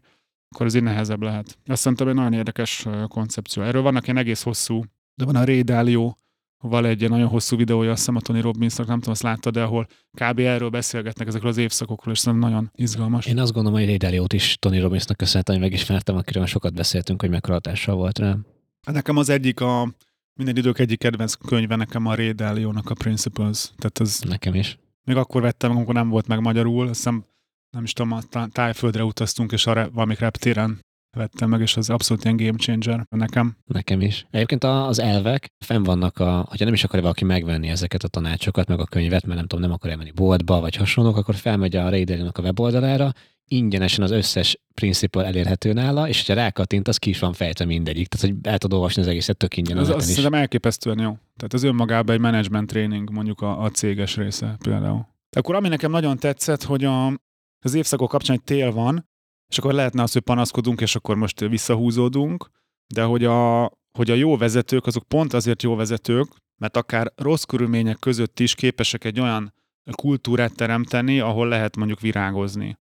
akkor 0.53 0.65
ez 0.65 0.75
így 0.75 0.83
nehezebb 0.83 1.21
lehet. 1.21 1.57
Azt 1.65 1.81
szerintem 1.81 2.07
egy 2.07 2.13
nagyon 2.13 2.33
érdekes 2.33 2.85
koncepció. 3.07 3.63
Erről 3.63 3.81
vannak 3.81 4.03
ilyen 4.03 4.17
egész 4.17 4.43
hosszú, 4.43 4.83
de 5.15 5.25
van 5.25 5.35
a 5.35 5.43
Ray 5.43 5.61
Dalio 5.61 6.13
van 6.57 6.85
egy 6.85 7.09
nagyon 7.09 7.27
hosszú 7.27 7.57
videója, 7.57 7.89
azt 7.89 7.99
hiszem 7.99 8.15
a 8.15 8.21
Tony 8.21 8.41
Robbinsnak, 8.41 8.87
nem 8.87 8.97
tudom, 8.97 9.11
azt 9.11 9.23
láttad, 9.23 9.53
de 9.53 9.63
ahol 9.63 9.87
kb. 10.11 10.39
erről 10.39 10.69
beszélgetnek 10.69 11.27
ezekről 11.27 11.51
az 11.51 11.57
évszakokról, 11.57 12.13
és 12.13 12.19
szerintem 12.19 12.49
nagyon 12.49 12.71
izgalmas. 12.75 13.25
Én 13.25 13.39
azt 13.39 13.53
gondolom, 13.53 13.77
hogy 13.79 13.87
Ray 13.87 13.97
Dalio-t 13.97 14.33
is 14.33 14.57
Tony 14.59 14.81
Robbinsnak 14.81 15.17
köszönhetem, 15.17 15.55
hogy 15.55 15.63
megismertem, 15.63 16.15
akiről 16.15 16.45
sokat 16.45 16.73
beszéltünk, 16.73 17.21
hogy 17.21 17.29
mekkora 17.29 17.53
hatással 17.53 17.95
volt 17.95 18.19
rám. 18.19 18.45
Hát 18.85 18.95
nekem 18.95 19.17
az 19.17 19.29
egyik 19.29 19.59
a 19.59 19.93
minden 20.33 20.57
idők 20.57 20.79
egyik 20.79 20.99
kedvenc 20.99 21.33
könyve 21.33 21.75
nekem 21.75 22.05
a 22.05 22.15
Ray 22.15 22.31
Dalio-nak 22.31 22.89
a 22.89 22.93
Principles. 22.93 23.71
Tehát 23.77 23.99
az 23.99 24.23
nekem 24.27 24.55
is. 24.55 24.79
Még 25.03 25.15
akkor 25.15 25.41
vettem, 25.41 25.71
amikor 25.71 25.93
nem 25.93 26.09
volt 26.09 26.27
meg 26.27 26.39
magyarul, 26.39 26.87
azt 26.87 26.95
hiszem 26.95 27.25
nem 27.73 27.83
is 27.83 27.93
tudom, 27.93 28.11
a 28.11 28.47
tájföldre 28.51 29.03
utaztunk, 29.03 29.51
és 29.51 29.65
arra 29.65 29.89
valamik 29.93 30.19
reptéren 30.19 30.79
vettem 31.17 31.49
meg, 31.49 31.61
és 31.61 31.77
az 31.77 31.89
abszolút 31.89 32.23
ilyen 32.23 32.37
game 32.37 32.57
changer 32.57 33.05
nekem. 33.09 33.55
Nekem 33.65 34.01
is. 34.01 34.25
Egyébként 34.31 34.63
az 34.63 34.99
elvek 34.99 35.47
fenn 35.65 35.83
vannak, 35.83 36.19
a, 36.19 36.45
hogyha 36.49 36.65
nem 36.65 36.73
is 36.73 36.83
akarja 36.83 37.01
valaki 37.01 37.23
megvenni 37.23 37.67
ezeket 37.67 38.03
a 38.03 38.07
tanácsokat, 38.07 38.67
meg 38.67 38.79
a 38.79 38.85
könyvet, 38.85 39.25
mert 39.25 39.37
nem 39.37 39.47
tudom, 39.47 39.65
nem 39.65 39.73
akar 39.73 39.89
elmenni 39.89 40.11
boltba, 40.11 40.59
vagy 40.59 40.75
hasonlók, 40.75 41.17
akkor 41.17 41.35
felmegy 41.35 41.75
a 41.75 41.89
Raiderin 41.89 42.29
a 42.33 42.41
weboldalára, 42.41 43.11
ingyenesen 43.47 44.03
az 44.03 44.11
összes 44.11 44.59
principal 44.73 45.25
elérhető 45.25 45.73
nála, 45.73 46.07
és 46.07 46.27
ha 46.27 46.33
rákattint, 46.33 46.87
az 46.87 46.97
ki 46.97 47.09
is 47.09 47.19
van 47.19 47.33
fejtve 47.33 47.65
mindegyik. 47.65 48.07
Tehát, 48.07 48.25
hogy 48.25 48.51
el 48.51 48.57
tud 48.57 48.73
olvasni 48.73 49.01
az 49.01 49.07
egészet 49.07 49.37
tök 49.37 49.57
ingyen. 49.57 49.77
Az, 49.77 49.89
azt 49.89 50.07
szerintem 50.07 50.39
elképesztően 50.39 50.99
jó. 50.99 51.11
Tehát 51.11 51.53
az 51.53 51.63
önmagában 51.63 52.15
egy 52.15 52.21
management 52.21 52.67
training, 52.67 53.09
mondjuk 53.11 53.41
a, 53.41 53.63
a 53.63 53.69
céges 53.69 54.15
része 54.15 54.55
például. 54.63 55.07
Akkor 55.35 55.55
ami 55.55 55.67
nekem 55.67 55.91
nagyon 55.91 56.17
tetszett, 56.17 56.63
hogy 56.63 56.83
a, 56.83 57.13
az 57.63 57.73
évszakok 57.73 58.09
kapcsán 58.09 58.35
egy 58.35 58.43
tél 58.43 58.71
van, 58.71 59.09
és 59.49 59.57
akkor 59.57 59.73
lehetne 59.73 60.01
az, 60.01 60.13
hogy 60.13 60.21
panaszkodunk, 60.21 60.81
és 60.81 60.95
akkor 60.95 61.15
most 61.15 61.39
visszahúzódunk, 61.39 62.49
de 62.93 63.03
hogy 63.03 63.25
a, 63.25 63.71
hogy 63.97 64.11
a 64.11 64.15
jó 64.15 64.37
vezetők, 64.37 64.85
azok 64.85 65.03
pont 65.03 65.33
azért 65.33 65.63
jó 65.63 65.75
vezetők, 65.75 66.27
mert 66.61 66.77
akár 66.77 67.11
rossz 67.15 67.43
körülmények 67.43 67.99
között 67.99 68.39
is 68.39 68.55
képesek 68.55 69.03
egy 69.03 69.19
olyan 69.19 69.53
kultúrát 69.91 70.55
teremteni, 70.55 71.19
ahol 71.19 71.47
lehet 71.47 71.75
mondjuk 71.75 71.99
virágozni. 71.99 72.75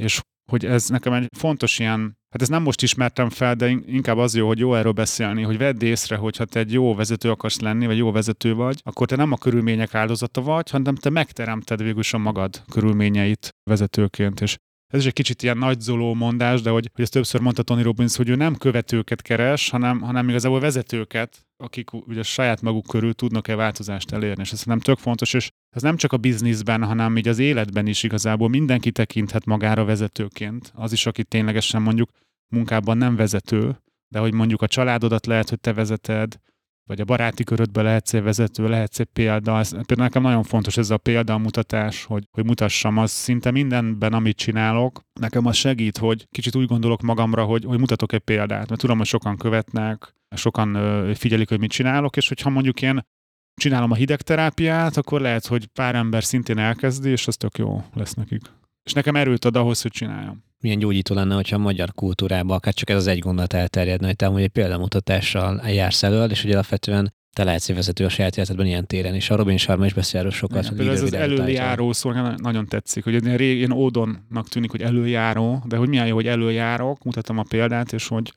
És 0.00 0.20
hogy 0.50 0.64
ez 0.64 0.88
nekem 0.88 1.12
egy 1.12 1.28
fontos 1.36 1.78
ilyen, 1.78 2.18
hát 2.34 2.42
ez 2.42 2.48
nem 2.48 2.62
most 2.62 2.82
ismertem 2.82 3.30
fel, 3.30 3.54
de 3.54 3.68
inkább 3.86 4.18
az 4.18 4.34
jó, 4.34 4.46
hogy 4.46 4.58
jó 4.58 4.74
erről 4.74 4.92
beszélni, 4.92 5.42
hogy 5.42 5.58
vedd 5.58 5.82
észre, 5.82 6.16
hogy 6.16 6.40
te 6.44 6.58
egy 6.58 6.72
jó 6.72 6.94
vezető 6.94 7.30
akarsz 7.30 7.60
lenni, 7.60 7.86
vagy 7.86 7.96
jó 7.96 8.12
vezető 8.12 8.54
vagy, 8.54 8.80
akkor 8.82 9.06
te 9.06 9.16
nem 9.16 9.32
a 9.32 9.36
körülmények 9.36 9.94
áldozata 9.94 10.42
vagy, 10.42 10.70
hanem 10.70 10.94
te 10.94 11.10
megteremted 11.10 11.82
végül 11.82 12.02
a 12.10 12.18
magad 12.18 12.62
körülményeit 12.70 13.48
vezetőként. 13.70 14.40
És 14.40 14.56
ez 14.92 15.00
is 15.00 15.06
egy 15.06 15.12
kicsit 15.12 15.42
ilyen 15.42 15.58
nagyzoló 15.58 16.14
mondás, 16.14 16.62
de 16.62 16.70
hogy, 16.70 16.90
hogy 16.94 17.02
ezt 17.02 17.12
többször 17.12 17.40
mondta 17.40 17.62
Tony 17.62 17.82
Robbins, 17.82 18.16
hogy 18.16 18.28
ő 18.28 18.34
nem 18.34 18.56
követőket 18.56 19.22
keres, 19.22 19.70
hanem, 19.70 20.00
hanem 20.00 20.28
igazából 20.28 20.60
vezetőket, 20.60 21.46
akik 21.56 21.92
ugye 21.92 22.22
saját 22.22 22.62
maguk 22.62 22.86
körül 22.86 23.14
tudnak-e 23.14 23.54
változást 23.54 24.12
elérni. 24.12 24.42
És 24.42 24.52
ez 24.52 24.62
nem 24.62 24.80
tök 24.80 24.98
fontos, 24.98 25.34
és 25.34 25.48
ez 25.76 25.82
nem 25.82 25.96
csak 25.96 26.12
a 26.12 26.16
bizniszben, 26.16 26.84
hanem 26.84 27.16
így 27.16 27.28
az 27.28 27.38
életben 27.38 27.86
is 27.86 28.02
igazából 28.02 28.48
mindenki 28.48 28.90
tekinthet 28.90 29.44
magára 29.44 29.84
vezetőként. 29.84 30.72
Az 30.74 30.92
is, 30.92 31.06
aki 31.06 31.24
ténylegesen 31.24 31.82
mondjuk 31.82 32.10
munkában 32.54 32.96
nem 32.96 33.16
vezető, 33.16 33.78
de 34.08 34.18
hogy 34.18 34.32
mondjuk 34.32 34.62
a 34.62 34.66
családodat 34.66 35.26
lehet, 35.26 35.48
hogy 35.48 35.60
te 35.60 35.72
vezeted, 35.72 36.38
vagy 36.86 37.00
a 37.00 37.04
baráti 37.04 37.44
körödbe 37.44 37.82
lehetsz 37.82 38.14
egy 38.14 38.22
vezető, 38.22 38.68
lehetsz 38.68 38.98
egy 38.98 39.08
példa. 39.12 39.60
Például 39.70 39.84
nekem 39.96 40.22
nagyon 40.22 40.42
fontos 40.42 40.76
ez 40.76 40.90
a 40.90 40.96
példamutatás, 40.96 42.04
hogy, 42.04 42.24
hogy 42.30 42.44
mutassam 42.44 42.98
az 42.98 43.10
szinte 43.10 43.50
mindenben, 43.50 44.12
amit 44.12 44.36
csinálok. 44.36 45.00
Nekem 45.20 45.46
az 45.46 45.56
segít, 45.56 45.98
hogy 45.98 46.26
kicsit 46.30 46.56
úgy 46.56 46.66
gondolok 46.66 47.00
magamra, 47.00 47.44
hogy, 47.44 47.64
hogy 47.64 47.78
mutatok 47.78 48.12
egy 48.12 48.20
példát, 48.20 48.68
mert 48.68 48.80
tudom, 48.80 48.96
hogy 48.96 49.06
sokan 49.06 49.36
követnek, 49.36 50.14
sokan 50.36 51.14
figyelik, 51.14 51.48
hogy 51.48 51.58
mit 51.58 51.70
csinálok, 51.70 52.16
és 52.16 52.28
hogyha 52.28 52.50
mondjuk 52.50 52.82
én 52.82 53.06
csinálom 53.54 53.90
a 53.90 53.94
hidegterápiát, 53.94 54.96
akkor 54.96 55.20
lehet, 55.20 55.46
hogy 55.46 55.66
pár 55.66 55.94
ember 55.94 56.24
szintén 56.24 56.58
elkezdi, 56.58 57.10
és 57.10 57.26
az 57.26 57.36
tök 57.36 57.58
jó 57.58 57.82
lesz 57.94 58.14
nekik. 58.14 58.42
És 58.82 58.92
nekem 58.92 59.16
erőt 59.16 59.44
ad 59.44 59.56
ahhoz, 59.56 59.82
hogy 59.82 59.90
csináljam 59.90 60.44
milyen 60.64 60.78
gyógyító 60.78 61.14
lenne, 61.14 61.34
hogyha 61.34 61.56
a 61.56 61.58
magyar 61.58 61.92
kultúrában 61.94 62.56
akár 62.56 62.74
csak 62.74 62.90
ez 62.90 62.96
az 62.96 63.06
egy 63.06 63.18
gondolat 63.18 63.52
elterjedne, 63.52 64.06
hogy 64.06 64.16
te 64.16 64.26
amúgy 64.26 64.42
egy 64.42 64.48
példamutatással 64.48 65.62
jársz 65.66 66.02
elől, 66.02 66.30
és 66.30 66.44
ugye 66.44 66.52
alapvetően 66.52 67.14
te 67.32 67.44
lehetsz 67.44 67.68
egy 67.68 67.74
vezető 67.74 68.04
a 68.04 68.08
saját 68.08 68.36
életedben 68.36 68.66
ilyen 68.66 68.86
téren, 68.86 69.14
és 69.14 69.30
a 69.30 69.36
Robin 69.36 69.56
Sharma 69.56 69.84
is 69.84 69.92
beszél 69.92 70.18
erről 70.20 70.32
sokat. 70.32 70.70
Igen, 70.70 70.88
ez 70.88 71.02
az 71.02 71.12
előjáró 71.12 71.92
szó 71.92 72.10
nagyon 72.36 72.66
tetszik, 72.66 73.04
hogy 73.04 73.24
ilyen 73.24 73.36
régen 73.36 73.72
ódonnak 73.72 74.48
tűnik, 74.48 74.70
hogy 74.70 74.82
előjáró, 74.82 75.62
de 75.66 75.76
hogy 75.76 75.88
milyen 75.88 76.06
jó, 76.06 76.14
hogy 76.14 76.26
előjárok, 76.26 77.04
mutatom 77.04 77.38
a 77.38 77.44
példát, 77.48 77.92
és 77.92 78.08
hogy, 78.08 78.32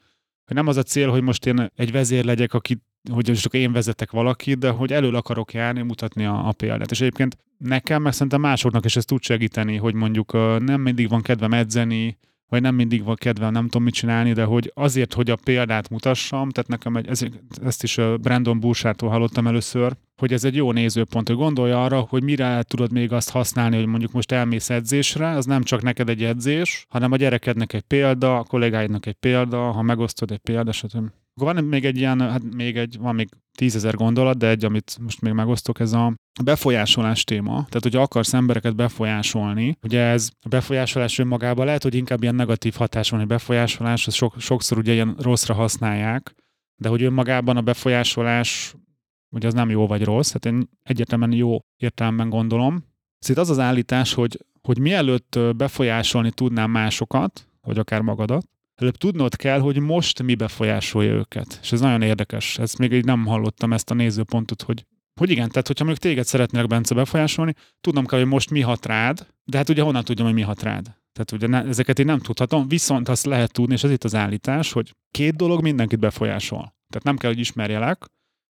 hogy 0.46 0.56
nem 0.56 0.68
az 0.68 0.78
a 0.78 0.84
cél, 0.84 1.10
hogy 1.10 1.22
most 1.22 1.46
én 1.46 1.72
egy 1.76 1.92
vezér 1.92 2.26
legyek, 2.26 2.54
aki 2.54 2.78
hogy 3.12 3.34
csak 3.34 3.54
én 3.54 3.72
vezetek 3.72 4.12
valakit, 4.12 4.58
de 4.58 4.70
hogy 4.70 4.94
elől 4.94 5.16
akarok 5.16 5.54
járni, 5.54 5.82
mutatni 5.82 6.26
a, 6.26 6.48
a 6.48 6.52
példát. 6.52 6.92
És 6.92 7.02
egyébként 7.02 7.38
nekem, 7.58 8.02
meg 8.02 8.14
szerintem 8.14 8.42
másoknak 8.42 8.86
is 8.86 8.96
ez 8.96 9.06
tud 9.06 9.22
segíteni, 9.22 9.76
hogy 9.76 9.94
mondjuk 9.94 10.34
nem 10.60 10.82
mindig 10.82 11.10
van 11.10 11.22
kedvem 11.22 11.54
edzeni, 11.54 12.18
vagy 12.50 12.62
nem 12.62 12.76
mindig 12.76 13.04
van 13.04 13.16
kedvem, 13.16 13.52
nem 13.52 13.64
tudom 13.64 13.84
mit 13.84 13.94
csinálni, 13.94 14.34
de 14.34 14.44
hogy 14.44 14.72
azért, 14.76 15.14
hogy 15.14 15.30
a 15.30 15.38
példát 15.44 15.90
mutassam, 15.90 16.50
tehát 16.50 16.70
nekem 16.70 16.96
egy, 16.96 17.08
ez, 17.08 17.26
ezt 17.64 17.84
is 17.84 18.00
Brandon 18.22 18.60
Bouchardtól 18.60 19.10
hallottam 19.10 19.48
először, 19.48 19.94
hogy 20.18 20.34
ez 20.34 20.44
egy 20.44 20.56
jó 20.56 20.72
nézőpont, 20.72 21.28
hogy 21.28 21.38
gondolja 21.38 21.84
arra, 21.84 22.00
hogy 22.00 22.24
mire 22.24 22.64
tudod 22.64 22.92
még 22.92 23.12
azt 23.12 23.30
használni, 23.30 23.76
hogy 23.76 23.86
mondjuk 23.86 24.12
most 24.12 24.32
elmész 24.32 24.70
edzésre, 24.70 25.30
az 25.30 25.46
nem 25.46 25.64
csak 25.64 25.82
neked 25.82 26.10
egy 26.10 26.24
edzés, 26.24 26.86
hanem 26.90 27.12
a 27.12 27.16
gyerekednek 27.16 27.74
egy 27.74 27.82
példa, 27.82 28.38
a 28.38 28.44
kollégáidnak 28.44 29.06
egy 29.06 29.16
példa, 29.20 29.72
ha 29.72 29.82
megosztod 29.82 30.32
egy 30.32 30.38
példa, 30.38 30.72
stb. 30.72 31.10
Akkor 31.38 31.54
van 31.54 31.64
még 31.64 31.86
egy 31.86 31.98
ilyen, 31.98 32.22
hát 32.22 32.56
még 32.56 32.78
egy, 32.78 32.98
van 33.00 33.16
még 33.16 33.30
tízezer 33.58 33.96
gondolat, 33.96 34.38
de 34.38 34.48
egy, 34.48 34.66
amit 34.66 34.98
most 35.02 35.22
még 35.22 35.34
megosztok, 35.34 35.80
ez 35.80 35.94
a 35.94 36.14
befolyásolás 36.44 37.24
téma. 37.24 37.52
Tehát, 37.52 37.84
hogyha 37.84 38.02
akarsz 38.02 38.34
embereket 38.34 38.76
befolyásolni, 38.76 39.78
ugye 39.84 40.02
ez 40.02 40.30
a 40.42 40.48
befolyásolás 40.48 41.20
önmagában 41.20 41.66
lehet, 41.66 41.84
hogy 41.84 41.96
inkább 41.96 42.22
ilyen 42.22 42.36
negatív 42.36 42.74
hatás 42.74 43.10
van, 43.10 43.20
hogy 43.20 43.28
befolyásolás, 43.28 44.08
sok, 44.12 44.40
sokszor 44.40 44.78
ugye 44.78 44.94
ilyen 44.94 45.16
rosszra 45.20 45.54
használják, 45.54 46.34
de 46.76 46.90
hogy 46.90 47.04
önmagában 47.04 47.58
a 47.58 47.62
befolyásolás, 47.62 48.76
ugye 49.30 49.48
az 49.48 49.54
nem 49.54 49.70
jó 49.70 49.88
vagy 49.88 50.04
rossz, 50.04 50.32
hát 50.32 50.46
én 50.46 50.70
egyértelműen 50.84 51.34
jó 51.34 51.60
értelemben 51.76 52.30
gondolom. 52.30 52.86
Szóval 53.20 53.44
az 53.44 53.50
az 53.50 53.60
állítás, 53.60 54.14
hogy, 54.14 54.46
hogy 54.62 54.80
mielőtt 54.80 55.40
befolyásolni 55.56 56.32
tudnám 56.32 56.72
másokat, 56.72 57.48
vagy 57.62 57.78
akár 57.78 58.02
magadat, 58.02 58.46
előbb 58.78 58.98
tudnod 58.98 59.36
kell, 59.36 59.60
hogy 59.60 59.80
most 59.80 60.24
mi 60.24 60.36
befolyásolja 60.36 61.14
őket. 61.14 61.60
És 61.62 61.72
ez 61.72 61.80
nagyon 61.80 62.02
érdekes. 62.02 62.58
Ezt 62.58 62.78
még 62.78 62.92
így 62.92 63.06
nem 63.06 63.26
hallottam 63.26 63.74
ezt 63.74 63.92
a 63.92 63.94
nézőpontot, 63.94 64.62
hogy 64.62 64.86
hogy 65.20 65.30
igen, 65.30 65.50
tehát 65.50 65.68
hogyha 65.68 65.84
mondjuk 65.84 66.06
téged 66.06 66.26
szeretnék 66.26 66.68
Bence 66.68 66.96
befolyásolni, 66.96 67.54
tudnom 67.82 68.06
kell, 68.06 68.20
hogy 68.20 68.28
most 68.28 68.50
mi 68.50 68.62
hat 68.62 68.86
rád, 68.86 69.28
de 69.44 69.58
hát 69.58 69.70
ugye 69.70 69.82
honnan 69.82 70.04
tudjam, 70.04 70.26
hogy 70.26 70.36
mi 70.36 70.42
hat 70.42 70.64
rád. 70.64 70.86
Tehát 70.86 71.32
ugye 71.32 71.48
ne, 71.48 71.64
ezeket 71.70 72.00
én 72.00 72.06
nem 72.06 72.20
tudhatom, 72.20 72.68
viszont 72.68 73.10
azt 73.10 73.26
lehet 73.26 73.52
tudni, 73.52 73.74
és 73.74 73.84
ez 73.84 73.92
itt 73.92 74.04
az 74.04 74.16
állítás, 74.16 74.72
hogy 74.72 74.96
két 75.12 75.36
dolog 75.36 75.62
mindenkit 75.62 76.00
befolyásol. 76.00 76.60
Tehát 76.60 77.04
nem 77.04 77.18
kell, 77.18 77.30
hogy 77.30 77.40
ismerjelek, 77.40 78.06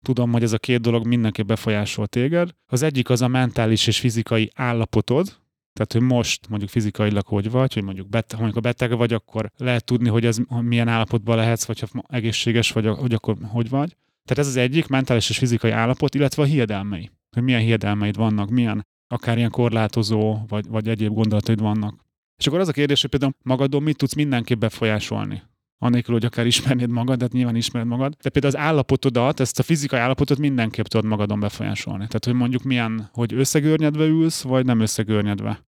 tudom, 0.04 0.32
hogy 0.32 0.42
ez 0.42 0.52
a 0.52 0.58
két 0.58 0.80
dolog 0.80 1.06
mindenképp 1.06 1.46
befolyásol 1.46 2.06
téged. 2.06 2.50
Az 2.66 2.82
egyik 2.82 3.10
az 3.10 3.22
a 3.22 3.28
mentális 3.28 3.86
és 3.86 3.98
fizikai 3.98 4.50
állapotod, 4.54 5.36
tehát, 5.74 5.92
hogy 5.92 6.00
most 6.00 6.48
mondjuk 6.48 6.70
fizikailag 6.70 7.26
hogy 7.26 7.50
vagy, 7.50 7.74
hogy 7.74 7.82
mondjuk 7.82 8.08
beteg, 8.08 8.38
mondjuk 8.38 8.64
a 8.64 8.68
beteg 8.68 8.96
vagy, 8.96 9.12
akkor 9.12 9.50
lehet 9.56 9.84
tudni, 9.84 10.08
hogy 10.08 10.26
ez 10.26 10.38
milyen 10.60 10.88
állapotban 10.88 11.36
lehetsz, 11.36 11.64
vagy 11.64 11.80
ha 11.80 12.04
egészséges 12.08 12.72
vagy, 12.72 12.86
hogy 12.86 13.14
akkor 13.14 13.36
hogy 13.42 13.68
vagy. 13.68 13.96
Tehát 14.24 14.38
ez 14.44 14.46
az 14.46 14.56
egyik 14.56 14.86
mentális 14.86 15.30
és 15.30 15.38
fizikai 15.38 15.70
állapot, 15.70 16.14
illetve 16.14 16.42
a 16.42 16.46
hiedelmei. 16.46 17.10
Hogy 17.30 17.42
milyen 17.42 17.60
hiedelmeid 17.60 18.16
vannak, 18.16 18.50
milyen 18.50 18.86
akár 19.08 19.36
ilyen 19.36 19.50
korlátozó, 19.50 20.38
vagy, 20.48 20.66
vagy 20.66 20.88
egyéb 20.88 21.12
gondolataid 21.12 21.60
vannak. 21.60 22.04
És 22.36 22.46
akkor 22.46 22.60
az 22.60 22.68
a 22.68 22.72
kérdés, 22.72 23.00
hogy 23.00 23.10
például 23.10 23.34
magadon 23.42 23.82
mit 23.82 23.96
tudsz 23.96 24.14
mindenképp 24.14 24.58
befolyásolni 24.58 25.42
anélkül, 25.78 26.14
hogy 26.14 26.24
akár 26.24 26.46
ismernéd 26.46 26.90
magad, 26.90 27.16
de 27.16 27.24
hát 27.24 27.32
nyilván 27.32 27.56
ismered 27.56 27.88
magad. 27.88 28.14
De 28.22 28.30
például 28.30 28.54
az 28.54 28.60
állapotodat, 28.60 29.40
ezt 29.40 29.58
a 29.58 29.62
fizikai 29.62 29.98
állapotot 29.98 30.38
mindenképp 30.38 30.84
tudod 30.84 31.06
magadon 31.06 31.40
befolyásolni. 31.40 32.06
Tehát, 32.06 32.24
hogy 32.24 32.34
mondjuk 32.34 32.62
milyen, 32.62 33.08
hogy 33.12 33.34
összegörnyedve 33.34 34.04
ülsz, 34.04 34.42
vagy 34.42 34.64
nem 34.64 34.80
összegörnyedve. 34.80 35.66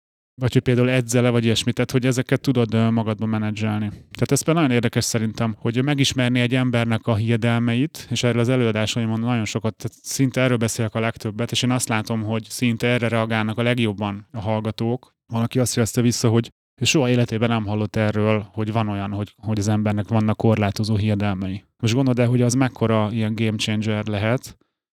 Vagy 0.41 0.53
hogy 0.53 0.63
például 0.63 0.91
edzele, 0.91 1.31
vagy 1.31 1.45
ilyesmit, 1.45 1.75
tehát 1.75 1.91
hogy 1.91 2.07
ezeket 2.07 2.41
tudod 2.41 2.93
magadban 2.93 3.29
menedzselni. 3.29 3.89
Tehát 3.89 4.33
ez 4.33 4.43
például 4.43 4.67
nagyon 4.67 4.75
érdekes 4.75 5.05
szerintem, 5.05 5.55
hogy 5.59 5.85
megismerni 5.85 6.41
egy 6.41 6.55
embernek 6.55 7.07
a 7.07 7.15
hiedelmeit, 7.15 8.07
és 8.11 8.23
erről 8.23 8.41
az 8.41 8.49
előadásaimon 8.49 9.21
nagyon 9.21 9.45
sokat, 9.45 9.77
tehát 9.77 9.97
szinte 10.03 10.41
erről 10.41 10.57
beszélek 10.57 10.95
a 10.95 11.01
legtöbbet, 11.01 11.51
és 11.51 11.63
én 11.63 11.71
azt 11.71 11.89
látom, 11.89 12.23
hogy 12.23 12.47
szinte 12.49 12.87
erre 12.87 13.09
reagálnak 13.09 13.59
a 13.59 13.63
legjobban 13.63 14.27
a 14.33 14.41
hallgatók. 14.41 15.17
Valaki 15.33 15.59
azt 15.59 15.75
jelezte 15.75 16.01
vissza, 16.01 16.29
hogy 16.29 16.51
és 16.79 16.89
soha 16.89 17.09
életében 17.09 17.49
nem 17.49 17.67
hallott 17.67 17.97
erről, 17.97 18.47
hogy 18.53 18.73
van 18.73 18.89
olyan, 18.89 19.13
hogy, 19.13 19.35
hogy 19.37 19.59
az 19.59 19.69
embernek 19.69 20.09
vannak 20.09 20.37
korlátozó 20.37 20.97
hiedelmei. 20.97 21.65
Most 21.79 21.95
gondolod 21.95 22.19
el, 22.19 22.29
hogy 22.29 22.43
az 22.43 22.55
mekkora 22.55 23.09
ilyen 23.13 23.35
game 23.35 23.57
changer 23.57 24.07
lehet, 24.07 24.57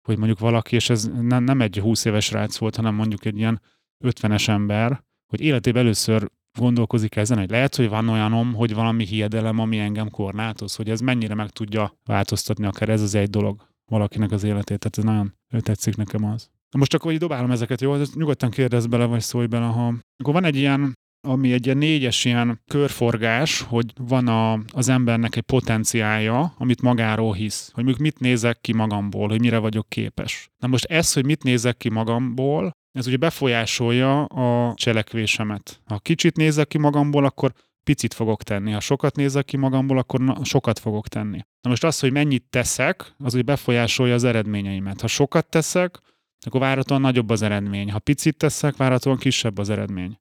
hogy 0.09 0.17
mondjuk 0.17 0.39
valaki, 0.39 0.75
és 0.75 0.91
ez 0.91 1.11
nem, 1.21 1.45
nem 1.45 1.61
egy 1.61 1.79
20 1.79 2.05
éves 2.05 2.31
rác 2.31 2.57
volt, 2.57 2.77
hanem 2.77 2.95
mondjuk 2.95 3.25
egy 3.25 3.37
ilyen 3.37 3.61
50-es 4.05 4.49
ember, 4.49 5.03
hogy 5.27 5.41
életében 5.41 5.83
először 5.83 6.31
gondolkozik 6.59 7.17
ezen, 7.17 7.39
hogy 7.39 7.51
lehet, 7.51 7.77
hogy 7.77 7.89
van 7.89 8.09
olyanom, 8.09 8.55
hogy 8.55 8.75
valami 8.75 9.05
hiedelem, 9.05 9.59
ami 9.59 9.79
engem 9.79 10.11
korlátoz, 10.11 10.75
hogy 10.75 10.91
ez 10.91 11.01
mennyire 11.01 11.35
meg 11.35 11.51
tudja 11.51 11.99
változtatni, 12.05 12.67
akár 12.67 12.89
ez 12.89 13.03
az 13.03 13.15
egy 13.15 13.31
dolog 13.31 13.69
valakinek 13.91 14.33
az 14.33 14.45
életét. 14.45 14.79
Tehát 14.79 14.99
ez 14.99 15.05
nagyon 15.05 15.35
tetszik 15.63 15.97
nekem 15.97 16.25
az. 16.25 16.51
Most 16.77 16.91
csak, 16.91 17.03
hogy 17.03 17.19
dobálom 17.19 17.51
ezeket, 17.51 17.81
jó? 17.81 17.97
Nyugodtan 18.15 18.51
kérdezz 18.51 18.87
bele, 18.87 19.05
vagy 19.05 19.21
szólj 19.21 19.47
bele, 19.47 19.67
ha... 19.67 19.95
Akkor 20.17 20.35
van 20.35 20.45
egy 20.45 20.57
ilyen 20.57 20.97
ami 21.29 21.53
egy 21.53 21.65
ilyen 21.65 21.79
négyes 21.79 22.25
ilyen 22.25 22.61
körforgás, 22.67 23.61
hogy 23.61 23.93
van 23.97 24.29
a, 24.29 24.53
az 24.73 24.89
embernek 24.89 25.37
egy 25.37 25.43
potenciálja, 25.43 26.55
amit 26.59 26.83
magáról 26.83 27.35
hisz. 27.35 27.71
Hogy 27.73 27.85
mondjuk 27.85 28.05
mit 28.05 28.21
nézek 28.21 28.61
ki 28.61 28.73
magamból, 28.73 29.29
hogy 29.29 29.41
mire 29.41 29.59
vagyok 29.59 29.89
képes. 29.89 30.51
Na 30.59 30.69
most 30.69 30.85
ez, 30.85 31.13
hogy 31.13 31.25
mit 31.25 31.43
nézek 31.43 31.77
ki 31.77 31.89
magamból, 31.89 32.71
ez 32.93 33.07
ugye 33.07 33.17
befolyásolja 33.17 34.25
a 34.25 34.75
cselekvésemet. 34.75 35.81
Ha 35.85 35.99
kicsit 35.99 36.37
nézek 36.37 36.69
ki 36.69 36.79
magamból, 36.79 37.25
akkor 37.25 37.53
picit 37.85 38.15
fogok 38.15 38.43
tenni. 38.43 38.73
Ha 38.73 38.81
sokat 38.81 39.17
nézek 39.17 39.45
ki 39.45 39.57
magamból, 39.57 39.99
akkor 39.99 40.39
sokat 40.43 40.79
fogok 40.79 41.09
tenni. 41.09 41.39
Na 41.61 41.71
most 41.71 41.85
az, 41.85 42.01
hogy 42.01 42.13
mennyit 42.13 42.45
teszek, 42.51 43.15
az 43.19 43.35
úgy 43.35 43.45
befolyásolja 43.45 44.15
az 44.15 44.25
eredményeimet. 44.25 45.01
Ha 45.01 45.07
sokat 45.07 45.47
teszek, 45.47 46.01
akkor 46.47 46.61
várhatóan 46.61 47.01
nagyobb 47.01 47.31
az 47.31 47.43
eredmény. 47.43 47.91
Ha 47.91 47.99
picit 47.99 48.37
teszek, 48.37 48.77
várhatóan 48.77 49.17
kisebb 49.17 49.59
az 49.59 49.71
eredmény. 49.71 50.19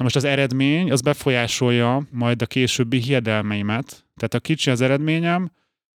Na 0.00 0.06
most 0.06 0.18
az 0.18 0.24
eredmény, 0.24 0.90
az 0.90 1.00
befolyásolja 1.00 2.06
majd 2.10 2.42
a 2.42 2.46
későbbi 2.46 2.98
hiedelmeimet. 2.98 4.04
Tehát 4.16 4.32
ha 4.32 4.38
kicsi 4.38 4.70
az 4.70 4.80
eredményem, 4.80 5.52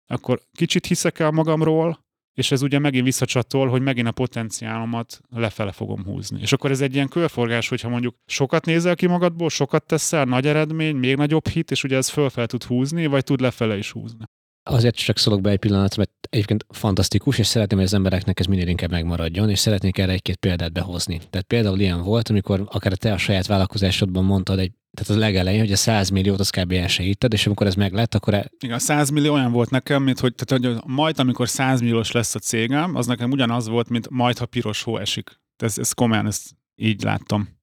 akkor 0.08 0.42
kicsit 0.54 0.86
hiszek 0.86 1.20
el 1.20 1.32
magamról, 1.32 2.06
és 2.34 2.52
ez 2.52 2.62
ugye 2.62 2.80
megint 2.80 3.04
visszacsatol, 3.04 3.68
hogy 3.68 3.82
megint 3.82 4.08
a 4.08 4.12
potenciálomat 4.12 5.22
lefele 5.30 5.72
fogom 5.72 6.04
húzni. 6.04 6.42
És 6.42 6.52
akkor 6.52 6.72
ez 6.72 6.82
egy 6.82 6.94
ilyen 6.94 7.08
körforgás, 7.08 7.70
hogyha 7.70 7.90
mondjuk 7.90 8.16
sokat 8.26 8.66
nézel 8.66 8.96
ki 8.96 9.08
magadból, 9.08 9.50
sokat 9.50 9.86
teszel, 9.86 10.26
nagy 10.26 10.48
eredmény, 10.48 10.96
még 10.96 11.16
nagyobb 11.16 11.48
hit, 11.48 11.72
és 11.72 11.84
ugye 11.84 11.98
ez 11.98 12.10
fölfel 12.10 12.48
tud 12.48 12.64
húzni, 12.64 13.06
vagy 13.06 13.24
tud 13.24 13.42
lefele 13.42 13.78
is 13.78 13.92
húzni. 13.92 14.24
Azért 14.64 14.96
csak 14.96 15.18
szólok 15.18 15.42
be 15.42 15.50
egy 15.50 15.60
pillanatra, 15.60 15.98
mert 15.98 16.21
egyébként 16.32 16.66
fantasztikus, 16.70 17.38
és 17.38 17.48
szeretném, 17.48 17.78
hogy 17.78 17.88
az 17.88 17.94
embereknek 17.94 18.40
ez 18.40 18.46
minél 18.46 18.68
inkább 18.68 18.92
megmaradjon, 18.92 19.50
és 19.50 19.60
szeretnék 19.60 19.98
erre 19.98 20.12
egy-két 20.12 20.36
példát 20.36 20.74
behozni. 20.74 21.22
Tehát 21.30 21.48
például 21.48 21.80
ilyen 21.80 22.02
volt, 22.02 22.30
amikor 22.30 22.68
akár 22.72 22.94
te 22.94 23.14
a 23.14 23.18
saját 23.18 23.48
vállalkozásodban 23.48 24.24
mondtad 24.24 24.60
egy 24.60 24.72
tehát 24.94 25.10
az 25.10 25.18
legelején, 25.18 25.60
hogy 25.60 25.72
a 25.72 25.76
100 25.76 26.10
milliót 26.10 26.40
az 26.40 26.50
kb. 26.50 26.72
el 26.72 26.88
se 26.88 27.04
hitted, 27.04 27.34
és 27.34 27.46
amikor 27.46 27.68
ez 27.68 27.76
meg 27.76 27.94
lett, 27.94 28.16
akkor... 28.16 28.34
E... 28.34 28.52
Igen, 28.60 28.76
a 28.76 28.80
100 28.80 29.10
millió 29.10 29.34
olyan 29.34 29.52
volt 29.52 29.70
nekem, 29.70 30.04
mint 30.04 30.20
hogy, 30.20 30.36
tehát, 30.36 30.66
hogy 30.66 30.92
majd 30.92 31.20
amikor 31.20 31.50
100 31.50 31.82
milliós 31.82 32.12
lesz 32.12 32.36
a 32.36 32.40
cégem, 32.40 32.96
az 32.96 33.06
nekem 33.06 33.32
ugyanaz 33.32 33.68
volt, 33.68 33.90
mint 33.90 34.10
majd, 34.10 34.38
ha 34.38 34.46
piros 34.46 34.84
hó 34.84 34.98
esik. 34.98 35.40
Ez, 35.64 35.78
ez 35.78 35.92
komolyan, 35.92 36.28
ezt 36.28 36.56
így 36.76 37.04
láttam. 37.04 37.61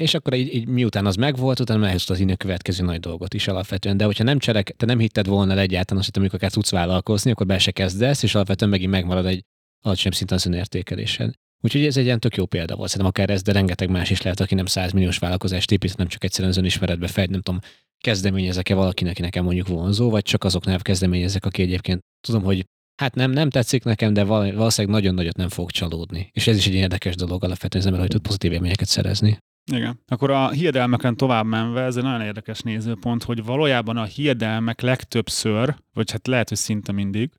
És 0.00 0.14
akkor 0.14 0.34
így, 0.34 0.54
így 0.54 0.68
miután 0.68 1.06
az 1.06 1.14
megvolt, 1.14 1.60
utána 1.60 1.80
mehetsz 1.80 2.10
az 2.10 2.20
innen 2.20 2.36
következő 2.36 2.84
nagy 2.84 3.00
dolgot 3.00 3.34
is 3.34 3.48
alapvetően. 3.48 3.96
De 3.96 4.04
hogyha 4.04 4.24
nem 4.24 4.38
cselek, 4.38 4.70
te 4.76 4.86
nem 4.86 4.98
hitted 4.98 5.26
volna 5.26 5.52
el 5.52 5.58
egyáltalán 5.58 6.02
azt, 6.02 6.12
hogy 6.12 6.22
amikor 6.22 6.38
kell 6.38 6.50
tudsz 6.50 6.70
vállalkozni, 6.70 7.30
akkor 7.30 7.46
be 7.46 7.58
se 7.58 7.70
kezdesz, 7.70 8.22
és 8.22 8.34
alapvetően 8.34 8.70
megint 8.70 8.90
megmarad 8.90 9.26
egy 9.26 9.44
alacsonyabb 9.80 10.14
szinten 10.14 10.36
az 10.36 10.46
önértékelésed. 10.46 11.34
Úgyhogy 11.62 11.86
ez 11.86 11.96
egy 11.96 12.04
ilyen 12.04 12.20
tök 12.20 12.36
jó 12.36 12.46
példa 12.46 12.76
volt. 12.76 12.88
Szerintem 12.90 13.14
akár 13.16 13.34
ez, 13.34 13.42
de 13.42 13.52
rengeteg 13.52 13.90
más 13.90 14.10
is 14.10 14.22
lehet, 14.22 14.40
aki 14.40 14.54
nem 14.54 14.66
100 14.66 14.92
milliós 14.92 15.18
vállalkozást 15.18 15.72
épít, 15.72 15.96
nem 15.96 16.06
csak 16.06 16.24
egyszerűen 16.24 16.50
az 16.50 16.56
önismeretbe 16.58 17.06
fejt, 17.06 17.30
nem 17.30 17.40
tudom, 17.40 17.60
kezdeményezek-e 17.98 18.74
valakinek, 18.74 19.12
aki 19.12 19.22
nekem 19.22 19.44
mondjuk 19.44 19.68
vonzó, 19.68 20.10
vagy 20.10 20.22
csak 20.22 20.44
azoknál 20.44 20.78
kezdeményezek, 20.78 21.44
aki 21.44 21.62
egyébként 21.62 22.00
tudom, 22.26 22.42
hogy 22.42 22.64
hát 23.02 23.14
nem, 23.14 23.30
nem 23.30 23.50
tetszik 23.50 23.84
nekem, 23.84 24.12
de 24.12 24.24
valószínűleg 24.24 24.96
nagyon 24.96 25.14
nagyot 25.14 25.36
nem 25.36 25.48
fog 25.48 25.70
csalódni. 25.70 26.30
És 26.32 26.46
ez 26.46 26.56
is 26.56 26.66
egy 26.66 26.74
érdekes 26.74 27.14
dolog 27.16 27.44
alapvetően 27.44 27.84
az 27.84 27.86
ember, 27.86 28.00
hogy 28.00 28.10
tud 28.10 28.22
pozitív 28.22 28.52
élményeket 28.52 28.88
szerezni. 28.88 29.38
Igen. 29.74 30.00
Akkor 30.06 30.30
a 30.30 30.50
hiedelmeken 30.50 31.16
tovább 31.16 31.46
menve, 31.46 31.82
ez 31.82 31.96
egy 31.96 32.02
nagyon 32.02 32.20
érdekes 32.20 32.60
nézőpont, 32.60 33.22
hogy 33.22 33.44
valójában 33.44 33.96
a 33.96 34.04
hiedelmek 34.04 34.80
legtöbbször, 34.80 35.76
vagy 35.92 36.10
hát 36.10 36.26
lehet, 36.26 36.48
hogy 36.48 36.58
szinte 36.58 36.92
mindig, 36.92 37.30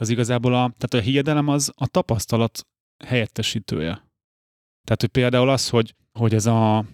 az 0.00 0.08
igazából 0.08 0.54
a, 0.54 0.72
tehát 0.78 1.06
a 1.06 1.10
hiedelem 1.10 1.48
az 1.48 1.72
a 1.76 1.86
tapasztalat 1.86 2.66
helyettesítője. 3.04 3.92
Tehát, 4.84 5.00
hogy 5.00 5.08
például 5.08 5.48
az, 5.48 5.68
hogy, 5.68 5.94
hogy 6.12 6.34
ez 6.34 6.46
a 6.46 6.84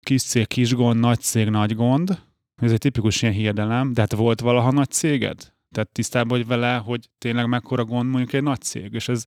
kis 0.00 0.22
cég, 0.22 0.46
kis 0.46 0.74
gond, 0.74 1.00
nagy 1.00 1.20
cég, 1.20 1.48
nagy 1.48 1.74
gond, 1.74 2.22
ez 2.62 2.72
egy 2.72 2.78
tipikus 2.78 3.22
ilyen 3.22 3.34
hiedelem, 3.34 3.92
de 3.92 4.00
hát 4.00 4.12
volt 4.12 4.40
valaha 4.40 4.70
nagy 4.70 4.90
céged? 4.90 5.54
Tehát 5.74 5.92
tisztában 5.92 6.28
vagy 6.28 6.46
vele, 6.46 6.76
hogy 6.76 7.10
tényleg 7.18 7.46
mekkora 7.48 7.84
gond 7.84 8.10
mondjuk 8.10 8.32
egy 8.32 8.42
nagy 8.42 8.60
cég, 8.60 8.92
és 8.92 9.08
ez 9.08 9.24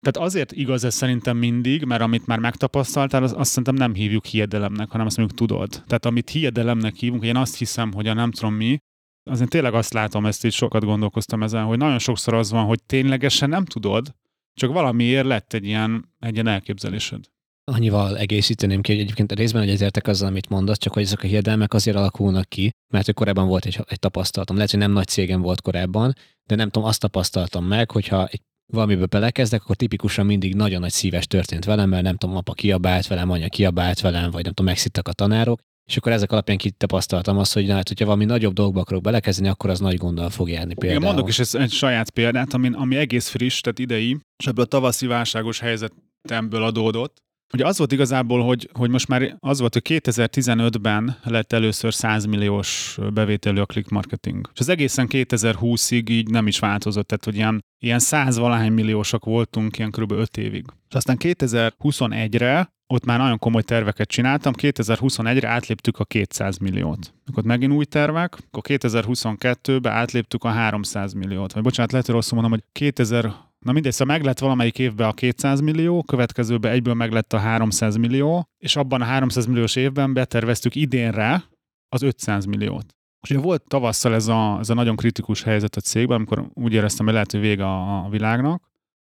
tehát 0.00 0.28
azért 0.28 0.52
igaz 0.52 0.84
ez 0.84 0.94
szerintem 0.94 1.36
mindig, 1.36 1.84
mert 1.84 2.02
amit 2.02 2.26
már 2.26 2.38
megtapasztaltál, 2.38 3.22
az, 3.22 3.34
azt 3.36 3.48
szerintem 3.48 3.74
nem 3.74 3.94
hívjuk 3.94 4.24
hiedelemnek, 4.24 4.90
hanem 4.90 5.06
azt 5.06 5.16
mondjuk 5.16 5.38
tudod. 5.38 5.68
Tehát 5.68 6.06
amit 6.06 6.30
hiedelemnek 6.30 6.94
hívunk, 6.94 7.24
én 7.24 7.36
azt 7.36 7.56
hiszem, 7.56 7.92
hogy 7.92 8.06
a 8.06 8.12
nem 8.12 8.30
tudom 8.30 8.54
mi, 8.54 8.78
azért 9.30 9.50
tényleg 9.50 9.74
azt 9.74 9.92
látom, 9.92 10.26
ezt 10.26 10.44
is 10.44 10.54
sokat 10.54 10.84
gondolkoztam 10.84 11.42
ezen, 11.42 11.64
hogy 11.64 11.78
nagyon 11.78 11.98
sokszor 11.98 12.34
az 12.34 12.50
van, 12.50 12.64
hogy 12.64 12.82
ténylegesen 12.82 13.48
nem 13.48 13.64
tudod, 13.64 14.14
csak 14.54 14.72
valamiért 14.72 15.26
lett 15.26 15.52
egy 15.52 15.64
ilyen, 15.64 16.14
egy 16.18 16.34
ilyen 16.34 16.46
elképzelésed. 16.46 17.24
Annyival 17.64 18.18
egészíteném 18.18 18.80
ki, 18.80 18.92
hogy 18.92 19.00
egyébként 19.00 19.32
részben 19.32 19.62
hogy 19.62 19.70
ezértek 19.70 20.06
azzal, 20.06 20.28
amit 20.28 20.48
mondasz, 20.48 20.78
csak 20.78 20.92
hogy 20.92 21.02
ezek 21.02 21.22
a 21.22 21.26
hiedelmek 21.26 21.74
azért 21.74 21.96
alakulnak 21.96 22.48
ki, 22.48 22.70
mert 22.92 23.04
hogy 23.04 23.14
korábban 23.14 23.46
volt 23.46 23.64
egy, 23.64 23.80
egy 23.86 23.98
tapasztalatom. 23.98 24.56
Lehet, 24.56 24.70
hogy 24.70 24.80
nem 24.80 24.92
nagy 24.92 25.06
cégem 25.06 25.40
volt 25.40 25.60
korábban, 25.60 26.14
de 26.46 26.54
nem 26.54 26.68
tudom, 26.68 26.88
azt 26.88 27.00
tapasztaltam 27.00 27.64
meg, 27.64 27.90
hogyha 27.90 28.26
egy 28.26 28.40
valamibe 28.72 29.06
belekezdek, 29.06 29.62
akkor 29.62 29.76
tipikusan 29.76 30.26
mindig 30.26 30.54
nagyon 30.54 30.80
nagy 30.80 30.90
szíves 30.90 31.26
történt 31.26 31.64
velem, 31.64 31.88
mert 31.88 32.02
nem 32.02 32.16
tudom, 32.16 32.36
apa 32.36 32.52
kiabált 32.52 33.06
velem, 33.06 33.30
anya 33.30 33.48
kiabált 33.48 34.00
velem, 34.00 34.30
vagy 34.30 34.42
nem 34.42 34.52
tudom, 34.52 34.66
megszittak 34.66 35.08
a 35.08 35.12
tanárok, 35.12 35.60
és 35.88 35.96
akkor 35.96 36.12
ezek 36.12 36.32
alapján 36.32 36.58
kitapasztaltam 36.58 37.38
azt, 37.38 37.54
hogy 37.54 37.70
hát, 37.70 37.88
hogyha 37.88 38.04
valami 38.04 38.24
nagyobb 38.24 38.52
dolgokba 38.52 38.80
akarok 38.80 39.02
belekezdeni, 39.02 39.48
akkor 39.48 39.70
az 39.70 39.80
nagy 39.80 39.96
gonddal 39.96 40.30
fog 40.30 40.48
járni 40.48 40.74
például. 40.74 41.00
Igen, 41.00 41.12
mondok 41.12 41.28
is 41.28 41.38
ez 41.38 41.54
egy 41.54 41.72
saját 41.72 42.10
példát, 42.10 42.54
ami, 42.54 42.70
ami 42.72 42.96
egész 42.96 43.28
friss, 43.28 43.60
tehát 43.60 43.78
idei, 43.78 44.18
és 44.36 44.46
ebből 44.46 44.64
a 44.64 44.68
tavaszi 44.68 45.06
válságos 45.06 45.60
helyzetemből 45.60 46.62
adódott. 46.62 47.22
Ugye 47.52 47.66
az 47.66 47.78
volt 47.78 47.92
igazából, 47.92 48.44
hogy, 48.44 48.70
hogy 48.72 48.90
most 48.90 49.08
már 49.08 49.36
az 49.40 49.58
volt, 49.58 49.72
hogy 49.72 49.82
2015-ben 49.88 51.16
lett 51.22 51.52
először 51.52 51.94
100 51.94 52.24
milliós 52.24 52.98
bevételű 53.12 53.60
a 53.60 53.66
click 53.66 53.88
marketing. 53.88 54.50
És 54.54 54.60
az 54.60 54.68
egészen 54.68 55.06
2020-ig 55.10 56.08
így 56.08 56.30
nem 56.30 56.46
is 56.46 56.58
változott, 56.58 57.06
tehát 57.06 57.24
hogy 57.24 57.34
ilyen, 57.34 57.64
ilyen 57.78 57.98
100 57.98 58.38
valahány 58.38 58.72
milliósak 58.72 59.24
voltunk 59.24 59.78
ilyen 59.78 59.90
kb. 59.90 60.12
5 60.12 60.36
évig. 60.36 60.64
És 60.88 60.94
aztán 60.94 61.16
2021-re 61.20 62.72
ott 62.86 63.04
már 63.04 63.18
nagyon 63.18 63.38
komoly 63.38 63.62
terveket 63.62 64.08
csináltam, 64.08 64.52
2021-re 64.56 65.48
átléptük 65.48 65.98
a 65.98 66.04
200 66.04 66.58
milliót. 66.58 67.14
Akkor 67.26 67.44
megint 67.44 67.72
új 67.72 67.84
tervek, 67.84 68.36
akkor 68.50 68.62
2022-ben 68.66 69.92
átléptük 69.92 70.44
a 70.44 70.48
300 70.48 71.12
milliót. 71.12 71.52
Vagy 71.52 71.62
bocsánat, 71.62 71.90
lehet, 71.90 72.06
hogy 72.06 72.14
rosszul 72.14 72.40
mondom, 72.40 72.58
hogy 72.58 72.64
2000 72.72 73.34
Na 73.58 73.72
mindegy, 73.72 73.92
szóval 73.92 74.16
meg 74.16 74.24
lett 74.24 74.38
valamelyik 74.38 74.78
évben 74.78 75.08
a 75.08 75.12
200 75.12 75.60
millió, 75.60 76.02
következőben 76.02 76.72
egyből 76.72 76.94
meg 76.94 77.12
lett 77.12 77.32
a 77.32 77.38
300 77.38 77.96
millió, 77.96 78.48
és 78.58 78.76
abban 78.76 79.00
a 79.00 79.04
300 79.04 79.46
milliós 79.46 79.76
évben 79.76 80.12
beterveztük 80.12 80.74
idénre 80.74 81.44
az 81.88 82.02
500 82.02 82.44
milliót. 82.44 82.96
És 83.20 83.30
ugye 83.30 83.40
volt 83.40 83.62
tavasszal 83.68 84.14
ez 84.14 84.26
a, 84.26 84.58
ez 84.58 84.70
a 84.70 84.74
nagyon 84.74 84.96
kritikus 84.96 85.42
helyzet 85.42 85.76
a 85.76 85.80
cégben, 85.80 86.16
amikor 86.16 86.50
úgy 86.54 86.72
éreztem, 86.72 87.04
hogy 87.04 87.14
lehet, 87.14 87.30
hogy 87.30 87.40
vége 87.40 87.64
a, 87.64 88.04
a 88.04 88.08
világnak. 88.08 88.70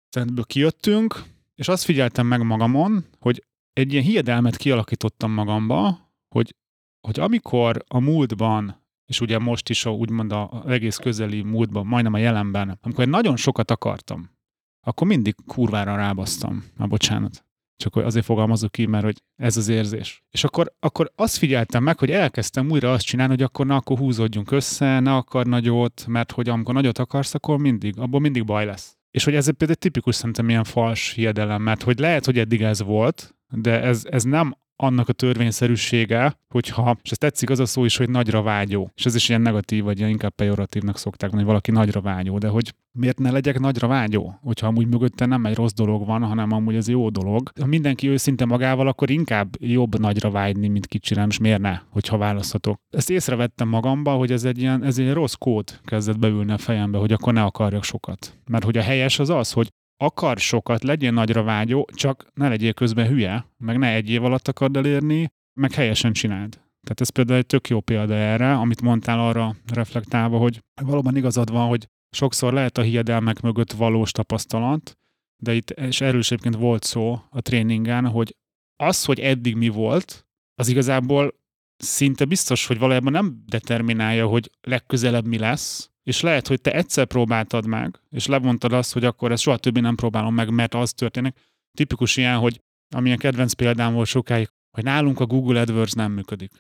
Szerintem 0.09 0.45
kijöttünk, 0.47 1.23
és 1.55 1.69
azt 1.69 1.85
figyeltem 1.85 2.27
meg 2.27 2.43
magamon, 2.43 3.05
hogy 3.21 3.45
egy 3.73 3.93
ilyen 3.93 4.05
hiedelmet 4.05 4.57
kialakítottam 4.57 5.33
magamba, 5.33 6.11
hogy, 6.29 6.55
hogy 7.01 7.21
amikor 7.21 7.85
a 7.89 8.01
múltban, 8.01 8.85
és 9.07 9.21
ugye 9.21 9.39
most 9.39 9.69
is 9.69 9.85
a, 9.85 9.91
úgymond 9.91 10.33
az 10.33 10.67
egész 10.67 10.97
közeli 10.97 11.43
múltban, 11.43 11.87
majdnem 11.87 12.13
a 12.13 12.19
jelenben, 12.19 12.79
amikor 12.83 13.05
én 13.05 13.11
nagyon 13.11 13.37
sokat 13.37 13.71
akartam, 13.71 14.36
akkor 14.87 15.07
mindig 15.07 15.35
kurvára 15.47 15.97
rábasztam. 15.97 16.65
Na, 16.77 16.87
bocsánat. 16.87 17.45
Csak 17.77 17.97
azért 17.97 18.25
fogalmazok 18.25 18.71
ki, 18.73 18.87
mert 18.87 19.05
hogy 19.05 19.23
ez 19.37 19.57
az 19.57 19.69
érzés. 19.69 20.25
És 20.31 20.45
akkor, 20.45 20.73
akkor 20.81 21.13
azt 21.15 21.37
figyeltem 21.37 21.83
meg, 21.83 21.99
hogy 21.99 22.11
elkezdtem 22.11 22.71
újra 22.71 22.93
azt 22.93 23.05
csinálni, 23.05 23.33
hogy 23.33 23.43
akkor 23.43 23.67
na, 23.67 23.77
akkor 23.77 23.99
húzódjunk 23.99 24.51
össze, 24.51 25.01
ne 25.01 25.15
akar 25.15 25.47
nagyot, 25.47 26.05
mert 26.09 26.33
hogy 26.33 26.49
amikor 26.49 26.75
nagyot 26.75 26.99
akarsz, 26.99 27.35
akkor 27.35 27.59
mindig, 27.59 27.99
abból 27.99 28.21
mindig 28.21 28.45
baj 28.45 28.65
lesz. 28.65 28.97
És 29.11 29.25
hogy 29.25 29.35
ez 29.35 29.45
például 29.57 29.79
tipikus 29.79 30.15
szerintem 30.15 30.49
ilyen 30.49 30.65
fals 30.65 31.13
hiedelem, 31.13 31.63
mert 31.63 31.83
hogy 31.83 31.99
lehet, 31.99 32.25
hogy 32.25 32.39
eddig 32.39 32.63
ez 32.63 32.83
volt, 32.83 33.37
de 33.51 33.83
ez, 33.83 34.07
ez 34.11 34.23
nem 34.23 34.57
annak 34.77 35.09
a 35.09 35.13
törvényszerűsége, 35.13 36.41
hogyha, 36.49 36.97
és 37.03 37.11
ez 37.11 37.19
tetszik 37.19 37.51
az 37.51 37.59
a 37.59 37.67
szó 37.67 37.85
is, 37.85 37.97
hogy 37.97 38.11
nagyra 38.11 38.43
vágyó. 38.43 38.91
És 38.95 39.07
ez 39.07 39.15
is 39.15 39.29
ilyen 39.29 39.41
negatív, 39.41 39.85
vagy 39.85 39.99
ilyen 39.99 40.11
inkább 40.11 40.35
pejoratívnak 40.35 40.99
szokták 40.99 41.31
mondani, 41.31 41.49
valaki 41.51 41.71
nagyra 41.71 42.01
vágyó, 42.01 42.39
de 42.39 42.49
hogy 42.49 42.75
miért 42.99 43.19
ne 43.19 43.31
legyek 43.31 43.59
nagyra 43.59 43.87
vágyó, 43.87 44.39
hogyha 44.43 44.67
amúgy 44.67 44.87
mögötte 44.87 45.27
nem 45.27 45.45
egy 45.45 45.55
rossz 45.55 45.73
dolog 45.73 46.07
van, 46.07 46.23
hanem 46.23 46.53
amúgy 46.53 46.75
ez 46.75 46.89
jó 46.89 47.09
dolog. 47.09 47.51
Ha 47.61 47.67
mindenki 47.67 48.09
őszinte 48.09 48.45
magával, 48.45 48.89
akkor 48.89 49.11
inkább 49.11 49.57
jobb 49.61 49.99
nagyra 49.99 50.31
vágyni, 50.31 50.69
mint 50.69 50.87
kicsire, 50.87 51.25
és 51.29 51.39
miért 51.39 51.61
ne, 51.61 51.79
hogyha 51.91 52.17
választhatok. 52.17 52.81
Ezt 52.91 53.11
észrevettem 53.11 53.69
magamba, 53.69 54.13
hogy 54.13 54.33
ez 54.33 54.45
egy 54.45 54.59
ilyen, 54.59 54.85
ez 54.85 54.99
egy 54.99 55.13
rossz 55.13 55.35
kód 55.35 55.81
kezdett 55.85 56.19
beülni 56.19 56.53
a 56.53 56.59
fejembe, 56.59 56.99
hogy 56.99 57.13
akkor 57.13 57.33
ne 57.33 57.43
akarjak 57.43 57.85
sokat. 57.85 58.39
Mert 58.51 58.65
hogy 58.65 58.77
a 58.77 58.83
helyes 58.83 59.19
az 59.19 59.31
az, 59.31 59.53
hogy 59.53 59.69
akar 59.97 60.39
sokat, 60.39 60.83
legyél 60.83 61.11
nagyra 61.11 61.43
vágyó, 61.43 61.89
csak 61.95 62.31
ne 62.35 62.49
legyél 62.49 62.73
közben 62.73 63.09
hülye, 63.09 63.47
meg 63.57 63.79
ne 63.79 63.95
egy 63.95 64.11
év 64.11 64.25
alatt 64.25 64.49
akard 64.49 64.77
elérni, 64.77 65.33
meg 65.61 65.73
helyesen 65.73 66.13
csináld. 66.13 66.53
Tehát 66.55 67.01
ez 67.01 67.09
például 67.09 67.39
egy 67.39 67.47
tök 67.47 67.69
jó 67.69 67.81
példa 67.81 68.15
erre, 68.15 68.55
amit 68.55 68.83
mondtál 68.83 69.21
arra 69.21 69.57
reflektálva, 69.73 70.39
hogy 70.39 70.63
valóban 70.83 71.17
igazad 71.17 71.51
van, 71.51 71.69
hogy 71.69 71.89
sokszor 72.11 72.53
lehet 72.53 72.79
a 72.79 72.83
hiedelmek 72.83 73.41
mögött 73.41 73.73
valós 73.73 74.13
tapasztalat, 74.13 74.99
de 75.43 75.55
itt, 75.55 75.71
és 75.71 76.01
erről 76.01 76.23
volt 76.41 76.83
szó 76.83 77.19
a 77.31 77.41
tréningen, 77.41 78.07
hogy 78.07 78.37
az, 78.77 79.05
hogy 79.05 79.21
eddig 79.21 79.55
mi 79.55 79.69
volt, 79.69 80.27
az 80.55 80.69
igazából 80.69 81.35
szinte 81.77 82.25
biztos, 82.25 82.67
hogy 82.67 82.79
valójában 82.79 83.13
nem 83.13 83.43
determinálja, 83.47 84.27
hogy 84.27 84.51
legközelebb 84.61 85.27
mi 85.27 85.39
lesz, 85.39 85.91
és 86.07 86.21
lehet, 86.21 86.47
hogy 86.47 86.61
te 86.61 86.73
egyszer 86.73 87.07
próbáltad 87.07 87.67
meg, 87.67 88.01
és 88.11 88.27
levontad 88.27 88.73
azt, 88.73 88.93
hogy 88.93 89.05
akkor 89.05 89.33
ezt 89.33 89.43
soha 89.43 89.57
többé 89.57 89.81
nem 89.81 89.95
próbálom 89.95 90.35
meg, 90.35 90.51
mert 90.51 90.75
az 90.75 90.93
történik. 90.93 91.37
Tipikus 91.77 92.17
ilyen, 92.17 92.39
hogy 92.39 92.61
amilyen 92.95 93.19
kedvenc 93.19 93.53
példám 93.53 93.93
volt 93.93 94.09
sokáig, 94.09 94.49
hogy 94.71 94.85
nálunk 94.85 95.21
a 95.21 95.27
Google 95.27 95.61
AdWords 95.61 95.93
nem 95.93 96.13
működik. 96.13 96.51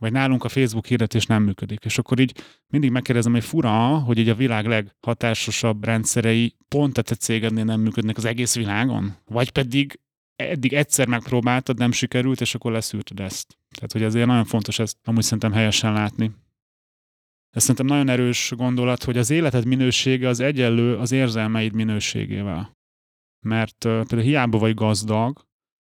Vagy 0.00 0.12
nálunk 0.12 0.44
a 0.44 0.48
Facebook 0.48 0.86
hirdetés 0.86 1.26
nem 1.26 1.42
működik. 1.42 1.84
És 1.84 1.98
akkor 1.98 2.18
így 2.18 2.32
mindig 2.66 2.90
megkérdezem, 2.90 3.32
hogy 3.32 3.44
fura, 3.44 3.98
hogy 3.98 4.18
így 4.18 4.28
a 4.28 4.34
világ 4.34 4.66
leghatásosabb 4.66 5.84
rendszerei 5.84 6.56
pont 6.68 6.98
a 6.98 7.02
te 7.02 7.14
cégednél 7.14 7.64
nem 7.64 7.80
működnek 7.80 8.16
az 8.16 8.24
egész 8.24 8.54
világon. 8.54 9.16
Vagy 9.24 9.50
pedig 9.50 10.00
eddig 10.36 10.72
egyszer 10.72 11.06
megpróbáltad, 11.06 11.78
nem 11.78 11.92
sikerült, 11.92 12.40
és 12.40 12.54
akkor 12.54 12.72
leszűrted 12.72 13.20
ezt. 13.20 13.58
Tehát, 13.74 13.92
hogy 13.92 14.02
ezért 14.02 14.26
nagyon 14.26 14.44
fontos 14.44 14.78
ezt 14.78 14.96
amúgy 15.04 15.22
szerintem 15.22 15.52
helyesen 15.52 15.92
látni. 15.92 16.30
Ez 17.50 17.62
szerintem 17.62 17.86
nagyon 17.86 18.08
erős 18.08 18.52
gondolat, 18.56 19.04
hogy 19.04 19.18
az 19.18 19.30
életed 19.30 19.66
minősége 19.66 20.28
az 20.28 20.40
egyenlő 20.40 20.96
az 20.96 21.12
érzelmeid 21.12 21.72
minőségével. 21.72 22.76
Mert 23.44 23.76
például 23.78 24.20
hiába 24.20 24.58
vagy 24.58 24.74
gazdag, 24.74 25.46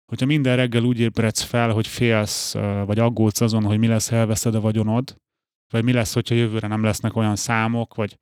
hogyha 0.08 0.26
minden 0.26 0.56
reggel 0.56 0.84
úgy 0.84 1.00
ébredsz 1.00 1.42
fel, 1.42 1.70
hogy 1.70 1.86
félsz, 1.86 2.54
uh, 2.54 2.84
vagy 2.86 2.98
aggódsz 2.98 3.40
azon, 3.40 3.64
hogy 3.64 3.78
mi 3.78 3.86
lesz, 3.86 4.12
elveszed 4.12 4.54
a 4.54 4.60
vagyonod, 4.60 5.16
vagy 5.72 5.84
mi 5.84 5.92
lesz, 5.92 6.14
hogyha 6.14 6.34
jövőre 6.34 6.66
nem 6.66 6.82
lesznek 6.82 7.16
olyan 7.16 7.36
számok, 7.36 7.94
vagy, 7.94 8.18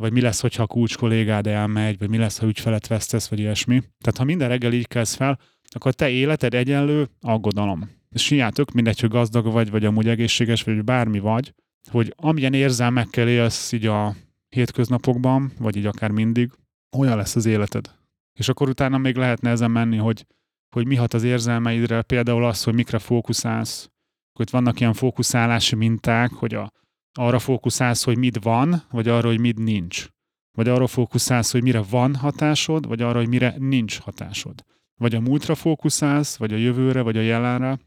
vagy 0.00 0.12
mi 0.12 0.20
lesz, 0.20 0.40
hogyha 0.40 0.62
a 0.62 0.66
kulcs 0.66 0.96
kollégád 0.96 1.46
elmegy, 1.46 1.98
vagy 1.98 2.08
mi 2.08 2.16
lesz, 2.16 2.38
ha 2.38 2.46
ügyfelet 2.46 2.86
vesztesz, 2.86 3.28
vagy 3.28 3.38
ilyesmi. 3.38 3.78
Tehát 3.78 4.18
ha 4.18 4.24
minden 4.24 4.48
reggel 4.48 4.72
így 4.72 4.88
kezd 4.88 5.16
fel, 5.16 5.38
akkor 5.68 5.94
te 5.94 6.08
életed 6.08 6.54
egyenlő 6.54 7.08
aggodalom. 7.20 7.90
És 8.08 8.28
hiány 8.28 8.52
tök 8.52 8.72
mindegy, 8.72 9.00
hogy 9.00 9.10
gazdag 9.10 9.52
vagy, 9.52 9.70
vagy 9.70 9.84
amúgy 9.84 10.08
egészséges, 10.08 10.62
vagy 10.62 10.84
bármi 10.84 11.18
vagy, 11.18 11.54
hogy 11.90 12.14
amilyen 12.16 12.54
érzelmekkel 12.54 13.28
élsz 13.28 13.72
így 13.72 13.86
a 13.86 14.14
hétköznapokban, 14.48 15.52
vagy 15.58 15.76
így 15.76 15.86
akár 15.86 16.10
mindig, 16.10 16.50
olyan 16.96 17.16
lesz 17.16 17.36
az 17.36 17.46
életed. 17.46 17.98
És 18.38 18.48
akkor 18.48 18.68
utána 18.68 18.98
még 18.98 19.16
lehetne 19.16 19.50
ezen 19.50 19.70
menni, 19.70 19.96
hogy, 19.96 20.26
hogy 20.74 20.86
mi 20.86 20.96
hat 20.96 21.14
az 21.14 21.22
érzelmeidre, 21.22 22.02
például 22.02 22.44
az, 22.44 22.62
hogy 22.62 22.74
mikre 22.74 22.98
fókuszálsz, 22.98 23.90
hogy 24.32 24.46
itt 24.46 24.52
vannak 24.52 24.80
ilyen 24.80 24.92
fókuszálási 24.92 25.74
minták, 25.74 26.30
hogy 26.30 26.54
a, 26.54 26.72
arra 27.18 27.38
fókuszálsz, 27.38 28.04
hogy 28.04 28.18
mit 28.18 28.42
van, 28.42 28.82
vagy 28.90 29.08
arra, 29.08 29.28
hogy 29.28 29.40
mit 29.40 29.58
nincs. 29.58 30.08
Vagy 30.56 30.68
arra 30.68 30.86
fókuszálsz, 30.86 31.52
hogy 31.52 31.62
mire 31.62 31.82
van 31.82 32.14
hatásod, 32.14 32.86
vagy 32.86 33.02
arra, 33.02 33.18
hogy 33.18 33.28
mire 33.28 33.54
nincs 33.58 33.98
hatásod. 33.98 34.64
Vagy 35.00 35.14
a 35.14 35.20
múltra 35.20 35.54
fókuszálsz, 35.54 36.36
vagy 36.36 36.52
a 36.52 36.56
jövőre, 36.56 37.00
vagy 37.00 37.16
a 37.16 37.20
jelenre. 37.20 37.78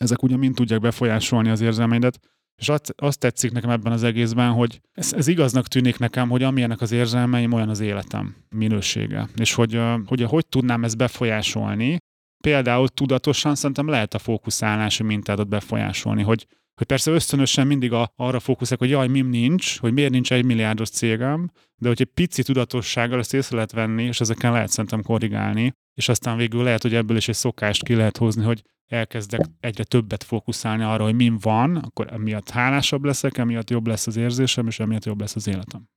Ezek 0.00 0.22
ugye 0.22 0.36
mind 0.36 0.54
tudják 0.54 0.80
befolyásolni 0.80 1.48
az 1.48 1.60
érzelmeidet, 1.60 2.18
és 2.60 2.68
azt, 2.68 2.94
azt 2.96 3.18
tetszik 3.18 3.52
nekem 3.52 3.70
ebben 3.70 3.92
az 3.92 4.02
egészben, 4.02 4.50
hogy 4.52 4.80
ez, 4.92 5.12
ez 5.12 5.26
igaznak 5.26 5.68
tűnik 5.68 5.98
nekem, 5.98 6.28
hogy 6.28 6.42
amilyenek 6.42 6.80
az 6.80 6.92
érzelmeim, 6.92 7.52
olyan 7.52 7.68
az 7.68 7.80
életem 7.80 8.36
minősége. 8.48 9.28
És 9.36 9.54
hogy, 9.54 9.80
hogy 10.06 10.22
hogy 10.22 10.46
tudnám 10.46 10.84
ezt 10.84 10.96
befolyásolni, 10.96 11.96
például 12.42 12.88
tudatosan 12.88 13.54
szerintem 13.54 13.88
lehet 13.88 14.14
a 14.14 14.18
fókuszálási 14.18 15.02
mintádat 15.02 15.48
befolyásolni, 15.48 16.22
hogy, 16.22 16.46
hogy 16.82 16.90
persze 16.90 17.10
ösztönösen 17.10 17.66
mindig 17.66 17.92
a, 17.92 18.12
arra 18.16 18.40
fókuszálok, 18.40 18.80
hogy 18.80 18.90
jaj, 18.90 19.08
mim 19.08 19.28
nincs, 19.28 19.78
hogy 19.78 19.92
miért 19.92 20.10
nincs 20.10 20.32
egy 20.32 20.44
milliárdos 20.44 20.88
cégem, 20.88 21.50
de 21.76 21.88
hogy 21.88 22.00
egy 22.00 22.10
pici 22.14 22.42
tudatossággal 22.42 23.18
ezt 23.18 23.34
észre 23.34 23.54
lehet 23.54 23.72
venni, 23.72 24.02
és 24.02 24.20
ezeken 24.20 24.52
lehet 24.52 24.68
szerintem 24.68 25.02
korrigálni, 25.02 25.72
és 25.94 26.08
aztán 26.08 26.36
végül 26.36 26.62
lehet, 26.62 26.82
hogy 26.82 26.94
ebből 26.94 27.16
is 27.16 27.28
egy 27.28 27.34
szokást 27.34 27.84
ki 27.84 27.94
lehet 27.94 28.16
hozni, 28.16 28.44
hogy 28.44 28.62
elkezdek 28.86 29.40
egyre 29.60 29.84
többet 29.84 30.24
fókuszálni 30.24 30.82
arra, 30.82 31.04
hogy 31.04 31.14
min 31.14 31.38
van, 31.38 31.76
akkor 31.76 32.12
emiatt 32.12 32.50
hálásabb 32.50 33.04
leszek, 33.04 33.38
emiatt 33.38 33.70
jobb 33.70 33.86
lesz 33.86 34.06
az 34.06 34.16
érzésem, 34.16 34.66
és 34.66 34.80
emiatt 34.80 35.04
jobb 35.04 35.20
lesz 35.20 35.36
az 35.36 35.46
életem. 35.46 35.88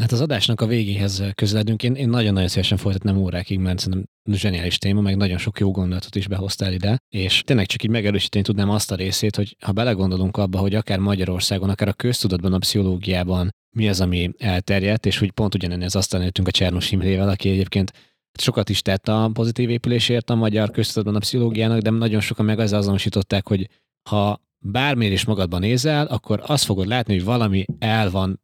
Hát 0.00 0.12
az 0.12 0.20
adásnak 0.20 0.60
a 0.60 0.66
végéhez 0.66 1.22
közeledünk. 1.34 1.82
Én, 1.82 1.94
én 1.94 2.08
nagyon-nagyon 2.08 2.48
szívesen 2.48 2.78
folytatnám 2.78 3.16
órákig, 3.16 3.58
mert 3.58 3.78
szerintem 3.78 4.04
zseniális 4.30 4.78
téma, 4.78 5.00
meg 5.00 5.16
nagyon 5.16 5.38
sok 5.38 5.60
jó 5.60 5.70
gondolatot 5.70 6.14
is 6.16 6.28
behoztál 6.28 6.72
ide, 6.72 6.98
és 7.08 7.42
tényleg 7.42 7.66
csak 7.66 7.82
így 7.82 7.90
megerősíteni 7.90 8.44
tudnám 8.44 8.70
azt 8.70 8.90
a 8.90 8.94
részét, 8.94 9.36
hogy 9.36 9.56
ha 9.64 9.72
belegondolunk 9.72 10.36
abba, 10.36 10.58
hogy 10.58 10.74
akár 10.74 10.98
Magyarországon, 10.98 11.70
akár 11.70 11.88
a 11.88 11.92
köztudatban, 11.92 12.52
a 12.52 12.58
pszichológiában 12.58 13.50
mi 13.76 13.88
az, 13.88 14.00
ami 14.00 14.30
elterjedt, 14.38 15.06
és 15.06 15.18
hogy 15.18 15.30
pont 15.30 15.54
ugyanenni 15.54 15.84
az 15.84 15.96
asztalon 15.96 16.24
jöttünk 16.24 16.48
a 16.48 16.50
Csernos 16.50 16.92
Imrével, 16.92 17.28
aki 17.28 17.50
egyébként 17.50 17.92
sokat 18.38 18.68
is 18.68 18.82
tett 18.82 19.08
a 19.08 19.30
pozitív 19.32 19.70
épülésért 19.70 20.30
a 20.30 20.34
magyar 20.34 20.70
köztudatban 20.70 21.14
a 21.14 21.18
pszichológiának, 21.18 21.80
de 21.80 21.90
nagyon 21.90 22.20
sokan 22.20 22.44
meg 22.44 22.58
azzal 22.58 22.78
azonosították, 22.78 23.48
hogy 23.48 23.68
ha 24.08 24.40
bármiért 24.58 25.12
is 25.12 25.24
magadban 25.24 25.60
nézel, 25.60 26.06
akkor 26.06 26.42
azt 26.46 26.64
fogod 26.64 26.86
látni, 26.86 27.14
hogy 27.14 27.24
valami 27.24 27.64
el 27.78 28.10
van 28.10 28.40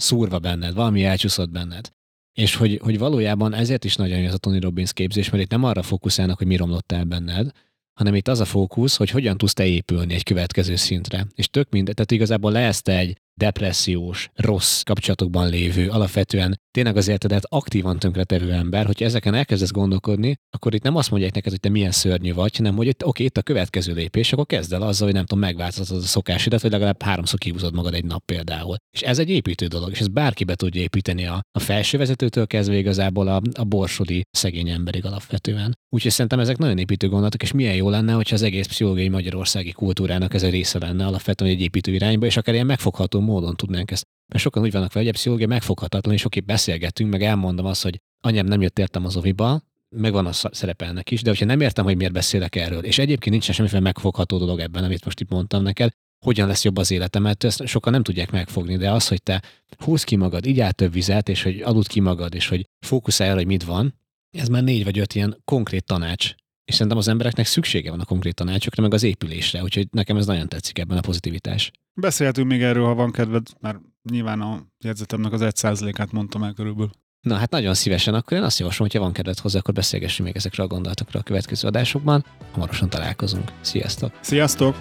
szúrva 0.00 0.38
benned, 0.38 0.74
valami 0.74 1.04
elcsúszott 1.04 1.50
benned. 1.50 1.90
És 2.32 2.54
hogy, 2.54 2.80
hogy 2.82 2.98
valójában 2.98 3.54
ezért 3.54 3.84
is 3.84 3.96
nagyon 3.96 4.18
jó 4.18 4.26
ez 4.26 4.34
a 4.34 4.38
Tony 4.38 4.60
Robbins 4.60 4.92
képzés, 4.92 5.30
mert 5.30 5.42
itt 5.42 5.50
nem 5.50 5.64
arra 5.64 5.82
fókuszálnak, 5.82 6.38
hogy 6.38 6.46
mi 6.46 6.56
romlott 6.56 6.92
el 6.92 7.04
benned, 7.04 7.50
hanem 7.92 8.14
itt 8.14 8.28
az 8.28 8.40
a 8.40 8.44
fókusz, 8.44 8.96
hogy 8.96 9.10
hogyan 9.10 9.36
tudsz 9.38 9.52
te 9.52 9.66
épülni 9.66 10.14
egy 10.14 10.22
következő 10.22 10.76
szintre. 10.76 11.26
És 11.34 11.48
tök 11.48 11.70
mindegy, 11.70 11.94
tehát 11.94 12.10
igazából 12.10 12.52
lesz 12.52 12.82
te 12.82 12.98
egy 12.98 13.16
depressziós, 13.34 14.30
rossz 14.34 14.82
kapcsolatokban 14.82 15.48
lévő, 15.48 15.88
alapvetően 15.88 16.60
tényleg 16.70 16.96
az 16.96 17.08
életedet 17.08 17.44
aktívan 17.48 17.98
tönkretevő 17.98 18.52
ember, 18.52 18.86
hogyha 18.86 19.04
ezeken 19.04 19.34
elkezdesz 19.34 19.70
gondolkodni, 19.70 20.36
akkor 20.50 20.74
itt 20.74 20.82
nem 20.82 20.96
azt 20.96 21.10
mondják 21.10 21.34
neked, 21.34 21.50
hogy 21.50 21.60
te 21.60 21.68
milyen 21.68 21.90
szörnyű 21.90 22.34
vagy, 22.34 22.56
hanem 22.56 22.76
hogy 22.76 22.86
itt, 22.86 23.04
oké, 23.04 23.24
itt 23.24 23.36
a 23.36 23.42
következő 23.42 23.92
lépés, 23.92 24.32
akkor 24.32 24.46
kezd 24.46 24.72
el 24.72 24.82
azzal, 24.82 25.06
hogy 25.06 25.16
nem 25.16 25.24
tudom, 25.24 25.44
megváltoztatod 25.44 26.02
a 26.02 26.06
szokásidat, 26.06 26.62
vagy 26.62 26.70
legalább 26.70 27.02
háromszor 27.02 27.38
kihúzod 27.38 27.74
magad 27.74 27.94
egy 27.94 28.04
nap 28.04 28.24
például. 28.24 28.76
És 28.90 29.02
ez 29.02 29.18
egy 29.18 29.30
építő 29.30 29.66
dolog, 29.66 29.90
és 29.90 30.00
ez 30.00 30.08
bárki 30.08 30.44
be 30.44 30.54
tudja 30.54 30.80
építeni 30.80 31.26
a, 31.26 31.40
a 31.52 31.58
felsővezetőtől 31.58 32.46
kezdve 32.46 32.76
igazából 32.76 33.28
a, 33.28 33.42
a 33.58 33.64
borsodi 33.64 34.22
szegény 34.30 34.68
emberig 34.68 35.04
alapvetően. 35.04 35.78
Úgyhogy 35.88 36.10
szerintem 36.10 36.40
ezek 36.40 36.58
nagyon 36.58 36.78
építő 36.78 37.08
gondolatok, 37.08 37.42
és 37.42 37.52
milyen 37.52 37.74
jó 37.74 37.88
lenne, 37.88 38.12
hogyha 38.12 38.34
az 38.34 38.42
egész 38.42 38.66
pszichológiai 38.66 39.08
magyarországi 39.08 39.72
kultúrának 39.72 40.34
ez 40.34 40.42
a 40.42 40.50
része 40.50 40.78
lenne 40.78 41.06
alapvetően 41.06 41.50
egy 41.50 41.60
építő 41.60 41.92
irányba, 41.92 42.26
és 42.26 42.36
akár 42.36 42.54
ilyen 42.54 42.66
megfogható 42.66 43.20
módon 43.20 43.56
tudnánk 43.56 43.90
ezt. 43.90 44.06
Mert 44.30 44.42
sokan 44.42 44.62
úgy 44.62 44.72
vannak 44.72 44.92
vele, 44.92 45.04
hogy 45.04 45.14
a 45.14 45.16
pszichológia 45.16 45.46
megfoghatatlan, 45.46 46.14
és 46.14 46.24
oké, 46.24 46.40
beszélgetünk, 46.40 47.10
meg 47.10 47.22
elmondom 47.22 47.66
azt, 47.66 47.82
hogy 47.82 48.00
anyám 48.20 48.46
nem 48.46 48.60
jött 48.60 48.78
értem 48.78 49.04
az 49.04 49.16
oviba, 49.16 49.62
megvan 49.88 50.26
a 50.26 50.32
szerepe 50.32 51.02
is, 51.10 51.22
de 51.22 51.28
hogyha 51.28 51.44
nem 51.44 51.60
értem, 51.60 51.84
hogy 51.84 51.96
miért 51.96 52.12
beszélek 52.12 52.56
erről, 52.56 52.84
és 52.84 52.98
egyébként 52.98 53.30
nincsen 53.30 53.54
semmiféle 53.54 53.80
megfogható 53.80 54.38
dolog 54.38 54.58
ebben, 54.58 54.84
amit 54.84 55.04
most 55.04 55.20
itt 55.20 55.30
mondtam 55.30 55.62
neked, 55.62 55.92
hogyan 56.24 56.48
lesz 56.48 56.64
jobb 56.64 56.76
az 56.76 56.90
életemet, 56.90 57.44
ezt 57.44 57.66
sokan 57.66 57.92
nem 57.92 58.02
tudják 58.02 58.30
megfogni, 58.30 58.76
de 58.76 58.90
az, 58.90 59.08
hogy 59.08 59.22
te 59.22 59.42
húz 59.78 60.04
ki 60.04 60.16
magad, 60.16 60.46
így 60.46 60.60
át 60.60 60.74
több 60.74 60.92
vizet, 60.92 61.28
és 61.28 61.42
hogy 61.42 61.60
aludt 61.60 61.86
ki 61.86 62.00
magad, 62.00 62.34
és 62.34 62.48
hogy 62.48 62.68
fókuszálj 62.86 63.30
arra, 63.30 63.38
hogy 63.38 63.48
mit 63.48 63.64
van, 63.64 63.94
ez 64.30 64.48
már 64.48 64.62
négy 64.62 64.84
vagy 64.84 64.98
öt 64.98 65.14
ilyen 65.14 65.40
konkrét 65.44 65.84
tanács, 65.84 66.34
és 66.64 66.74
szerintem 66.74 66.98
az 66.98 67.08
embereknek 67.08 67.46
szüksége 67.46 67.90
van 67.90 68.00
a 68.00 68.04
konkrét 68.04 68.34
tanácsokra, 68.34 68.82
meg 68.82 68.94
az 68.94 69.02
épülésre, 69.02 69.62
úgyhogy 69.62 69.88
nekem 69.90 70.16
ez 70.16 70.26
nagyon 70.26 70.48
tetszik 70.48 70.78
ebben 70.78 70.96
a 70.96 71.00
pozitivitás. 71.00 71.70
Beszélhetünk 71.94 72.48
még 72.48 72.62
erről, 72.62 72.84
ha 72.84 72.94
van 72.94 73.10
kedved, 73.10 73.46
mert 73.60 73.78
nyilván 74.10 74.40
a 74.40 74.66
jegyzetemnek 74.84 75.32
az 75.32 75.42
egy 75.42 75.56
százalékát 75.56 76.12
mondtam 76.12 76.42
el 76.42 76.52
körülbelül. 76.52 76.90
Na 77.20 77.36
hát 77.36 77.50
nagyon 77.50 77.74
szívesen, 77.74 78.14
akkor 78.14 78.36
én 78.36 78.42
azt 78.42 78.58
javaslom, 78.58 78.88
hogy 78.88 78.96
ha 78.96 79.04
van 79.04 79.12
kedved 79.12 79.38
hozzá, 79.38 79.58
akkor 79.58 79.74
beszélgessünk 79.74 80.28
még 80.28 80.36
ezekről 80.36 80.66
a 80.66 80.68
gondolatokról 80.68 81.22
a 81.22 81.24
következő 81.24 81.68
adásokban. 81.68 82.24
Hamarosan 82.52 82.90
találkozunk. 82.90 83.52
Sziasztok! 83.60 84.18
Sziasztok! 84.20 84.76